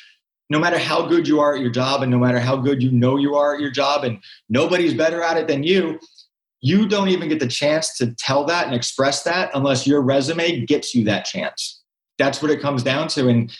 no 0.49 0.59
matter 0.59 0.79
how 0.79 1.05
good 1.05 1.27
you 1.27 1.39
are 1.39 1.55
at 1.55 1.61
your 1.61 1.69
job 1.69 2.01
and 2.01 2.11
no 2.11 2.17
matter 2.17 2.39
how 2.39 2.55
good 2.55 2.81
you 2.81 2.91
know 2.91 3.17
you 3.17 3.35
are 3.35 3.55
at 3.55 3.61
your 3.61 3.69
job 3.69 4.03
and 4.03 4.17
nobody's 4.47 4.93
better 4.93 5.21
at 5.21 5.37
it 5.37 5.47
than 5.47 5.61
you 5.61 5.99
you 6.61 6.87
don't 6.87 7.09
even 7.09 7.29
get 7.29 7.39
the 7.39 7.47
chance 7.47 7.97
to 7.97 8.13
tell 8.15 8.43
that 8.45 8.65
and 8.65 8.75
express 8.75 9.23
that 9.23 9.49
unless 9.53 9.87
your 9.87 10.01
resume 10.01 10.65
gets 10.65 10.93
you 10.93 11.03
that 11.05 11.25
chance. 11.25 11.81
That's 12.17 12.41
what 12.41 12.51
it 12.51 12.61
comes 12.61 12.83
down 12.83 13.07
to. 13.09 13.29
And 13.29 13.51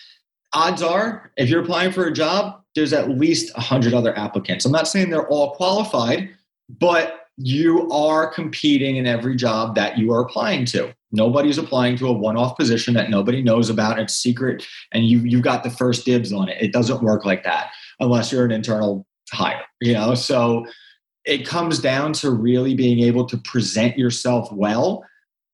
odds 0.52 0.82
are, 0.82 1.32
if 1.36 1.48
you're 1.48 1.62
applying 1.62 1.92
for 1.92 2.04
a 2.04 2.12
job, 2.12 2.60
there's 2.74 2.92
at 2.92 3.08
least 3.08 3.54
100 3.56 3.94
other 3.94 4.16
applicants. 4.16 4.64
I'm 4.64 4.72
not 4.72 4.86
saying 4.86 5.10
they're 5.10 5.28
all 5.28 5.54
qualified, 5.54 6.30
but 6.68 7.16
you 7.36 7.90
are 7.90 8.30
competing 8.30 8.96
in 8.96 9.06
every 9.06 9.34
job 9.34 9.74
that 9.74 9.96
you 9.96 10.12
are 10.12 10.20
applying 10.20 10.66
to. 10.66 10.94
Nobody's 11.10 11.58
applying 11.58 11.96
to 11.96 12.06
a 12.06 12.12
one-off 12.12 12.56
position 12.56 12.94
that 12.94 13.10
nobody 13.10 13.42
knows 13.42 13.70
about. 13.70 13.98
It's 13.98 14.14
secret, 14.14 14.64
and 14.92 15.06
you 15.06 15.20
you've 15.20 15.42
got 15.42 15.64
the 15.64 15.70
first 15.70 16.04
dibs 16.04 16.32
on 16.32 16.48
it. 16.48 16.58
It 16.60 16.72
doesn't 16.72 17.02
work 17.02 17.24
like 17.24 17.42
that 17.44 17.70
unless 17.98 18.30
you're 18.30 18.44
an 18.44 18.52
internal 18.52 19.06
hire. 19.32 19.62
You 19.80 19.94
know, 19.94 20.14
so 20.14 20.66
it 21.24 21.46
comes 21.46 21.78
down 21.78 22.12
to 22.14 22.30
really 22.30 22.74
being 22.74 23.00
able 23.00 23.26
to 23.26 23.36
present 23.38 23.98
yourself 23.98 24.50
well 24.52 25.04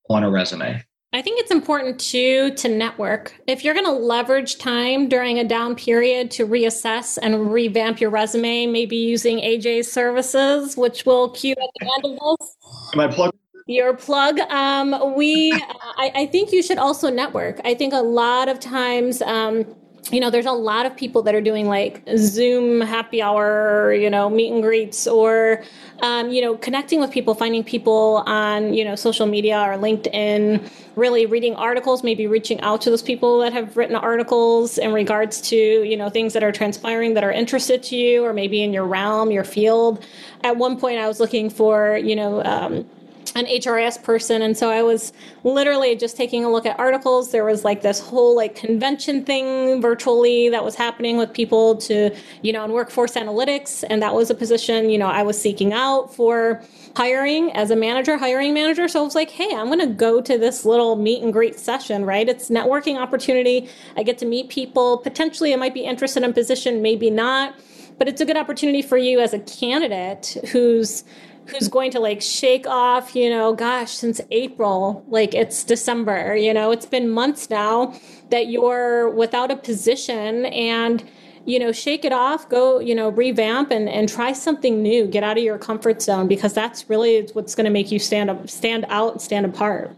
on 0.09 0.23
a 0.23 0.29
resume. 0.29 0.83
I 1.13 1.21
think 1.21 1.39
it's 1.39 1.51
important 1.51 1.99
too 1.99 2.53
to 2.55 2.67
network. 2.67 3.33
If 3.47 3.63
you're 3.63 3.73
going 3.73 3.85
to 3.85 3.91
leverage 3.91 4.57
time 4.57 5.07
during 5.07 5.39
a 5.39 5.43
down 5.43 5.75
period 5.75 6.29
to 6.31 6.45
reassess 6.45 7.17
and 7.21 7.51
revamp 7.51 8.01
your 8.01 8.09
resume, 8.09 8.67
maybe 8.67 8.97
using 8.97 9.37
AJ's 9.39 9.91
services, 9.91 10.75
which 10.75 11.05
will 11.05 11.29
cue 11.29 11.53
at 11.53 11.69
the 11.79 11.91
end 11.95 12.19
of 12.19 12.39
this. 12.39 12.57
Am 12.93 12.99
I 12.99 13.07
plugged? 13.07 13.37
Your 13.67 13.95
plug. 13.95 14.39
Um, 14.39 15.15
we, 15.15 15.51
I, 15.97 16.11
I, 16.13 16.25
think 16.27 16.51
you 16.51 16.61
should 16.61 16.77
also 16.77 17.09
network. 17.09 17.59
I 17.65 17.73
think 17.73 17.93
a 17.93 18.01
lot 18.01 18.47
of 18.47 18.59
times. 18.59 19.21
Um, 19.21 19.65
you 20.11 20.19
know, 20.19 20.29
there's 20.29 20.45
a 20.45 20.51
lot 20.51 20.85
of 20.85 20.95
people 20.95 21.21
that 21.23 21.35
are 21.35 21.41
doing 21.41 21.67
like 21.67 22.01
Zoom 22.17 22.81
happy 22.81 23.21
hour, 23.21 23.93
you 23.93 24.09
know, 24.09 24.29
meet 24.29 24.51
and 24.51 24.61
greets, 24.61 25.07
or, 25.07 25.63
um, 26.01 26.29
you 26.29 26.41
know, 26.41 26.55
connecting 26.57 26.99
with 26.99 27.11
people, 27.11 27.33
finding 27.35 27.63
people 27.63 28.23
on, 28.25 28.73
you 28.73 28.83
know, 28.83 28.95
social 28.95 29.25
media 29.25 29.59
or 29.59 29.77
LinkedIn, 29.77 30.69
really 30.95 31.25
reading 31.25 31.55
articles, 31.55 32.03
maybe 32.03 32.27
reaching 32.27 32.59
out 32.61 32.81
to 32.81 32.89
those 32.89 33.01
people 33.01 33.39
that 33.39 33.53
have 33.53 33.75
written 33.75 33.95
articles 33.95 34.77
in 34.77 34.93
regards 34.93 35.41
to, 35.41 35.55
you 35.55 35.97
know, 35.97 36.09
things 36.09 36.33
that 36.33 36.43
are 36.43 36.51
transpiring 36.51 37.13
that 37.13 37.23
are 37.23 37.31
interested 37.31 37.83
to 37.83 37.95
you 37.95 38.23
or 38.23 38.33
maybe 38.33 38.61
in 38.61 38.73
your 38.73 38.85
realm, 38.85 39.31
your 39.31 39.43
field. 39.43 40.03
At 40.43 40.57
one 40.57 40.79
point, 40.79 40.99
I 40.99 41.07
was 41.07 41.19
looking 41.19 41.49
for, 41.49 41.97
you 41.97 42.15
know, 42.15 42.43
um, 42.43 42.89
an 43.37 43.45
HRIS 43.45 44.01
person. 44.01 44.41
And 44.41 44.57
so 44.57 44.69
I 44.71 44.81
was 44.81 45.13
literally 45.43 45.95
just 45.95 46.17
taking 46.17 46.43
a 46.43 46.51
look 46.51 46.65
at 46.65 46.77
articles. 46.79 47.31
There 47.31 47.45
was 47.45 47.63
like 47.63 47.83
this 47.83 47.99
whole 47.99 48.35
like 48.35 48.55
convention 48.55 49.23
thing 49.23 49.79
virtually 49.79 50.49
that 50.49 50.63
was 50.63 50.73
happening 50.73 51.17
with 51.17 51.31
people 51.31 51.75
to, 51.77 52.15
you 52.41 52.51
know, 52.51 52.65
in 52.65 52.71
workforce 52.71 53.13
analytics. 53.13 53.83
And 53.89 54.01
that 54.01 54.15
was 54.15 54.31
a 54.31 54.35
position, 54.35 54.89
you 54.89 54.97
know, 54.97 55.07
I 55.07 55.21
was 55.21 55.39
seeking 55.39 55.71
out 55.71 56.13
for 56.13 56.63
hiring 56.95 57.51
as 57.51 57.69
a 57.69 57.75
manager, 57.75 58.17
hiring 58.17 58.55
manager. 58.55 58.87
So 58.87 59.01
I 59.01 59.03
was 59.03 59.13
like, 59.13 59.29
hey, 59.29 59.53
I'm 59.55 59.67
going 59.67 59.79
to 59.79 59.85
go 59.85 60.19
to 60.19 60.37
this 60.37 60.65
little 60.65 60.95
meet 60.95 61.21
and 61.21 61.31
greet 61.31 61.59
session, 61.59 62.05
right? 62.05 62.27
It's 62.27 62.49
networking 62.49 62.97
opportunity. 62.97 63.69
I 63.95 64.01
get 64.01 64.17
to 64.17 64.25
meet 64.25 64.49
people. 64.49 64.97
Potentially 64.97 65.53
I 65.53 65.57
might 65.57 65.75
be 65.75 65.81
interested 65.81 66.23
in 66.23 66.33
position, 66.33 66.81
maybe 66.81 67.11
not 67.11 67.53
but 67.97 68.07
it's 68.07 68.21
a 68.21 68.25
good 68.25 68.37
opportunity 68.37 68.83
for 68.83 68.97
you 68.97 69.19
as 69.19 69.33
a 69.33 69.39
candidate 69.39 70.37
who's 70.51 71.03
who's 71.47 71.67
going 71.67 71.91
to 71.91 71.99
like 71.99 72.21
shake 72.21 72.67
off, 72.67 73.15
you 73.15 73.29
know, 73.29 73.53
gosh, 73.53 73.91
since 73.91 74.21
April, 74.31 75.03
like 75.07 75.33
it's 75.33 75.63
December, 75.63 76.35
you 76.35 76.53
know, 76.53 76.71
it's 76.71 76.85
been 76.85 77.09
months 77.09 77.49
now 77.49 77.93
that 78.29 78.47
you're 78.47 79.09
without 79.09 79.51
a 79.51 79.55
position 79.55 80.45
and 80.45 81.03
you 81.45 81.57
know 81.57 81.71
shake 81.71 82.03
it 82.03 82.11
off 82.11 82.49
go 82.49 82.79
you 82.79 82.93
know 82.93 83.07
revamp 83.07 83.71
and, 83.71 83.87
and 83.87 84.09
try 84.09 84.33
something 84.33 84.81
new. 84.81 85.07
Get 85.07 85.23
out 85.23 85.37
of 85.37 85.43
your 85.43 85.57
comfort 85.57 86.01
zone 86.01 86.27
because 86.27 86.53
that's 86.53 86.89
really 86.89 87.27
what's 87.33 87.55
going 87.55 87.65
to 87.65 87.71
make 87.71 87.91
you 87.91 87.99
stand 87.99 88.29
up 88.29 88.49
stand 88.49 88.85
out 88.89 89.21
stand 89.21 89.45
apart. 89.45 89.95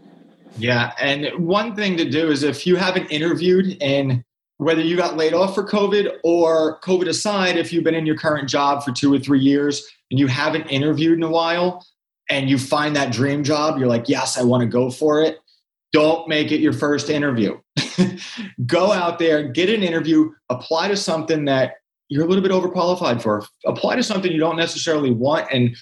Yeah 0.58 0.92
and 1.00 1.28
one 1.44 1.74
thing 1.74 1.96
to 1.96 2.08
do 2.08 2.30
is 2.30 2.44
if 2.44 2.66
you 2.66 2.76
haven't 2.76 3.08
interviewed 3.08 3.76
and 3.82 4.22
whether 4.60 4.82
you 4.82 4.96
got 4.96 5.16
laid 5.16 5.34
off 5.34 5.54
for 5.54 5.64
covid 5.64 6.18
or 6.22 6.80
covid 6.80 7.08
aside 7.08 7.56
if 7.56 7.72
you've 7.72 7.84
been 7.84 7.94
in 7.94 8.06
your 8.06 8.16
current 8.16 8.48
job 8.48 8.82
for 8.82 8.92
two 8.92 9.12
or 9.12 9.18
three 9.18 9.40
years 9.40 9.88
and 10.10 10.18
you 10.18 10.26
haven't 10.26 10.66
interviewed 10.66 11.16
in 11.16 11.22
a 11.22 11.30
while 11.30 11.84
and 12.30 12.48
you 12.48 12.56
find 12.56 12.94
that 12.96 13.12
dream 13.12 13.42
job, 13.42 13.78
you're 13.78 13.88
like, 13.88 14.08
yes, 14.08 14.38
I 14.38 14.44
want 14.44 14.62
to 14.62 14.66
go 14.66 14.88
for 14.88 15.20
it. 15.20 15.38
Don't 15.92 16.28
make 16.28 16.52
it 16.52 16.60
your 16.60 16.72
first 16.72 17.10
interview. 17.10 17.58
go 18.66 18.92
out 18.92 19.18
there, 19.18 19.48
get 19.48 19.68
an 19.68 19.82
interview, 19.82 20.30
apply 20.48 20.88
to 20.88 20.96
something 20.96 21.44
that 21.46 21.74
you're 22.08 22.24
a 22.24 22.28
little 22.28 22.42
bit 22.42 22.52
overqualified 22.52 23.20
for. 23.20 23.44
Apply 23.66 23.96
to 23.96 24.02
something 24.02 24.30
you 24.30 24.38
don't 24.38 24.56
necessarily 24.56 25.10
want. 25.10 25.48
And 25.52 25.76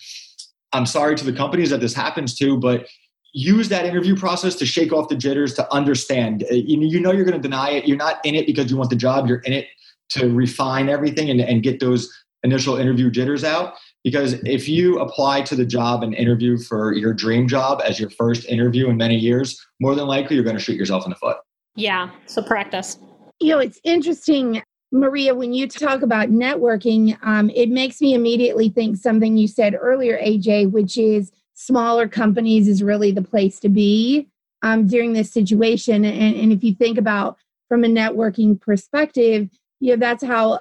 I'm 0.73 0.87
sorry 0.87 1.15
to 1.17 1.25
the 1.25 1.33
companies 1.33 1.69
that 1.71 1.81
this 1.81 1.95
happens 1.95 2.35
to, 2.37 2.57
but 2.57 2.87
use 3.33 3.69
that 3.69 3.85
interview 3.85 4.17
process 4.17 4.55
to 4.57 4.67
shake 4.67 4.93
off 4.93 5.09
the 5.09 5.17
jitters, 5.17 5.55
to 5.55 5.73
understand. 5.73 6.45
Uh, 6.51 6.55
you 6.55 7.01
know 7.01 7.13
you're 7.13 7.25
going 7.25 7.41
to 7.41 7.49
deny 7.49 7.71
it. 7.71 7.87
You're 7.87 7.97
not 7.97 8.25
in 8.25 8.35
it 8.35 8.47
because 8.47 8.71
you 8.71 8.77
want 8.77 8.91
the 8.91 8.97
job. 8.97 9.29
You're 9.29 9.41
in 9.41 9.53
it 9.53 9.67
to 10.11 10.33
refine 10.33 10.89
everything 10.89 11.31
and, 11.31 11.41
and 11.41 11.63
get 11.63 11.81
those 11.81 12.11
initial 12.43 12.77
interview 12.77 13.11
jitters 13.11 13.45
out. 13.45 13.75
Because 14.05 14.35
if 14.45 14.69
you 14.69 15.01
apply 15.01 15.43
to 15.43 15.57
the 15.57 15.67
job 15.67 16.03
and 16.03 16.15
interview 16.15 16.57
for 16.57 16.95
your 16.95 17.13
dream 17.13 17.49
job 17.49 17.83
as 17.85 17.99
your 17.99 18.11
first 18.11 18.47
interview 18.47 18.89
in 18.89 18.97
many 18.97 19.17
years, 19.17 19.61
more 19.81 19.95
than 19.95 20.07
likely 20.07 20.37
you're 20.37 20.45
going 20.45 20.57
to 20.57 20.63
shoot 20.63 20.77
yourself 20.77 21.05
in 21.05 21.11
the 21.11 21.17
foot. 21.17 21.37
Yeah. 21.75 22.11
So 22.27 22.43
practice. 22.43 22.99
You 23.41 23.51
know, 23.51 23.59
it's 23.59 23.81
interesting, 23.85 24.63
Maria, 24.93 25.35
when 25.35 25.53
you 25.53 25.69
talk 25.69 26.03
about 26.03 26.29
networking, 26.29 27.19
um, 27.23 27.51
it 27.51 27.69
makes 27.69 28.01
me 28.01 28.15
immediately 28.15 28.69
think 28.69 28.97
something 28.97 29.37
you 29.37 29.47
said 29.47 29.77
earlier, 29.79 30.19
AJ, 30.19 30.71
which 30.71 30.97
is 30.97 31.33
smaller 31.59 32.07
companies 32.07 32.69
is 32.69 32.85
really 32.85 33.11
the 33.11 33.21
place 33.21 33.59
to 33.59 33.69
be 33.69 34.29
um, 34.63 34.87
during 34.87 35.13
this 35.13 35.33
situation. 35.33 36.05
And, 36.05 36.37
and 36.37 36.53
if 36.53 36.63
you 36.63 36.73
think 36.73 36.97
about 36.97 37.37
from 37.69 37.83
a 37.83 37.89
networking 37.89 38.61
perspective, 38.61 39.51
you 39.81 39.93
know 39.93 39.97
that's 39.97 40.25
how 40.25 40.61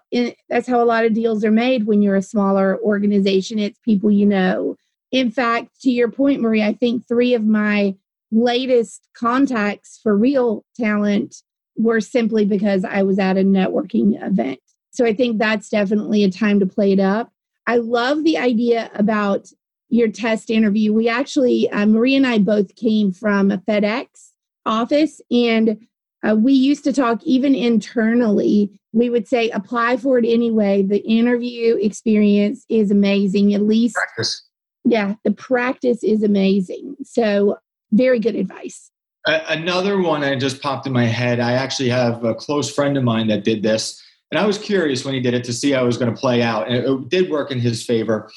that's 0.50 0.68
how 0.68 0.82
a 0.82 0.86
lot 0.86 1.06
of 1.06 1.14
deals 1.14 1.44
are 1.44 1.52
made 1.52 1.86
when 1.86 2.02
you're 2.02 2.16
a 2.16 2.22
smaller 2.22 2.80
organization. 2.80 3.60
It's 3.60 3.80
people 3.80 4.12
you 4.12 4.26
know. 4.26 4.76
In 5.12 5.32
fact, 5.32 5.82
to 5.82 5.92
your 5.92 6.12
point, 6.12 6.42
Marie, 6.42 6.64
I 6.64 6.74
think 6.74 7.08
three 7.08 7.34
of 7.34 7.46
my 7.46 7.96
latest 8.32 9.08
contacts 9.16 10.00
for 10.02 10.18
real 10.18 10.66
talent 10.80 11.36
were 11.78 12.02
simply 12.02 12.46
because 12.46 12.84
I 12.84 13.04
was 13.04 13.18
at 13.18 13.38
a 13.38 13.44
networking 13.44 14.22
event. 14.24 14.60
So 14.92 15.06
I 15.06 15.14
think 15.14 15.38
that's 15.38 15.70
definitely 15.70 16.24
a 16.24 16.32
time 16.32 16.60
to 16.60 16.66
play 16.66 16.92
it 16.92 17.00
up. 17.00 17.32
I 17.68 17.78
love 17.78 18.24
the 18.24 18.38
idea 18.38 18.92
about 18.96 19.48
your 19.90 20.10
test 20.10 20.50
interview. 20.50 20.94
We 20.94 21.08
actually, 21.08 21.70
uh, 21.70 21.86
Marie 21.86 22.16
and 22.16 22.28
I 22.28 22.40
both 22.40 22.76
came 22.76 23.12
from 23.12 23.52
a 23.52 23.58
FedEx 23.60 24.32
office, 24.66 25.22
and 25.32 25.88
uh, 26.28 26.36
we 26.36 26.54
used 26.54 26.84
to 26.86 26.94
talk 26.94 27.24
even 27.24 27.56
internally. 27.56 28.80
We 28.92 29.10
would 29.10 29.28
say, 29.28 29.50
apply 29.52 29.98
for 29.98 30.18
it 30.18 30.26
anyway. 30.26 30.84
The 30.84 31.00
interview 31.00 31.76
experience 31.76 32.66
is 32.70 32.92
amazing. 32.92 33.54
At 33.54 33.62
least, 33.62 33.96
practice. 33.96 34.44
yeah, 34.84 35.16
the 35.24 35.32
practice 35.32 36.04
is 36.04 36.24
amazing. 36.24 36.96
So, 37.04 37.58
very 37.92 38.20
good 38.20 38.36
advice. 38.36 38.92
Another 39.26 40.00
one 40.02 40.22
that 40.22 40.36
just 40.36 40.62
popped 40.62 40.88
in 40.88 40.94
my 40.94 41.06
head. 41.06 41.40
I 41.40 41.54
actually 41.54 41.90
have 41.90 42.24
a 42.24 42.34
close 42.34 42.74
friend 42.74 42.98
of 42.98 43.04
mine 43.04 43.28
that 43.28 43.44
did 43.44 43.62
this, 43.62 44.02
and 44.32 44.40
I 44.40 44.46
was 44.46 44.58
curious 44.58 45.06
when 45.06 45.14
he 45.14 45.20
did 45.20 45.34
it 45.34 45.44
to 45.46 45.54
see 45.54 45.72
how 45.72 45.84
it 45.84 45.86
was 45.86 45.98
going 45.98 46.14
to 46.14 46.20
play 46.20 46.42
out. 46.42 46.68
And 46.68 46.78
it 46.78 47.10
did 47.10 47.30
work 47.30 47.52
in 47.52 47.60
his 47.60 47.86
favor. 47.86 48.30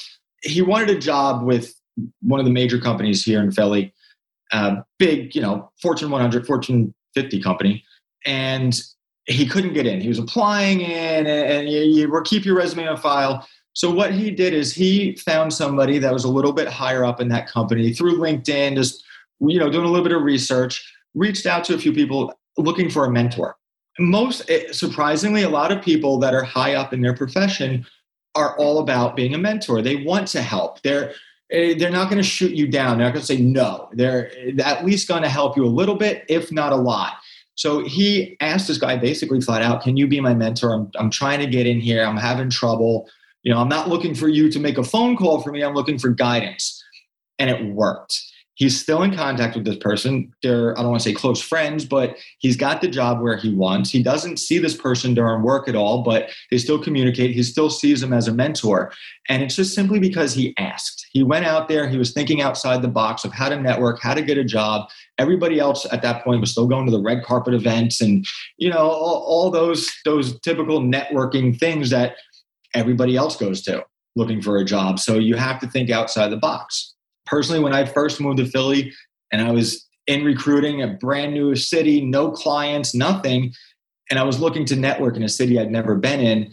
He 0.42 0.62
wanted 0.62 0.90
a 0.90 0.98
job 0.98 1.42
with 1.42 1.74
one 2.22 2.40
of 2.40 2.46
the 2.46 2.52
major 2.52 2.78
companies 2.78 3.22
here 3.24 3.40
in 3.40 3.50
Philly, 3.50 3.92
uh, 4.52 4.76
big, 4.98 5.34
you 5.34 5.42
know, 5.42 5.70
Fortune 5.80 6.10
100, 6.10 6.46
Fortune 6.46 6.94
50 7.14 7.40
company, 7.42 7.84
and 8.24 8.80
he 9.26 9.46
couldn't 9.46 9.74
get 9.74 9.86
in. 9.86 10.00
He 10.00 10.08
was 10.08 10.18
applying 10.18 10.80
in, 10.80 11.26
and 11.26 11.68
you, 11.68 11.80
you 11.80 12.22
keep 12.24 12.44
your 12.44 12.56
resume 12.56 12.88
on 12.88 12.96
file. 12.96 13.46
So 13.72 13.90
what 13.90 14.12
he 14.12 14.30
did 14.30 14.52
is 14.52 14.74
he 14.74 15.14
found 15.16 15.52
somebody 15.52 15.98
that 15.98 16.12
was 16.12 16.24
a 16.24 16.28
little 16.28 16.52
bit 16.52 16.68
higher 16.68 17.04
up 17.04 17.20
in 17.20 17.28
that 17.28 17.46
company 17.46 17.92
through 17.92 18.18
LinkedIn, 18.18 18.74
just 18.74 19.04
you 19.40 19.58
know, 19.58 19.70
doing 19.70 19.84
a 19.84 19.88
little 19.88 20.04
bit 20.04 20.14
of 20.14 20.22
research, 20.22 20.84
reached 21.14 21.46
out 21.46 21.64
to 21.64 21.74
a 21.74 21.78
few 21.78 21.92
people 21.92 22.34
looking 22.58 22.90
for 22.90 23.04
a 23.04 23.10
mentor. 23.10 23.56
Most 23.98 24.48
eh, 24.50 24.72
surprisingly, 24.72 25.42
a 25.42 25.48
lot 25.48 25.72
of 25.72 25.82
people 25.82 26.18
that 26.18 26.34
are 26.34 26.42
high 26.42 26.74
up 26.74 26.92
in 26.92 27.00
their 27.00 27.14
profession 27.14 27.86
are 28.34 28.56
all 28.58 28.78
about 28.78 29.16
being 29.16 29.34
a 29.34 29.38
mentor. 29.38 29.82
They 29.82 29.96
want 29.96 30.28
to 30.28 30.42
help. 30.42 30.82
They're 30.82 31.12
eh, 31.50 31.74
they're 31.78 31.90
not 31.90 32.10
going 32.10 32.22
to 32.22 32.28
shoot 32.28 32.52
you 32.52 32.68
down. 32.68 32.98
They're 32.98 33.06
not 33.06 33.14
going 33.14 33.24
to 33.24 33.26
say 33.26 33.40
no. 33.40 33.88
They're 33.92 34.30
at 34.60 34.84
least 34.84 35.08
going 35.08 35.22
to 35.22 35.28
help 35.28 35.56
you 35.56 35.64
a 35.64 35.68
little 35.68 35.96
bit, 35.96 36.24
if 36.28 36.52
not 36.52 36.72
a 36.72 36.76
lot. 36.76 37.14
So 37.54 37.84
he 37.84 38.36
asked 38.40 38.68
this 38.68 38.78
guy 38.78 38.96
basically 38.96 39.40
flat 39.40 39.62
out, 39.62 39.82
"Can 39.82 39.96
you 39.96 40.06
be 40.06 40.20
my 40.20 40.34
mentor? 40.34 40.72
I'm 40.72 40.90
I'm 40.98 41.10
trying 41.10 41.40
to 41.40 41.46
get 41.46 41.66
in 41.66 41.80
here. 41.80 42.04
I'm 42.04 42.16
having 42.16 42.50
trouble. 42.50 43.08
You 43.42 43.52
know, 43.52 43.60
I'm 43.60 43.68
not 43.68 43.88
looking 43.88 44.14
for 44.14 44.28
you 44.28 44.50
to 44.50 44.58
make 44.58 44.78
a 44.78 44.84
phone 44.84 45.16
call 45.16 45.40
for 45.42 45.50
me. 45.50 45.62
I'm 45.62 45.74
looking 45.74 45.98
for 45.98 46.10
guidance." 46.10 46.82
And 47.38 47.48
it 47.48 47.64
worked 47.74 48.29
he's 48.60 48.78
still 48.78 49.02
in 49.02 49.16
contact 49.16 49.56
with 49.56 49.64
this 49.64 49.78
person. 49.78 50.30
They're, 50.42 50.78
I 50.78 50.82
don't 50.82 50.90
want 50.90 51.02
to 51.02 51.08
say 51.08 51.14
close 51.14 51.40
friends, 51.40 51.86
but 51.86 52.18
he's 52.40 52.58
got 52.58 52.82
the 52.82 52.88
job 52.88 53.22
where 53.22 53.38
he 53.38 53.54
wants. 53.54 53.90
He 53.90 54.02
doesn't 54.02 54.36
see 54.36 54.58
this 54.58 54.76
person 54.76 55.14
during 55.14 55.42
work 55.42 55.66
at 55.66 55.74
all, 55.74 56.02
but 56.02 56.28
they 56.50 56.58
still 56.58 56.78
communicate. 56.78 57.34
He 57.34 57.42
still 57.42 57.70
sees 57.70 58.02
him 58.02 58.12
as 58.12 58.28
a 58.28 58.34
mentor. 58.34 58.92
And 59.30 59.42
it's 59.42 59.56
just 59.56 59.74
simply 59.74 59.98
because 59.98 60.34
he 60.34 60.54
asked. 60.58 61.06
He 61.10 61.22
went 61.22 61.46
out 61.46 61.68
there, 61.68 61.88
he 61.88 61.96
was 61.96 62.12
thinking 62.12 62.42
outside 62.42 62.82
the 62.82 62.88
box 62.88 63.24
of 63.24 63.32
how 63.32 63.48
to 63.48 63.58
network, 63.58 63.98
how 63.98 64.12
to 64.12 64.20
get 64.20 64.36
a 64.36 64.44
job. 64.44 64.90
Everybody 65.16 65.58
else 65.58 65.86
at 65.90 66.02
that 66.02 66.22
point 66.22 66.42
was 66.42 66.50
still 66.50 66.68
going 66.68 66.84
to 66.84 66.92
the 66.92 67.02
red 67.02 67.24
carpet 67.24 67.54
events 67.54 68.02
and, 68.02 68.26
you 68.58 68.68
know, 68.68 68.90
all, 68.90 69.24
all 69.26 69.50
those 69.50 69.90
those 70.04 70.38
typical 70.40 70.80
networking 70.80 71.58
things 71.58 71.88
that 71.90 72.16
everybody 72.74 73.16
else 73.16 73.36
goes 73.36 73.62
to 73.62 73.84
looking 74.16 74.42
for 74.42 74.58
a 74.58 74.64
job. 74.66 74.98
So 74.98 75.14
you 75.14 75.36
have 75.36 75.60
to 75.60 75.66
think 75.66 75.88
outside 75.88 76.28
the 76.28 76.36
box 76.36 76.94
personally, 77.30 77.62
when 77.62 77.72
I 77.72 77.84
first 77.84 78.20
moved 78.20 78.38
to 78.38 78.46
Philly 78.46 78.92
and 79.32 79.40
I 79.40 79.52
was 79.52 79.86
in 80.06 80.24
recruiting 80.24 80.82
a 80.82 80.88
brand 80.88 81.32
new 81.32 81.54
city, 81.54 82.04
no 82.04 82.30
clients, 82.30 82.94
nothing, 82.94 83.52
and 84.10 84.18
I 84.18 84.24
was 84.24 84.40
looking 84.40 84.64
to 84.66 84.76
network 84.76 85.16
in 85.16 85.22
a 85.22 85.28
city 85.28 85.58
I'd 85.58 85.70
never 85.70 85.94
been 85.94 86.20
in, 86.20 86.52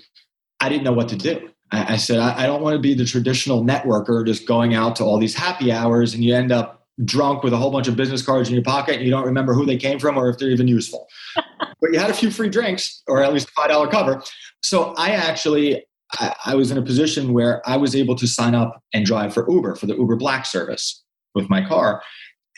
I 0.60 0.70
didn't 0.70 0.84
know 0.84 0.94
what 0.94 1.10
to 1.10 1.16
do. 1.16 1.50
I, 1.72 1.94
I 1.94 1.98
said, 1.98 2.20
I, 2.20 2.44
I 2.44 2.46
don't 2.46 2.62
want 2.62 2.76
to 2.76 2.80
be 2.80 2.94
the 2.94 3.06
traditional 3.06 3.64
networker 3.64 4.26
just 4.26 4.48
going 4.48 4.76
out 4.76 4.96
to 4.98 5.04
all 5.04 5.18
these 5.18 5.34
happy 5.34 5.72
hours 5.72 6.14
and 6.14 6.24
you 6.24 6.36
end 6.36 6.52
up 6.52 6.86
drunk 7.04 7.44
with 7.44 7.54
a 7.54 7.58
whole 7.58 7.72
bunch 7.72 7.88
of 7.88 7.96
business 7.96 8.22
cards 8.22 8.50
in 8.50 8.56
your 8.56 8.64
pocket 8.64 8.96
and 8.96 9.06
you 9.06 9.12
don't 9.12 9.26
remember 9.26 9.54
who 9.54 9.66
they 9.66 9.78
came 9.78 10.00
from 10.00 10.18
or 10.18 10.30
if 10.30 10.38
they're 10.38 10.50
even 10.50 10.68
useful. 10.68 11.08
but 11.36 11.92
you 11.92 12.00
had 12.00 12.10
a 12.10 12.14
few 12.14 12.32
free 12.32 12.50
drinks 12.50 13.02
or 13.08 13.24
at 13.24 13.34
least 13.34 13.50
a 13.50 13.62
$5 13.62 13.92
cover. 13.92 14.22
So 14.64 14.94
I 14.98 15.12
actually 15.12 15.84
I, 16.14 16.36
I 16.46 16.56
was 16.56 16.72
in 16.72 16.78
a 16.78 16.82
position 16.82 17.34
where 17.34 17.68
I 17.68 17.78
was 17.78 17.96
able 17.96 18.16
to 18.16 18.28
sign 18.28 18.56
up 18.56 18.82
and 18.94 19.06
drive 19.06 19.34
for 19.34 19.50
Uber 19.50 19.76
for 19.76 19.86
the 19.86 19.96
Uber 19.96 20.16
Black 20.16 20.46
service 20.46 21.04
with 21.36 21.50
my 21.50 21.66
car. 21.68 22.02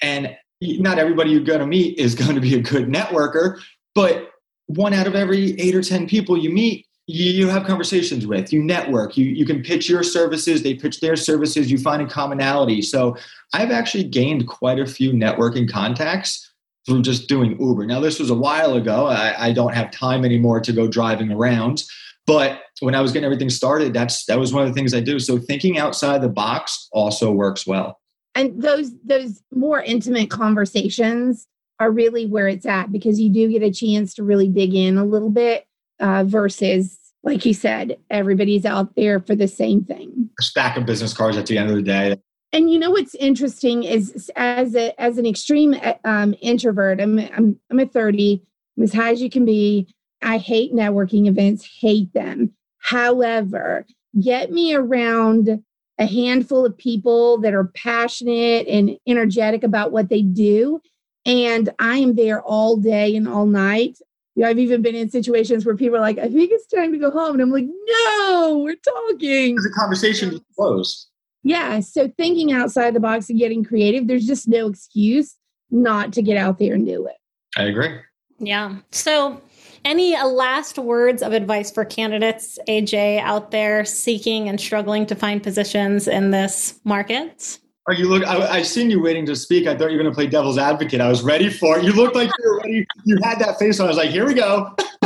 And 0.02 0.36
not 0.62 1.00
everybody 1.00 1.32
you're 1.32 1.42
going 1.42 1.60
to 1.60 1.68
meet 1.68 1.98
is 1.98 2.16
going 2.24 2.36
to 2.36 2.42
be 2.42 2.56
a 2.56 2.62
good 2.62 2.88
networker, 2.88 3.60
but 3.96 4.32
one 4.68 4.94
out 4.94 5.08
of 5.08 5.16
every 5.16 5.60
eight 5.60 5.74
or 5.74 5.82
10 5.82 6.08
people 6.08 6.38
you 6.38 6.52
meet, 6.52 6.86
you, 7.08 7.48
have 7.48 7.66
conversations 7.66 8.28
with, 8.28 8.54
you 8.54 8.62
network, 8.62 9.18
you, 9.18 9.26
you 9.26 9.44
can 9.44 9.64
pitch 9.64 9.90
your 9.90 10.04
services, 10.04 10.62
they 10.62 10.76
pitch 10.76 11.00
their 11.00 11.16
services, 11.16 11.72
you 11.72 11.80
find 11.80 12.04
a 12.04 12.08
commonality. 12.08 12.84
So 12.84 13.18
I've 13.52 13.72
actually 13.72 14.04
gained 14.04 14.48
quite 14.48 14.80
a 14.80 14.86
few 14.86 15.12
networking 15.12 15.68
contacts 15.68 16.52
through 16.86 17.02
just 17.02 17.28
doing 17.28 17.60
Uber. 17.60 17.88
Now, 17.88 18.00
this 18.00 18.20
was 18.20 18.30
a 18.30 18.36
while 18.36 18.76
ago. 18.76 19.08
I, 19.08 19.48
I 19.48 19.54
don't 19.54 19.74
have 19.74 19.90
time 19.90 20.24
anymore 20.24 20.60
to 20.62 20.72
go 20.72 20.88
driving 20.88 21.32
around. 21.32 21.84
But 22.28 22.62
when 22.80 22.96
I 22.96 23.02
was 23.02 23.12
getting 23.12 23.26
everything 23.26 23.50
started, 23.50 23.94
that's 23.94 24.26
that 24.26 24.40
was 24.40 24.54
one 24.54 24.64
of 24.64 24.70
the 24.70 24.74
things 24.74 24.94
I 24.94 25.00
do. 25.00 25.20
So 25.20 25.38
thinking 25.38 25.78
outside 25.78 26.22
the 26.22 26.30
box 26.30 26.88
also 26.92 27.32
works 27.32 27.68
well. 27.68 28.00
And 28.36 28.62
those 28.62 28.92
those 29.04 29.42
more 29.52 29.82
intimate 29.82 30.30
conversations 30.30 31.48
are 31.80 31.92
really 31.92 32.26
where 32.26 32.48
it's 32.48 32.66
at 32.66 32.92
because 32.92 33.20
you 33.20 33.30
do 33.30 33.50
get 33.50 33.64
a 33.64 33.72
chance 33.72 34.14
to 34.16 34.24
really 34.24 34.48
dig 34.48 34.74
in 34.74 34.98
a 34.98 35.06
little 35.06 35.30
bit 35.30 35.66
uh, 36.00 36.24
versus 36.26 36.98
like 37.24 37.46
you 37.46 37.54
said, 37.54 37.98
everybody's 38.10 38.66
out 38.66 38.96
there 38.96 39.20
for 39.20 39.36
the 39.36 39.48
same 39.48 39.84
thing. 39.84 40.30
A 40.40 40.44
stack 40.44 40.78
of 40.78 40.86
business 40.86 41.14
cards 41.14 41.38
at 41.38 41.48
the 41.48 41.58
end 41.58 41.70
of 41.70 41.76
the 41.76 41.82
day. 41.82 42.18
And 42.52 42.72
you 42.72 42.80
know 42.80 42.92
what's 42.92 43.14
interesting 43.16 43.84
is 43.84 44.32
as 44.36 44.76
a 44.76 45.00
as 45.00 45.18
an 45.18 45.26
extreme 45.26 45.76
um, 46.04 46.34
introvert, 46.42 47.00
I'm 47.00 47.20
I'm 47.20 47.60
I'm 47.70 47.80
a 47.80 47.86
30, 47.86 48.42
I'm 48.78 48.84
as 48.84 48.94
high 48.94 49.12
as 49.12 49.22
you 49.22 49.30
can 49.30 49.46
be. 49.46 49.94
I 50.22 50.38
hate 50.38 50.74
networking 50.74 51.28
events, 51.28 51.68
hate 51.80 52.12
them. 52.14 52.54
However, 52.80 53.86
get 54.20 54.52
me 54.52 54.74
around 54.74 55.64
a 56.00 56.06
handful 56.06 56.66
of 56.66 56.78
people 56.78 57.38
that 57.40 57.54
are 57.54 57.72
passionate 57.76 58.68
and 58.68 58.98
energetic 59.06 59.64
about 59.64 59.92
what 59.92 60.10
they 60.10 60.22
do. 60.22 60.80
And 61.26 61.70
I 61.78 61.98
am 61.98 62.16
there 62.16 62.42
all 62.42 62.78
day 62.78 63.16
and 63.16 63.28
all 63.28 63.46
night. 63.46 63.98
You 64.36 64.44
know, 64.44 64.50
I've 64.50 64.60
even 64.60 64.82
been 64.82 64.96
in 64.96 65.10
situations 65.10 65.66
where 65.66 65.76
people 65.76 65.98
are 65.98 66.02
like, 66.02 66.18
I 66.18 66.30
think 66.30 66.52
it's 66.54 66.68
time 66.68 66.94
to 66.94 66.98
go 66.98 67.12
home. 67.12 67.34
And 67.34 67.42
I'm 67.42 67.52
like, 67.52 67.66
no, 67.68 68.62
we're 68.64 68.76
talking. 68.76 69.56
The 69.56 69.74
conversation 69.76 70.34
is 70.34 70.40
closed. 70.56 71.08
Yeah. 71.44 71.82
So 71.82 72.10
thinking 72.18 72.54
outside 72.54 72.94
the 72.94 73.00
box 73.02 73.30
and 73.30 73.38
getting 73.38 73.64
creative, 73.64 74.08
there's 74.08 74.26
just 74.26 74.48
no 74.48 74.68
excuse 74.68 75.36
not 75.72 76.14
to 76.14 76.22
get 76.22 76.38
out 76.38 76.60
there 76.60 76.74
and 76.76 76.86
do 76.86 77.06
it. 77.06 77.16
I 77.58 77.64
agree. 77.64 78.00
Yeah. 78.40 78.78
So 78.92 79.42
any 79.90 80.16
last 80.22 80.78
words 80.78 81.24
of 81.24 81.34
advice 81.34 81.72
for 81.72 81.84
candidates, 81.84 82.60
AJ, 82.68 83.22
out 83.22 83.50
there 83.50 83.84
seeking 83.84 84.48
and 84.48 84.62
struggling 84.62 85.08
to 85.08 85.16
find 85.16 85.42
positions 85.42 86.08
in 86.08 86.30
this 86.30 86.80
market? 86.84 87.58
Are 87.88 87.94
you 87.94 88.08
look? 88.08 88.24
I, 88.24 88.58
I 88.58 88.62
seen 88.62 88.92
you 88.92 89.02
waiting 89.02 89.26
to 89.26 89.36
speak. 89.36 89.66
I 89.66 89.76
thought 89.76 89.90
you 89.90 89.98
were 89.98 90.04
going 90.04 90.14
to 90.14 90.16
play 90.16 90.28
devil's 90.28 90.60
advocate. 90.60 91.02
I 91.02 91.10
was 91.10 91.24
ready 91.24 91.50
for 91.50 91.80
it. 91.80 91.86
You 91.86 91.94
looked 91.94 92.16
like 92.16 92.30
you 92.38 92.52
were 92.52 92.58
ready. 92.60 92.86
You 93.04 93.18
had 93.24 93.40
that 93.40 93.58
face 93.58 93.80
on. 93.80 93.88
I 93.88 93.90
was 93.90 93.98
like, 93.98 94.12
here 94.12 94.28
we 94.28 94.36
go. 94.36 94.76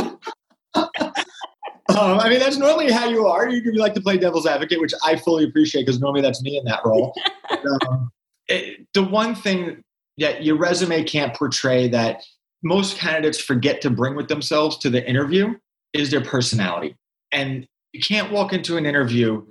um, 0.74 0.84
I 1.88 2.28
mean, 2.28 2.38
that's 2.38 2.58
normally 2.58 2.92
how 2.92 3.08
you 3.08 3.26
are. 3.26 3.48
You, 3.48 3.62
you 3.62 3.80
like 3.80 3.94
to 3.94 4.02
play 4.02 4.18
devil's 4.18 4.46
advocate, 4.46 4.82
which 4.82 4.92
I 5.02 5.16
fully 5.16 5.44
appreciate 5.44 5.86
because 5.86 5.98
normally 5.98 6.20
that's 6.20 6.42
me 6.42 6.58
in 6.58 6.64
that 6.66 6.80
role. 6.84 7.14
um, 7.88 8.12
it, 8.48 8.86
the 8.92 9.02
one 9.02 9.34
thing 9.34 9.82
that 10.18 10.44
your 10.44 10.56
resume 10.56 11.04
can't 11.04 11.34
portray 11.34 11.88
that 11.88 12.22
most 12.64 12.96
candidates 12.96 13.38
forget 13.38 13.80
to 13.82 13.90
bring 13.90 14.16
with 14.16 14.28
themselves 14.28 14.78
to 14.78 14.90
the 14.90 15.06
interview 15.08 15.54
is 15.92 16.10
their 16.10 16.24
personality. 16.24 16.96
And 17.30 17.66
you 17.92 18.00
can't 18.00 18.32
walk 18.32 18.52
into 18.52 18.76
an 18.76 18.86
interview 18.86 19.44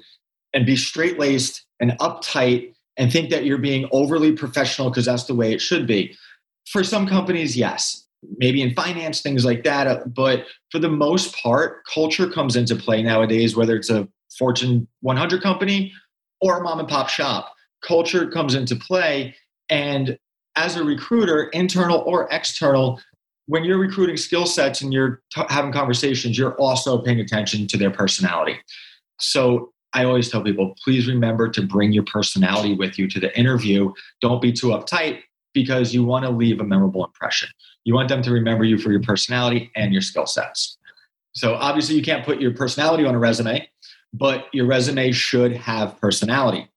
and 0.53 0.65
be 0.65 0.75
straight 0.75 1.19
laced 1.19 1.65
and 1.79 1.91
uptight 1.99 2.73
and 2.97 3.11
think 3.11 3.29
that 3.29 3.45
you're 3.45 3.57
being 3.57 3.87
overly 3.91 4.31
professional 4.31 4.89
because 4.89 5.05
that's 5.05 5.23
the 5.23 5.35
way 5.35 5.53
it 5.53 5.61
should 5.61 5.87
be. 5.87 6.15
For 6.67 6.83
some 6.83 7.07
companies, 7.07 7.55
yes. 7.57 8.05
maybe 8.37 8.61
in 8.61 8.73
finance, 8.73 9.21
things 9.21 9.45
like 9.45 9.63
that. 9.63 9.87
Uh, 9.87 9.99
but 10.05 10.45
for 10.71 10.79
the 10.79 10.89
most 10.89 11.35
part, 11.35 11.83
culture 11.85 12.29
comes 12.29 12.55
into 12.55 12.75
play 12.75 13.03
nowadays, 13.03 13.55
whether 13.55 13.75
it's 13.75 13.89
a 13.89 14.07
Fortune 14.37 14.87
100 15.01 15.41
company 15.41 15.91
or 16.41 16.59
a 16.59 16.63
mom 16.63 16.79
and 16.79 16.87
pop 16.87 17.09
shop. 17.09 17.53
Culture 17.83 18.29
comes 18.29 18.55
into 18.55 18.75
play. 18.75 19.35
And 19.69 20.17
as 20.55 20.75
a 20.75 20.83
recruiter, 20.83 21.45
internal 21.45 22.03
or 22.05 22.27
external, 22.31 22.99
when 23.47 23.63
you're 23.63 23.79
recruiting 23.79 24.17
skill 24.17 24.45
sets 24.45 24.81
and 24.81 24.93
you're 24.93 25.21
t- 25.33 25.41
having 25.49 25.71
conversations, 25.71 26.37
you're 26.37 26.55
also 26.55 26.99
paying 26.99 27.19
attention 27.19 27.67
to 27.67 27.77
their 27.77 27.91
personality. 27.91 28.57
So 29.19 29.73
I 29.93 30.05
always 30.05 30.29
tell 30.29 30.41
people, 30.41 30.75
please 30.83 31.07
remember 31.07 31.49
to 31.49 31.61
bring 31.61 31.91
your 31.91 32.03
personality 32.03 32.73
with 32.73 32.97
you 32.97 33.07
to 33.09 33.19
the 33.19 33.37
interview. 33.37 33.91
Don't 34.21 34.41
be 34.41 34.51
too 34.51 34.67
uptight 34.67 35.21
because 35.53 35.93
you 35.93 36.03
want 36.03 36.25
to 36.25 36.31
leave 36.31 36.59
a 36.59 36.63
memorable 36.63 37.05
impression. 37.05 37.49
You 37.83 37.93
want 37.93 38.09
them 38.09 38.23
to 38.23 38.31
remember 38.31 38.63
you 38.63 38.77
for 38.77 38.91
your 38.91 39.01
personality 39.03 39.71
and 39.75 39.93
your 39.93 40.01
skill 40.01 40.25
sets. 40.25 40.77
So 41.33 41.55
obviously, 41.55 41.95
you 41.95 42.01
can't 42.01 42.25
put 42.25 42.41
your 42.41 42.53
personality 42.53 43.05
on 43.05 43.15
a 43.15 43.19
resume, 43.19 43.67
but 44.13 44.45
your 44.53 44.65
resume 44.65 45.11
should 45.11 45.53
have 45.55 45.99
personality. 45.99 46.69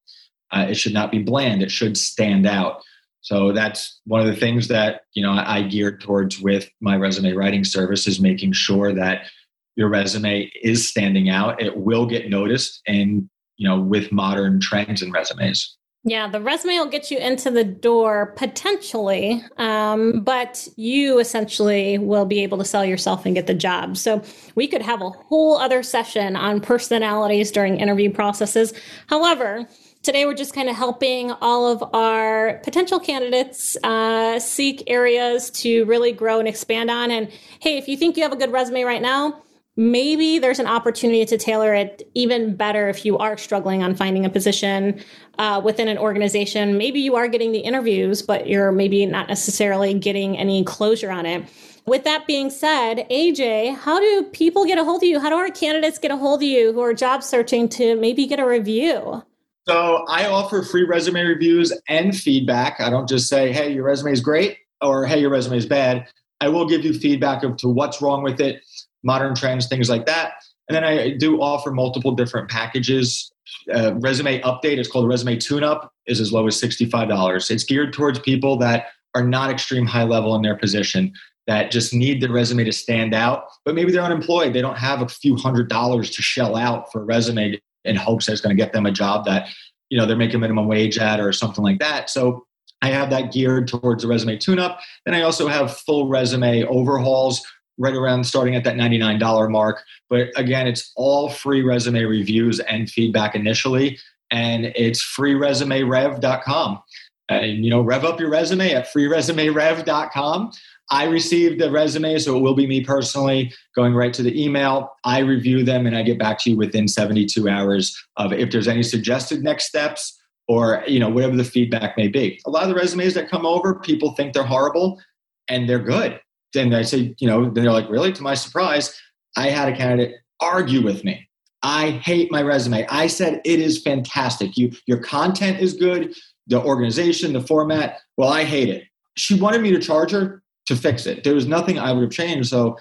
Uh, 0.51 0.66
it 0.70 0.74
should 0.74 0.95
not 0.95 1.11
be 1.11 1.18
bland. 1.18 1.62
It 1.62 1.70
should 1.70 1.97
stand 1.97 2.47
out. 2.47 2.83
So 3.27 3.51
that's 3.51 4.01
one 4.05 4.20
of 4.20 4.29
the 4.29 4.37
things 4.37 4.68
that 4.68 5.01
you 5.14 5.22
know 5.22 5.33
I, 5.33 5.57
I 5.57 5.62
geared 5.62 6.01
towards 6.01 6.41
with 6.41 6.70
my 6.81 6.97
resume 6.97 7.33
writing 7.33 7.64
service 7.64 8.07
is 8.07 8.20
making 8.20 8.53
sure 8.53 8.93
that 8.93 9.27
your 9.74 9.89
resume 9.89 10.49
is 10.62 10.89
standing 10.89 11.29
out. 11.29 11.61
It 11.61 11.77
will 11.77 12.07
get 12.07 12.31
noticed, 12.31 12.81
and 12.87 13.29
you 13.57 13.68
know 13.68 13.81
with 13.81 14.12
modern 14.12 14.61
trends 14.61 15.03
and 15.03 15.12
resumes. 15.12 15.77
Yeah, 16.05 16.29
the 16.29 16.41
resume 16.41 16.74
will 16.74 16.87
get 16.87 17.11
you 17.11 17.18
into 17.18 17.51
the 17.51 17.64
door 17.64 18.33
potentially, 18.37 19.43
um, 19.57 20.20
but 20.20 20.68
you 20.77 21.18
essentially 21.18 21.99
will 21.99 22.27
be 22.27 22.45
able 22.45 22.59
to 22.59 22.64
sell 22.64 22.85
yourself 22.85 23.27
and 23.27 23.35
get 23.35 23.49
the 23.49 23.55
job. 23.55 23.97
So 23.97 24.22
we 24.55 24.68
could 24.68 24.83
have 24.83 25.03
a 25.03 25.11
whole 25.11 25.57
other 25.57 25.83
session 25.83 26.37
on 26.37 26.61
personalities 26.61 27.51
during 27.51 27.81
interview 27.81 28.12
processes. 28.12 28.72
However, 29.09 29.66
today 30.07 30.24
we're 30.24 30.34
just 30.34 30.54
kind 30.54 30.68
of 30.68 30.76
helping 30.76 31.32
all 31.40 31.66
of 31.66 31.82
our 31.92 32.61
potential 32.62 33.00
candidates 33.00 33.76
uh, 33.82 34.38
seek 34.38 34.84
areas 34.86 35.50
to 35.50 35.84
really 35.86 36.12
grow 36.12 36.38
and 36.38 36.46
expand 36.46 36.92
on. 36.92 37.11
And 37.11 37.28
hey, 37.59 37.76
if 37.76 37.88
you 37.88 37.96
think 37.96 38.16
you 38.16 38.22
have 38.22 38.30
a 38.30 38.36
good 38.36 38.52
resume 38.52 38.84
right 38.84 39.02
now, 39.02 39.42
maybe 39.76 40.38
there's 40.38 40.61
an 40.61 40.68
opportunity 40.68 41.24
to 41.24 41.36
tailor 41.36 41.74
it 41.74 42.09
even 42.14 42.54
better 42.54 42.88
if 42.88 43.04
you 43.04 43.18
are 43.18 43.36
struggling 43.36 43.82
on 43.82 43.96
finding 43.96 44.24
a 44.24 44.30
position 44.30 45.02
uh, 45.38 45.61
within 45.64 45.88
an 45.88 45.98
organization. 45.98 46.78
Maybe 46.78 47.00
you 47.00 47.16
are 47.16 47.26
getting 47.26 47.50
the 47.50 47.59
interviews, 47.59 48.22
but 48.22 48.46
you're 48.46 48.70
maybe 48.70 49.04
not 49.07 49.26
necessarily 49.26 49.92
getting 49.92 50.38
any 50.38 50.62
closure 50.62 51.11
on 51.11 51.26
it. 51.26 51.48
With 51.84 52.04
that 52.04 52.28
being 52.28 52.50
said, 52.50 53.09
AJ, 53.11 53.74
how 53.74 53.98
do 53.98 54.22
people 54.32 54.66
get 54.66 54.78
a 54.78 54.84
hold 54.84 55.02
of 55.02 55.09
you? 55.09 55.18
How 55.18 55.30
do 55.30 55.36
our 55.36 55.50
candidates 55.50 55.98
get 55.98 56.12
a 56.12 56.16
hold 56.16 56.42
of 56.42 56.48
you 56.48 56.72
who 56.72 56.80
are 56.80 56.94
job 56.94 57.24
searching 57.24 57.68
to 57.70 57.96
maybe 57.96 58.24
get 58.26 58.38
a 58.38 58.46
review? 58.46 59.24
So 59.68 60.04
I 60.08 60.26
offer 60.26 60.62
free 60.62 60.84
resume 60.84 61.22
reviews 61.22 61.72
and 61.88 62.16
feedback. 62.16 62.80
I 62.80 62.88
don't 62.88 63.08
just 63.08 63.28
say, 63.28 63.52
hey, 63.52 63.72
your 63.72 63.84
resume 63.84 64.12
is 64.12 64.20
great 64.20 64.58
or 64.80 65.06
hey, 65.06 65.20
your 65.20 65.30
resume 65.30 65.56
is 65.56 65.66
bad. 65.66 66.06
I 66.40 66.48
will 66.48 66.68
give 66.68 66.84
you 66.84 66.94
feedback 66.94 67.42
of 67.42 67.56
to 67.58 67.68
what's 67.68 68.00
wrong 68.00 68.22
with 68.22 68.40
it 68.40 68.62
modern 69.02 69.34
trends, 69.34 69.68
things 69.68 69.88
like 69.88 70.06
that. 70.06 70.34
And 70.68 70.76
then 70.76 70.84
I 70.84 71.16
do 71.16 71.40
offer 71.40 71.70
multiple 71.70 72.12
different 72.12 72.50
packages. 72.50 73.30
Uh, 73.72 73.94
resume 73.96 74.40
update 74.42 74.78
is 74.78 74.88
called 74.88 75.08
resume 75.08 75.36
tune 75.36 75.62
up 75.62 75.92
is 76.06 76.20
as 76.20 76.32
low 76.32 76.46
as 76.48 76.60
$65 76.60 77.50
it's 77.50 77.62
geared 77.62 77.92
towards 77.92 78.18
people 78.18 78.56
that 78.58 78.86
are 79.14 79.22
not 79.24 79.50
extreme 79.50 79.86
high 79.86 80.02
level 80.02 80.34
in 80.34 80.42
their 80.42 80.56
position 80.56 81.12
that 81.46 81.70
just 81.70 81.94
need 81.94 82.20
the 82.20 82.28
resume 82.28 82.64
to 82.64 82.72
stand 82.72 83.14
out 83.14 83.44
but 83.64 83.76
maybe 83.76 83.92
they're 83.92 84.02
unemployed 84.02 84.52
they 84.52 84.60
don't 84.60 84.78
have 84.78 85.00
a 85.00 85.08
few 85.08 85.36
hundred 85.36 85.68
dollars 85.68 86.10
to 86.10 86.22
shell 86.22 86.56
out 86.56 86.90
for 86.90 87.02
a 87.02 87.04
resume 87.04 87.56
in 87.87 87.97
hopes 87.97 88.26
that 88.26 88.32
it's 88.32 88.41
going 88.41 88.57
to 88.57 88.62
get 88.62 88.72
them 88.72 88.87
a 88.87 88.93
job 88.93 89.24
that 89.24 89.49
you 89.89 89.99
know 89.99 90.07
they're 90.07 90.16
making 90.16 90.41
minimum 90.41 90.66
wage 90.66 90.99
at 90.99 91.20
or 91.20 91.32
something 91.32 91.64
like 91.64 91.78
that 91.78 92.11
so 92.11 92.45
i 92.82 92.89
have 92.89 93.11
that 93.11 93.32
geared 93.32 93.68
towards 93.68 94.03
the 94.03 94.09
resume 94.09 94.37
tune 94.37 94.59
up 94.59 94.80
then 95.05 95.14
i 95.14 95.22
also 95.22 95.49
have 95.49 95.76
full 95.78 96.09
resume 96.09 96.64
overhauls 96.64 97.43
right 97.78 97.95
around 97.95 98.24
starting 98.24 98.55
at 98.55 98.64
that 98.64 98.76
$99 98.76 99.51
mark. 99.51 99.82
But 100.09 100.28
again, 100.37 100.66
it's 100.66 100.93
all 100.97 101.28
free 101.28 101.62
resume 101.62 102.05
reviews 102.05 102.61
and 102.61 102.91
feedback 102.91 103.34
initially. 103.34 103.99
And 104.30 104.66
it's 104.76 105.03
freeresumerev.com. 105.03 106.82
And, 107.28 107.64
you 107.64 107.70
know, 107.70 107.80
rev 107.80 108.05
up 108.05 108.20
your 108.20 108.30
resume 108.30 108.72
at 108.72 108.93
freeresumerev.com. 108.93 110.53
I 110.91 111.05
received 111.05 111.61
the 111.61 111.70
resume, 111.70 112.18
so 112.18 112.37
it 112.37 112.41
will 112.41 112.55
be 112.55 112.66
me 112.66 112.82
personally 112.82 113.53
going 113.74 113.95
right 113.95 114.14
to 114.14 114.22
the 114.22 114.43
email. 114.43 114.93
I 115.05 115.18
review 115.18 115.64
them 115.64 115.87
and 115.87 115.97
I 115.97 116.03
get 116.03 116.18
back 116.18 116.39
to 116.41 116.51
you 116.51 116.57
within 116.57 116.87
72 116.87 117.49
hours 117.49 117.97
of 118.16 118.32
if 118.32 118.51
there's 118.53 118.68
any 118.68 118.82
suggested 118.82 119.43
next 119.43 119.66
steps 119.66 120.16
or 120.49 120.84
you 120.87 121.01
know 121.01 121.09
whatever 121.09 121.37
the 121.37 121.45
feedback 121.45 121.97
may 121.97 122.07
be. 122.07 122.41
A 122.47 122.51
lot 122.51 122.62
of 122.62 122.68
the 122.68 122.76
resumes 122.76 123.14
that 123.14 123.28
come 123.28 123.45
over, 123.45 123.80
people 123.80 124.12
think 124.12 124.32
they're 124.32 124.45
horrible 124.45 125.01
and 125.49 125.68
they're 125.68 125.80
good 125.80 126.20
then 126.57 126.74
I 126.74 126.82
say, 126.82 127.14
you 127.18 127.28
know, 127.28 127.51
they're 127.51 127.70
like, 127.70 127.89
really? 127.89 128.12
To 128.12 128.22
my 128.22 128.34
surprise, 128.34 128.99
I 129.37 129.51
had 129.51 129.68
a 129.68 129.76
candidate 129.76 130.16
argue 130.41 130.82
with 130.82 131.05
me. 131.05 131.28
I 131.62 131.91
hate 131.91 132.30
my 132.30 132.43
resume. 132.43 132.87
I 132.89 133.07
said 133.07 133.41
it 133.45 133.61
is 133.61 133.82
fantastic. 133.82 134.57
You, 134.57 134.72
your 134.87 134.99
content 134.99 135.61
is 135.61 135.74
good. 135.74 136.14
The 136.47 136.62
organization, 136.62 137.32
the 137.32 137.41
format. 137.41 137.99
Well, 138.16 138.28
I 138.28 138.45
hate 138.45 138.68
it. 138.68 138.84
She 139.16 139.39
wanted 139.39 139.62
me 139.62 139.70
to 139.72 139.80
charge 139.80 140.12
her 140.12 140.43
to 140.66 140.76
fix 140.76 141.06
it. 141.06 141.24
There 141.24 141.34
was 141.34 141.46
nothing 141.46 141.78
I 141.78 141.92
would 141.92 142.02
have 142.02 142.12
changed. 142.12 142.50
So 142.50 142.76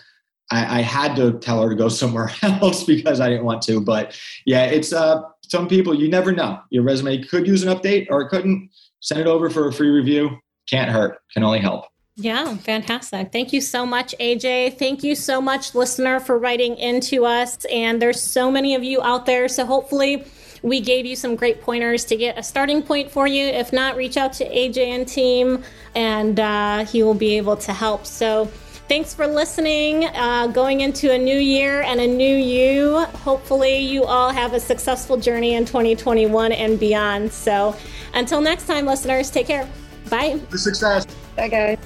I, 0.51 0.79
I 0.79 0.81
had 0.81 1.15
to 1.15 1.39
tell 1.39 1.61
her 1.61 1.69
to 1.69 1.75
go 1.75 1.89
somewhere 2.01 2.29
else 2.41 2.83
because 2.83 3.19
I 3.19 3.29
didn't 3.29 3.45
want 3.45 3.61
to. 3.63 3.81
But 3.81 4.19
yeah, 4.45 4.65
it's 4.65 4.93
uh, 4.93 5.21
some 5.41 5.67
people 5.67 5.93
you 5.93 6.09
never 6.09 6.31
know. 6.31 6.59
Your 6.69 6.83
resume 6.83 7.23
could 7.23 7.47
use 7.47 7.63
an 7.63 7.75
update 7.75 8.07
or 8.09 8.21
it 8.21 8.29
couldn't. 8.29 8.69
Send 9.01 9.21
it 9.21 9.27
over 9.27 9.51
for 9.51 9.67
a 9.67 9.73
free 9.73 9.89
review. 9.89 10.31
Can't 10.67 10.89
hurt. 10.89 11.19
Can 11.31 11.43
only 11.43 11.59
help. 11.59 11.85
Yeah, 12.17 12.55
fantastic. 12.57 13.31
Thank 13.31 13.51
you 13.51 13.59
so 13.59 13.85
much, 13.85 14.15
AJ. 14.19 14.79
Thank 14.79 15.03
you 15.03 15.15
so 15.15 15.41
much, 15.41 15.75
listener, 15.75 16.19
for 16.19 16.39
writing 16.39 16.77
into 16.77 17.25
us. 17.25 17.65
And 17.65 18.01
there's 18.01 18.21
so 18.21 18.49
many 18.49 18.73
of 18.73 18.83
you 18.83 19.01
out 19.03 19.25
there. 19.25 19.49
So 19.49 19.65
hopefully, 19.65 20.23
we 20.63 20.79
gave 20.79 21.05
you 21.05 21.15
some 21.15 21.35
great 21.35 21.61
pointers 21.61 22.05
to 22.05 22.15
get 22.15 22.37
a 22.37 22.43
starting 22.43 22.81
point 22.81 23.11
for 23.11 23.27
you. 23.27 23.45
If 23.45 23.73
not, 23.73 23.95
reach 23.95 24.17
out 24.17 24.33
to 24.33 24.45
AJ 24.45 24.77
and 24.77 25.07
team, 25.07 25.63
and 25.95 26.39
uh, 26.39 26.85
he 26.85 27.03
will 27.03 27.13
be 27.13 27.37
able 27.37 27.57
to 27.57 27.73
help. 27.73 28.05
So, 28.05 28.45
thanks 28.87 29.13
for 29.13 29.27
listening. 29.27 30.05
Uh, 30.05 30.47
going 30.47 30.81
into 30.81 31.11
a 31.11 31.17
new 31.17 31.37
year 31.37 31.81
and 31.81 31.99
a 31.99 32.07
new 32.07 32.35
you. 32.35 32.99
Hopefully, 33.23 33.77
you 33.77 34.03
all 34.03 34.31
have 34.31 34.53
a 34.53 34.59
successful 34.59 35.17
journey 35.17 35.55
in 35.55 35.65
2021 35.65 36.51
and 36.51 36.79
beyond. 36.79 37.31
So, 37.31 37.75
until 38.13 38.41
next 38.41 38.67
time, 38.67 38.85
listeners, 38.85 39.29
take 39.29 39.47
care. 39.47 39.67
Bye. 40.09 40.39
The 40.49 40.57
success. 40.57 41.05
Bye, 41.35 41.49
guys. 41.49 41.77